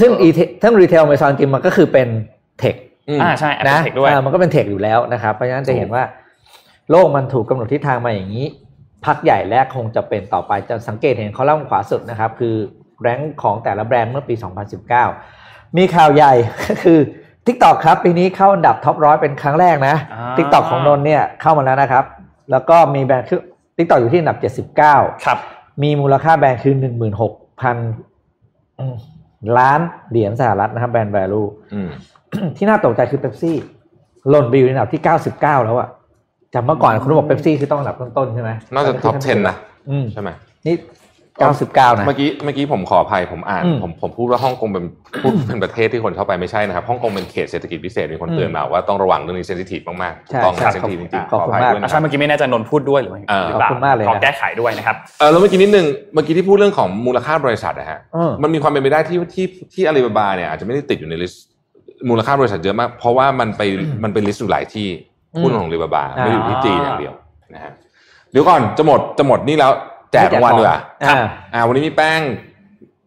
[0.00, 0.32] ซึ่ง e-
[0.62, 2.08] ทั้ง retail Amazon จริงมันก็คือเป็น
[2.58, 2.74] tech
[3.08, 6.02] อืมอ่าใช่แอปนะ tech ด้วยเออมันก็เป็น tech อยู่แล้วนะครับ เพราะฉะนั้นจะเห็นว่า
[6.90, 8.46] โลกมันถูกกำหนดทิศทางมาอย่างนี้
[9.04, 12.54] พักใหญ่และคงจะเป็นต่อไปจะสังเกตเห็นเขาล่างขวาสุดนะครับ คือ
[13.02, 14.34] แรงค์ของแต่ละแบรนด์เมื่อปี
[15.06, 16.32] 2019 มีข่าวใหญ่
[16.64, 16.98] ก็คือ
[17.46, 22.04] TikTok ครับปีนี้เข้าอันดับท็อปร้อยเป็นครั้งแรกนะอ่า TikTok ของนนท์เนี่ยเข้ามาแล้วนะครับ
[22.50, 23.40] แล้วก็มีแบรนด์คือ
[23.76, 24.38] TikTok อยู่ที่อันดับ
[24.76, 25.38] 79 ครับ
[25.82, 26.74] มีมูลค่าแบรนด์คือ
[28.36, 29.80] 16,000 ล้าน
[30.10, 31.90] เหรียญสหรัฐนะครับแบรนด์ value อืม
[32.56, 33.56] ที่น่าตกใจคือเ e ปซี่
[34.28, 35.88] หล่นไปอยู่ในอันดับที่ 99 แล้วอะ
[36.54, 39.56] จากเมื่อก่อนคุณบอกเ e ปซี่คือต้องอันดับต้นๆใช่ไหมน่าจะ top 10 นะ
[39.90, 40.30] อืมใช่ไหม
[40.66, 40.76] นี่
[41.40, 44.84] 99นะ เมื่อกี้เมื่อกี้ผมขออภัยผมอ่านอืมผมผมพูดว่าฮ่องกงเป็น
[45.22, 61.44] พูดเป็นประเทศที่คนเข้าไปไม่ใช่นะครับฮ่องกงเป็นเขตเศรษฐกิจพิเศษมีคนเตือนมาว่าต้องระวังเรื่องนี้ sensitive มากๆถูกต้องใช่ sensitive จริงๆขอบคุณมากด้วยอะนะคใช่รับเมื่อกี้ไม่แน่ใจนนท์พูดด้วยหรือไม่เออหรือเปล่าขอบคุณมากเลยนะขอแก้ไขด้วยนะครับเออแล้วเมื่อกี้นิดนึงเมื่อกี้ที่พูดเรื่องของมูลค่าบริษัทนะฮะเออมันมีความเป็นไปได้ที่ที่ที่อาลีบาบาเนี่ยอาจจะไม่ได้ติดอยู่ใน list
[62.08, 63.62] มูลค่าบริษัทเยอะมาก เพราะว่ามันไป
[64.02, 64.88] มันไป list อยู่หลายที่
[65.42, 67.14] หุ้นของอาลีบาบาอ่าไม่ได้อยู่ที่จีนอย่างเดียว
[67.54, 67.72] นะฮะ
[68.30, 69.72] เดี๋ยวก่อนจะหมดจะหมดนี่แล้ว
[70.12, 71.14] แจกรางวัลดีกว่าอ่า
[71.54, 72.20] อ่า วันนี้มีแป้ง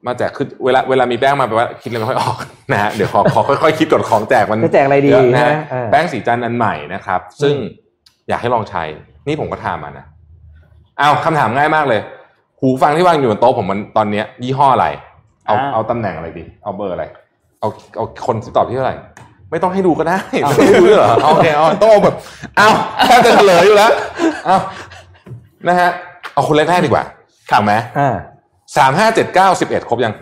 [0.08, 2.38] มาแจกคือเวลาเวลามีแป้งมาแปลว่าคิดอะไรไม่ค่อยออก
[2.72, 8.84] นะฮะเดี๋ยวขอขอค่อยๆคิดก่อนของแจกมันจะแจกอะไรดีเยนะนะฮะเออแป้งสีจันทร์อันใหม่นะครับ ซึ่งอืมอยากให้ลองใช้
[9.28, 10.06] นี่ผมก็ทามานะ
[10.98, 12.02] เอาคำถามง่ายมากเลย
[12.60, 14.88] หูฟังที่วางอยู่บนโต๊ะผมมันตอนเนี้ย ยี่ห้ออะไร
[15.46, 17.06] เอาอ่าเอาตำแหน่งอะไรดี เอาเบอร์อะไร
[17.60, 18.96] เอาเอาคนที่ตอบที่เท่าไหร่
[19.54, 22.16] ไม่ต้องให้ดูก็ได้ไม่ต้องให้ดูด้วยเหรอเอาโอเคเอาต้องเอาแบบ
[22.58, 22.70] เอา
[23.06, 23.92] แทบจะเฉลยอยู่แล้ว
[24.46, 24.58] เอา
[25.68, 25.90] นะฮะ
[26.34, 27.04] เอาคนแรกๆดีกว่า
[27.52, 28.16] ถูกไหมอ่า
[28.78, 30.14] สามห้าเจ็ดเก้าสิบเอ็ดครบยัง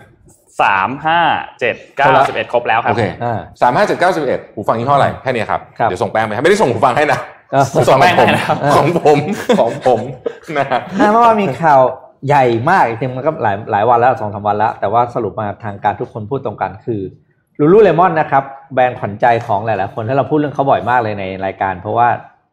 [0.62, 1.20] สามห้า
[1.60, 7.18] เจ็ดเก้าสิบเอ็ดครบแล้วครับโอเคอ่าสามห้าเจ็ดเก้าสิบเอ็ดหูฟังยี่ห้ออะไรแค่เนี้ยครับครับเดี๋ยวส่งแป้งไปให้ไม่ได้ส่งหูฟังให้นะ
[7.52, 9.18] เออส่งแป้งของผมให้นะครับของผม
[9.60, 10.00] ของผม
[10.56, 11.80] นะฮะอ่าเพราะว่ามีข่าว
[12.28, 17.00] ใหญ่มากจริงๆมันก็หลายหลายวันแล้วสองสามวันแล้ว แต่ว่าสรุปมาทางการทุกคนพูดตรงกันคือ
[17.62, 18.44] Lululemon นะครับ
[18.74, 22.08] แบรนด์ขวัญใจของหลายๆคนที่เราพูดเรื่องเขาบ่อยมากเลยในรายการ เพราะว่า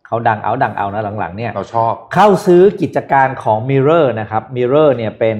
[0.07, 5.37] เขาดังเอาดังเอานะหลังๆเนี่ยเราชอบ เข้าซื้อกิจการของ Mirror นะครับ Mirror เนี่ยเป็น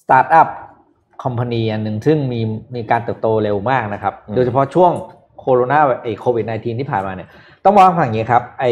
[0.00, 0.48] startup
[1.22, 2.40] company อันหนึ่งซึ่งมี
[2.74, 4.92] มีการเติบโตเร็วมากนะครับอืมโดยเฉพาะช่วง
[5.38, 7.28] โคโรนาไอโควิด -19 ที่ผ่านมาเนี่ย
[7.64, 8.64] ต้องมองฝั่งอย่างนี้ครับ ไอ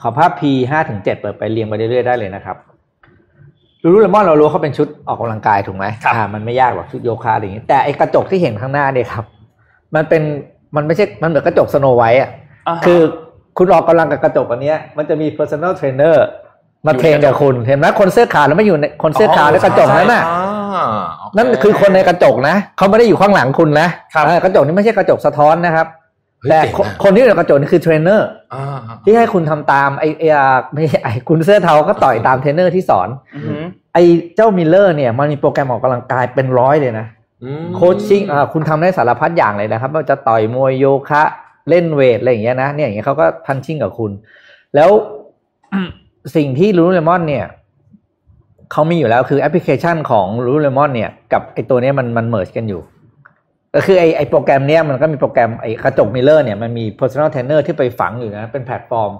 [0.00, 2.56] ขอภาพ P 5ถึง7เปิดไปเรียงไปเรื่อยๆได้เลยนะครับ
[3.82, 9.24] รูรูเลมอนเรารู้เขาเป็นชุดออกกำลังกายถูกไหมครับอ่ามันไม่ยากหรอกชุดโยคะอะไรอย่างนี้แต่ไอกระจกที่เห็นข้างหน้าเนี่ยครับ
[9.94, 10.22] มันเป็น
[10.76, 13.00] มันไม่ใช่มันเหมือนกระจกสโนไวท์อะาฮะคือ
[13.58, 16.16] คุณออกกำลังกับกระจกอันเนี้ยมันจะมี personal trainer
[16.86, 20.84] มาเทรนกับคุณเห็นไหมคนเสื้อขาวแล้วไม่อยู่ในคนเสื้อขาวในกระจกนั้นน่ะอ่า
[21.18, 26.00] โเนั่นคือคนในกระจกนะเขาไม่ได้อยู่ข้างหลังคุณนะครับเออกระจกนี้ไม่ใช่กระจกสะท้อนนะครับเฮ้ย
[26.50, 33.62] แต่เจ๋งคนนะคนที่อยู่ในกระจกนี่คือเทรนเนอร์อ่าที่ให้คุณทำตามไอไออ่าไม่ใช่ไอคุณเสื้อเทาก็ต่อยตามเทรนเนอร์ที่สอนอือหือ
[33.94, 33.98] ไอ
[34.36, 37.06] เจ้า Mirror เนี่ยมันมีโปรแกรมออกกำลังกายเป็นร้อยเลยนะ
[37.42, 41.22] อืม coaching อ่าคุณทำได้สารพัดอย่างเลยนะครับไม่ว่าจะต่อยมวยโยคะ
[41.68, 44.10] เล่น weight อะไรอย่างเงี้ยนะเนี่ยอย่างเงี้ยเขาก็ punching กับคุณ
[44.74, 44.90] แล้ว
[46.36, 47.46] สิ่งที่ Lululemon เนี่ย
[48.72, 52.80] เขามีอยู่แล้วคือแอปพลิเคชันของ Lululemon เนี่ย กับไอตัวเนี้ยมันมัน merge กันอยู่
[53.74, 59.10] ก็คือไอไอโปรแกรมเนี้ยมันก็มีโปรแกรมไอกระจก Mirror เนี่ยมันมี personal trainer ที่ไปฝังอยู่นะเป็นแพลตฟอร์ม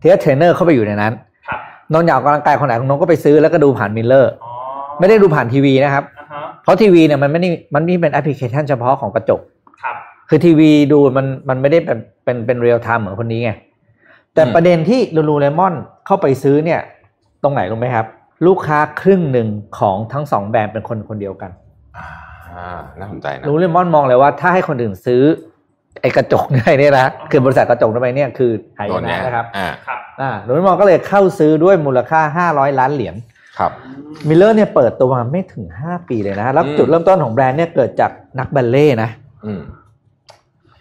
[0.00, 1.12] ที่เทรนเนอร์เข้าไปอยู่ในนั้น
[1.48, 1.60] ครับ
[1.92, 4.52] นนท์อยากออกกำลังกายคนไหนคนนั้นก็ไปซื้อแล้วก็ดูผ่าน Mirror อ๋อ
[4.98, 9.40] ไม่ได้ดูผ่านทีวีนะครับอ่าฮะเพราะทีวีเนี่ยมันไม่ได้มันนี่เป็นแอปพลิเคชันเฉพาะของกระจก
[9.82, 9.96] ครับ
[10.28, 13.50] คือทีวีดูมันมันไม่ได้เป็นเป็นเป็น real-time เหมือนคนนี้ไง
[14.34, 15.74] แต่อืมประเด็นที่ Lululemon
[16.06, 16.80] เข้าไปซื้อเนี่ย
[17.42, 18.06] ตรงไหนรู้ไหมครับ
[18.46, 19.48] ลูกค้าครึ่งหนึ่ง
[19.78, 21.50] ของทั้งสองแบรนด์เป็นคนคนเดียวกัน
[21.96, 22.06] อ่า
[23.00, 25.22] น่าสนใจนะ Lululemon มองเลยว่าถ้าให้คนอื่นซื้อ
[26.02, 33.14] ไอ้กระจกเนี่ยนะคือบริษัทกระจกทำไมเนี่ยคือหายตัวเนี้นะยนะครับอ่าครับอ่า Lululemon ก็เลยเข้าซื้อด้วยมูลค่า500ล้านเหรียญ
[33.58, 33.72] ครับ
[34.28, 39.10] Mirror เนี่ยเปิดตัวมาไม่ถึง5ปีเลยนะแล้วอืมจุดเริ่มต้นของแบรนด์เนี่ยเกิดจากนักบัลเล่ต์นะ
[39.46, 39.62] อืม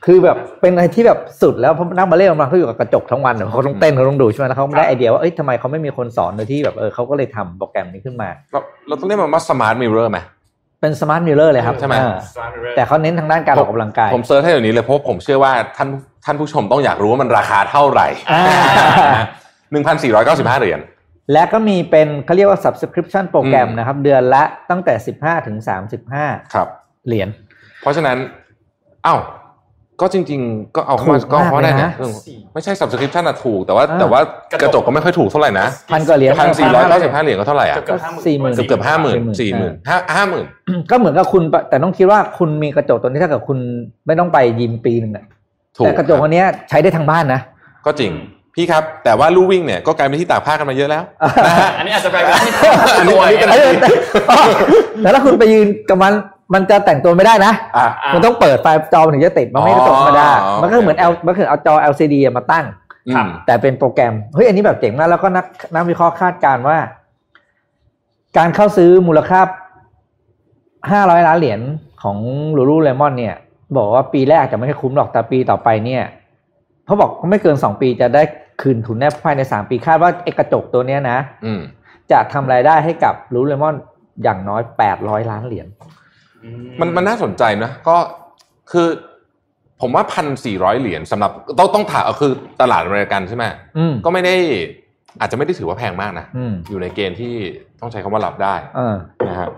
[0.05, 10.19] คือแบบเป็นอะไรที่แบบสุดแล้วเพราะนักบัลเล่ต์บางเขาอยู่กับกระจกทั้งวันเขาต้องเต้นเขาต้องดูใช่ไหมแล้วเขาไม่ได้ไอเดียว่าเอ้ยทำไมเขาไม่มีคนสอนโดยที่แบบเออเขาก็เลยทำโปรแกรมนี้ขึ้นมาเราเราต้องเรียกมันว่า smart mirror ไหม
[10.83, 12.17] เป็น smart mirror เลยครับใช่ไหมอ่า
[12.75, 15.89] แต่เขาเน้นทางด้านการออกกำลังกาย ผม search ให้เดี๋ยวนี้เลยเพราะผมเชื่อว่าท่าน
[16.25, 18.43] ท่านผู้ชมต้องอยากรู้ว่ามันราคาเท่าไหร่อ่า
[19.71, 20.79] หนึ่งพันสี่ร้อยเก้าสิบห้าเหรียญ
[21.33, 25.57] และก็มีเป็นเขาเรียกว่า subscription โปรแกรมอืมนะครับ เดือนละตั้งแต่15ถึง
[26.05, 26.67] 35ครับ
[27.07, 27.29] เหรียญ
[27.81, 28.17] เพราะฉะนั้น
[29.03, 29.15] เอ้า
[30.03, 32.13] ก็ก็จริง ๆ ก็เอาเข้ามาถูกก็เอาเข้ามาได้มากเลยนะนะเออ
[32.53, 34.21] ไม่ใช่ subscription อะถูก แต่ว่าอ่าแต่ว่า
[34.61, 40.45] กระจกก็ไม่ค่อยถูกเท่าไหร่นะพันกว่าเหรียญพันสี่ร้อยเก้าสิบห้าเหรียญก็เท่าไหร่อะเกือบห้าหมื่นสี่หมื่นเกือบเกือบห้าหมื่น40,000สี่หมื่นห้าห้าหมื่น
[40.91, 43.57] ก็เหมือนกับคุณปะแต่ต้องคิดว่าคุณมีกระจกตัวนี้ถ้าเกิดคุณ
[44.07, 45.25] ไม่ต้องไปยิมปีหนึ่งอะ
[45.77, 47.39] ถูกแต่กระจกคอับนเนี้ยใช้ได้ทั้งบ้านนะ
[47.85, 48.13] ก็จริง
[48.57, 51.03] พี่ครับ แต่ว่าลู่วิ่งเนี่ยก็กลายเป็นที่ตากผ้ากันมาเยอะแล้ว
[51.45, 52.51] นะฮะอันนี้อาจจะกลายเป็นที่
[52.99, 53.89] อันนี้อันนี้เป็นเอ้ยแต่
[54.29, 54.39] อ๋อ
[55.01, 56.13] แต่ถ้าคุณไปยืนกับมัน
[56.53, 62.65] มันจะแต่งตัวไม่ได้นะ อะ มันต้องเปิดไฟจอมันถึงจะติด มันไม่กระจกธรรมดา อ๋อ มันก็เหมือน L มันคือเอาจอ LCD อะมาตั้ง
[63.07, 66.77] อืม แต่เป็นโปรแกรม เฮ้ย อันนี้แบบเจ๋งมาก แล้วก็นักนักวิเคราะห์คาดการณ์ว่า
[68.37, 71.59] การเข้าซื้อมูลค่า 500 ล้านเหรียญ
[72.03, 72.17] ของ
[72.57, 73.35] ลูลูเลมอนเนี่ย
[73.77, 76.03] บอกว่าปีแรกอาจจะไม่ค่อยคุ้มหรอก แต่ปีต่อไปเนี่ย
[76.85, 78.23] เขาบอกไม่เกิน 2 ปีจะได้
[78.61, 81.61] คืนทุนแน่ภายใน 3 ปีคาดว่าไอ้กระจกตัวเนี้ยนะ อืม
[82.11, 83.75] จะทำรายได้ให้กับลูลูเลมอน
[84.23, 84.61] อย่างน้อย
[84.95, 85.67] 800 ล้านเหรียญ
[86.79, 87.97] มันมันน่าสนใจนะก็
[88.71, 88.87] คือ
[89.81, 92.31] ผมว่าพันสี่ร้อยเหรียญสำหรับต้องต้องถามเอาคือ
[92.61, 93.43] ตลาดอเมริกันใช่ไหม
[93.77, 94.35] อืมก็ไม่ได้
[95.19, 97.33] อาจจะไม่ได้ถือว่าแพงมากนะอืมอยู่ในเกณฑ์ที่
[97.81, 98.95] ต้องใช้คำว่ารับได้เออ
[99.29, 99.51] นะครับ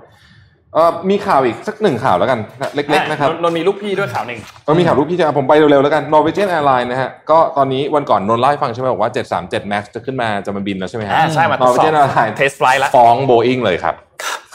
[0.73, 2.39] เออมีข่าวอีกสักหนึ่งข่าวแล้วกัน
[2.75, 9.11] เล็กๆนะครับนนท์มีลูกพี่ด้วยข่าวหนึ่งเออมีข่าวรูปพี่จะผมไปเร็วๆแล้วกัน Norwegian Airlines นะฮะก็ตอนนี้วันก่อนนนท์เล่าให้ฟังใช่ไหมบอกว่า
[9.41, 13.95] 737 Max จะขึ้นมาจะมาบินแล้วใช่ไหมฮะอ่าใช่มาทดสอบ Norwegian Airlines เทสไฟล์ละฟ้องโบอิงเลยครับ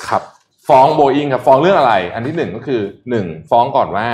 [0.09, 0.22] ครับ
[0.71, 4.07] ฟ้องโบอิงครับฟ้องเรื่องอะไร อันที่หนึ่งก็คือหนึ่งฟ้องก่อนว่า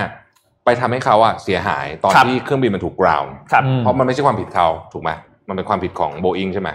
[0.64, 5.10] ไปทำให้เขาอะเสียหายตอนครับที่เครื่องบินมันถูกกราวน์ครับอืมเพราะมันไม่ใช่ความผิดเขาถูกไหม
[5.48, 6.70] มันเป็นความผิดของโบอิงใช่ไหม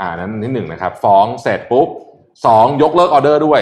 [0.00, 1.88] อ่านั้นที่หนึ่งนะครับ ฟ้องเสร็จปุ๊บ
[2.46, 3.60] สองยกเลิกออเดอร์ด้วย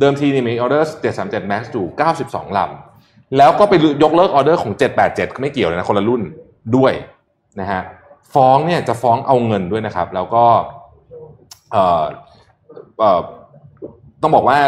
[0.00, 0.88] เดิมทีนี่มีออเดอร์
[1.20, 1.86] 737 Max อยู่
[2.20, 4.72] 92ลำแล้วก็ไปยกเลิกออเดอร์ของ
[5.06, 6.22] 787ไม่เกี่ยวเลยนะคนละรุ่น
[6.76, 6.92] ด้วย
[7.60, 7.82] นะฮะ
[8.34, 10.44] ฟ้องเนี่ยจะฟ้องเอาเงินด้วยนะครับ แล้วก็
[11.72, 12.04] เอ่อ
[13.00, 13.20] เอ่อ
[14.22, 14.58] ต้องบอกว่า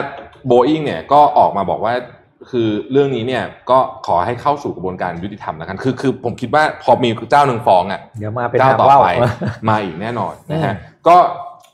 [0.50, 1.94] Boeing เนี่ยก็ออกมาบอกว่า
[2.50, 9.10] คือเรื่องนี้เนี่ยก็ขอให้เข้าสู่กระบวนการยุติธรรมแล้วกันคือคือผมคิดว่าพอมีเจ้าหนึ่งฟ้องอะเดี๋ยวมาเป็นเจ้าทางต่อว่าวไป
[9.68, 11.16] มาอีกแน่นอนนะฮะอืมก็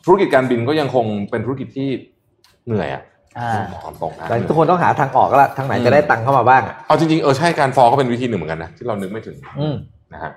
[0.05, 1.89] ธุรกิจการบินก็ยังคงเป็นธุรกิจที่
[2.66, 3.03] เหนื่อยอะ
[3.39, 9.76] อ่าบอกตรงๆนะแต่ทุกคนต้องหาทางออกแล้วล่ะทางไหนจะได้ตังค์เข้ามาบ้างอะเอาจริงๆเออใช่การฟ้องก็เป็นวิธีหนึ่งเหมือนกันนะที่เรานึกไม่ถึงอืม
[10.12, 10.33] นะฮะ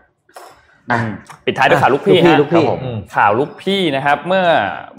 [0.92, 1.12] อืม
[1.46, 4.46] ปิดท้ายด้วยข่าวลูกพี่ฮะลูกพี่ครับผมอืมข่าวลูกพี่นะครับ เมื่อ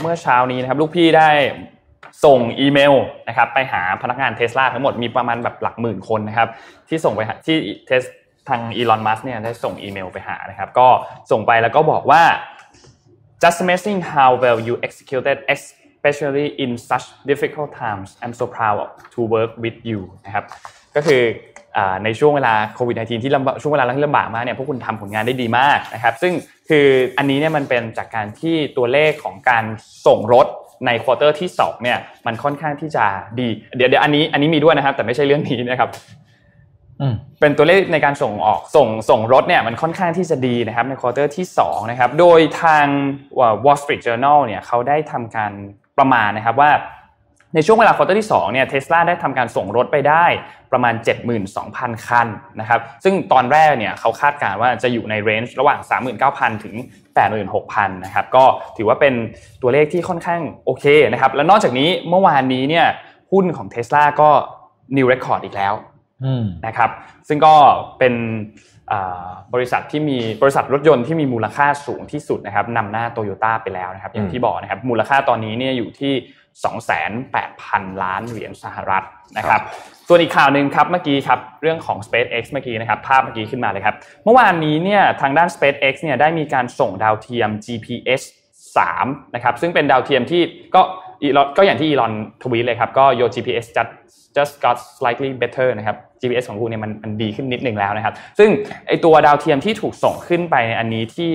[0.01, 1.31] เมื่อเช้านี้นะครับ ลูกพี่ได้
[2.25, 2.95] ส่งอีเมล
[3.29, 6.49] นะครับไปหาพนักงานเทสลาทั้งหมดมีประมาณแบบหลักหมื่นคนนะครับ
[6.89, 7.57] ที่ส่งไปที่
[7.87, 8.03] เทสลา
[8.49, 10.89] ทางอีลอนมัสก์เนี่ยได้ส่งอีเมลไปหานะครับก็
[11.31, 12.23] ส่งไปแล้วก็บอกว่า
[13.43, 18.79] just amazing how well you executed especially in such difficult times I'm so proud
[19.15, 20.45] to work with you นะครับ
[20.97, 21.23] ก็คือ
[22.05, 26.33] ในช่วงเวลาโควิด -19 ที่ลำบากช่วงเวลาที่ลำบากมากเนี่ยพวกคุณทำผลงานได้ดีมากนะครับ ซึ่ง
[26.69, 26.87] คือ
[27.19, 29.65] อันนี้เนี่ยมันเป็นจากการที่ตัวเลขของการ
[30.07, 30.47] ส่งรถ
[30.87, 33.05] ใน quarter ที่2เนี่ยมันค่อนข้างที่จะ
[33.41, 35.91] ดี เดี๋ยวเดี๋ยวอันนี้อันนี้มีด้วยนะครับ แต่ไม่ใช่เรื่องนี้นะครับ
[37.01, 42.87] อืมเป็นตัวเลขในการส่งออกส่งส่งรถเนี่ยมันค่อนข้างที่จะดีนะครับใน quarter ที่2นะครับโดยทาง
[43.65, 45.53] Wall Street Journal เนี่ยเขาได้ทำการ
[45.99, 46.71] ประมาณนะครับว่า
[47.55, 50.25] ในช่วงเวลา quarter ที่2เนี่ยเทสลาได้ทำการส่งรถไปได้
[50.73, 50.95] ประมาณ
[51.51, 52.29] 72,000 คัน
[52.61, 55.81] นะครับซึ่งตอนแรกเนี่ยเขาคาดการณ์ว่าจะอยู่ใน range ระหว่าง
[56.33, 56.75] 39,000 ถึง
[57.41, 58.45] 86,000 นะครับก็
[58.77, 59.15] ถือว่าเป็น
[59.63, 62.87] ตัวเลขที่ค่อนข้างโอเคนะครับและนอกจากนี้เมื่อวานนี้เนี่ย
[63.33, 64.31] หุ้นของเทสลาก็
[64.97, 65.75] new record อีกแล้ว
[66.25, 66.91] อืมนะครับ
[67.29, 67.55] ซึ่งก็
[67.99, 68.15] เป็น
[68.93, 76.13] อ่าบริษัทที่มีบริษัทรถยนต์ที่มีมูลค่าสูงที่สุดนะครับนำหน้าโตโยต้าไปแล้วนะครับอย่างที่บอกนะครับมูลค่าตอนนี้เนี่ยอยู่ที่
[76.63, 79.05] 28,000 ล้านเหรียญสหรัฐ
[79.39, 79.61] นะครับ
[80.09, 83.95] ส่วนอีกข่าวหนึ่งครับเมื่อกี้ครับเรื่องของ SpaceX เมื่อกี้นะครับภาพเมื่อกี้ขึ้นมาเลยครับ
[84.25, 88.23] เมื่อวานนี้เนี่ยทางด้าน SpaceX เนี่ยได้มีการส่งดาวเทียม GPS
[88.79, 90.43] 3นะครับซึ่งเป็นดาวเทียมที่
[90.75, 90.83] ก็
[91.57, 92.13] ก็อย่างที่อีลอน
[92.43, 93.93] ทวีตเลยครับก็ your GPS just
[94.37, 98.51] just got slightly better นะครับ GPS ของคุณเนี่ยมันมันดีขึ้นนิดนึงแล้วนะครับ ซึ่ง
[98.89, 101.31] ไอตัวดาวเทียมที่ถูกส่งขึ้นไปในอันนี้ที่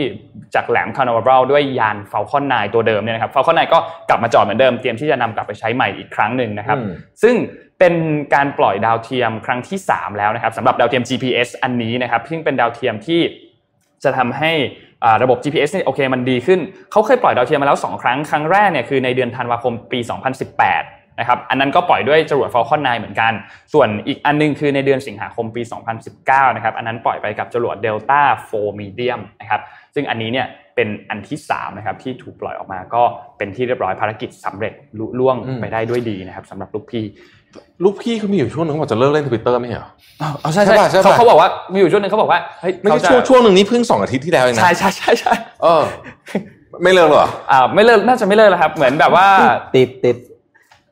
[0.56, 3.80] จากแหลมคานาวาลด้วยยาน Falcon 9 ตัวเดิมเนี่ยนะครับ Falcon 9 ก็
[4.10, 6.92] กลับมาจอดเหมือนเดิมเตรียมที่จะนำกลับไปใช้ใหม่อีกครั้งหนึ่งนะครับอืม
[7.24, 7.36] ซึ่ง
[7.80, 7.94] เป็น
[8.34, 13.22] การปล่อยดาวเทียมครั้งที่ 3 แล้วนะครับสำหรับดาวเทียม GPS อันนี้นะครับซึ่งเป็นดาวเทียมที่
[14.04, 14.89] จะทำให้อ่า
[15.24, 16.60] ระบบ GPS เนี่ยโอเคมันดีขึ้น
[16.92, 20.00] เขาเคยปล่อยดาวเทียมมาแล้ว 2 ครั้ง ครั้งแรกเนี่ยคือในเดือนธันวาคมปี
[20.60, 23.34] 2018นะครับอันนั้นก็ปล่อยด้วยจรวด Falcon 9 เหมือนกัน
[23.74, 25.62] ส่วนอีกอันนึงคือในเดือนสิงหาคมปี
[26.10, 28.22] 2019 นะครับ อันนั้นปล่อยไปกับจรวด Delta
[28.52, 29.62] 4 Medium นะครับ
[29.96, 33.04] ซึ่งอันนี้เนี่ยเป็นอันที่ 3 นะครับ ที่ถูกปล่อยออกมาก็
[33.38, 37.06] เป็นที่เรียบร้อยภารกิจสำเร็จลุล่วงไปได้ด้วยดีนะครับสำหรับลูกพี่
[37.84, 39.90] ลูกพี่เขามีอยู่ช่วงหนึ่งเขาบอกจะเลิกเล่นทวิตเตอร์ไม่ใช่เหรอ
[40.22, 45.34] อ๋อใช่ใช่ใช่ป่ะใช่เขาป่ะเขาบอกว่ามีอยู่ช่วงหนึงเขาบอกว่าเฮ้ยไม่เขาใช่จะช่วงช่วงหนึ่งนี้เพิ่งสองอาทิตย์ที่แล้วเองนะใช่ใช่ใช่ใช่
[45.64, 45.84] เออ
[46.84, 49.28] ไม่เลิกเหรออ่าไม่เลิกน่าจะไม่เลิกแล้วครับ เหมือนแบบว่า
[49.76, 50.16] ติดติด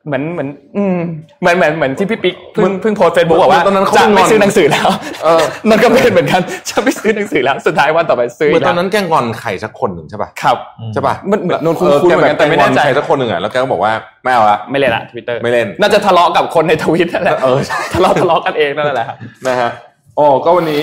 [0.08, 0.98] เหมือนเหมือนอืม
[1.40, 4.88] เหมือนเหมือนเหมือนที่พี่ปิ๊กเพิ่งเพิ่งโพสต์เฟซบุ๊กบอกว่าตอนนั้นเขาจะงอนไม่ซื้อหนังสือแล้ว
[5.24, 10.56] เออนั่นก็เป็นเหมือนกันจะไม่ซื้อหนังสือแล้วสุดท้ายวันต่อไปซื้อเหมือนตอนแล้วนั้นแกงอนใครสักคนหนึ่งใช่ป่ะครับ
[10.94, 13.92] ใช่ป่ะมันเหมือนนนคุ้นๆเหมือนกันแต่ไม่แน่ใจกงอใครสักคนหนึ่งอะแล้วแกก็บอกว่า
[14.24, 19.70] ไม่เอาละไม่เล่นละทวิตเตอร์ไม่เล่นน่าจะทะเลาะกับคนในทวิตนั่นแหละเออใช่ทะเลาะทะเลาะกันเองนั่นแหละครับนะฮะ
[20.16, 20.82] โอ้ก็วันนี้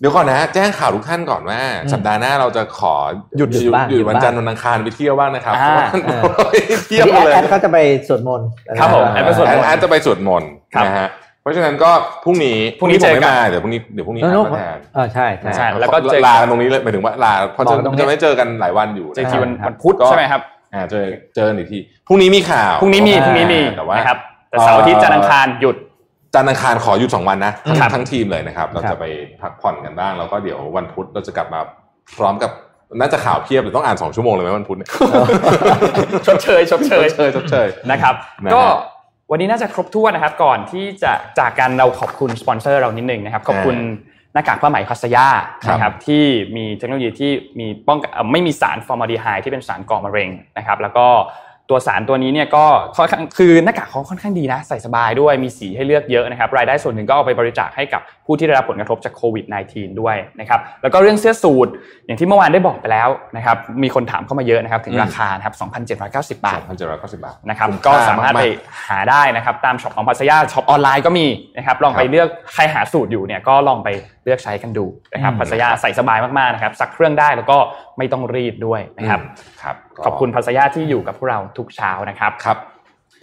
[0.00, 2.94] เดี๋ยวก่อนนะ แจ้งข่าวทุกท่านก่อนว่าอืมสัปดาห์หน้าเราจะขอ
[3.38, 5.86] หยุดหยุดบ้างหยุดวันหยุดบ้างจันทร์วันอังคารไปเที่ยวบ้างนะครับอ่าเพราะว่า
[6.88, 7.78] เที่ยวที่แอดเลยแอดเขาจะไป
[8.08, 8.48] สวดมนต์
[8.78, 11.08] ครับผมแอดไปสวดมนต์แอดจะไปสวดมนต์ครับนะฮะ
[11.42, 11.90] เพราะฉะนั้นก็
[12.24, 20.40] พรุ่งนี้พรุ่งนี้ผมเจอไม่กันมาเดี๋ยวพรุ่งนี้เดี๋ยวพรุ่งนี้นหานุกมาแทนเออใช่ใช่ใช่แล้วก็เจอลากันตรงนี้เลยหมายถึงว่าลาเพราะบอกจะกันตรงนี้จะไม่เจอกันหลายวันอยู่เจอนะทีฮะวันวันพุธก็ใช่ไหมครับ
[20.74, 24.18] อ่าเจอเจอกันอีกทีพรุ่งนี้มีข่าวพรุ่งนี้มีพรุ่งนี้มีแต่ว่านะครับ
[24.50, 25.76] แต่เสาร์อาทิตย์จันทร์อังคารหยุด
[26.34, 29.06] จันทร์อังคารขอหยุดสองวันนะทั้งครับทั้งทีมเลยนะครับ เราครัจะบไป
[29.42, 31.60] พักผ่อนกันบ้างแล้วก็เดี๋ยววันพุธเราจะกลับมา
[32.16, 32.50] พร้อมกับ
[33.00, 34.88] น่าจะข่าวเพียบเลยต้องอ่านสองชั่วโมงเลยไหมวันพุธเนี่ย
[36.26, 38.14] ชดเชยชดเชยชดเชยชดเชยนะครับ
[38.44, 38.62] นะฮะก็
[39.30, 43.76] วันนี้น่าจะครบถ้วนนะครับ ก่อนที่จะจากกันเราขอบคุณสปอนเซอร์เรานิดนึงนะครับขอบคุณ
[44.32, 45.26] หน้ากากผ้าไหมพัสยา
[45.64, 46.24] ครับนะครับที่
[46.56, 50.28] มีเทคโนโลยีที่มีป้องกันเอ่อไม่มีสารฟอร์มาลดีไฮด์ที่เป็นสารก่อมะเร็ง
[50.58, 51.06] นะครับ แล้วก็
[51.70, 52.64] ตัวสารตัวนี้เนี่ยก็
[52.96, 61.68] ค่อนข้างคือหน้ากากเขาค่อนข้างดีนะ ใส่สบายด้วยมีสีให้เลือกเยอะนะครับรายได้ส่วนหนึ่งก็เอาไปบริจาคให้กับผู้ที่ได้รับผลกระทบจากโควิด -19 ด้วยนะครับแล้วก็เรื่องเสื้อสูท
[62.06, 68.48] อย่างที่เมื่อวานได้บอกไปแล้วนะครับมีคนถามเข้ามาเยอะนะครับถึงราคานะครับ2,790 บาทสองพันเจ็ดร้อยเก้าสิบบาทนะครับคุ้มค่าสามารถไปก
[68.88, 73.88] หาได้นะครับตามช็อปของพัสยาช็อปออนไลน์ก็มีนะครับลองไปครับเลือกใครหาสูตรอยู่เนี่ยก็ลองไป
[74.19, 77.58] เลือกใช้กันดูนะครับอืมพัสยาใส่สบายมากๆนะครับซักเครื่องได้แล้วก็
[77.98, 79.26] ไม่ต้องรีดด้วยนะครับอื
[79.56, 82.58] มครับก็ขอบคุณพัสยาที่อยู่กับพวกเราทุกเช้านะครับครับ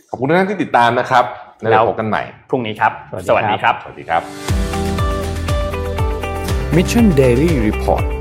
[0.09, 1.25] ขอบคุณทุกท่านที่ติดตามนะครับ
[1.61, 4.21] แล้วแล้เดี๋ยววพบกันใหม่พรุ่งนี้ครับสวัสดีสวัสดีครับสวัสดีครับ
[6.75, 8.16] Mission Daily Report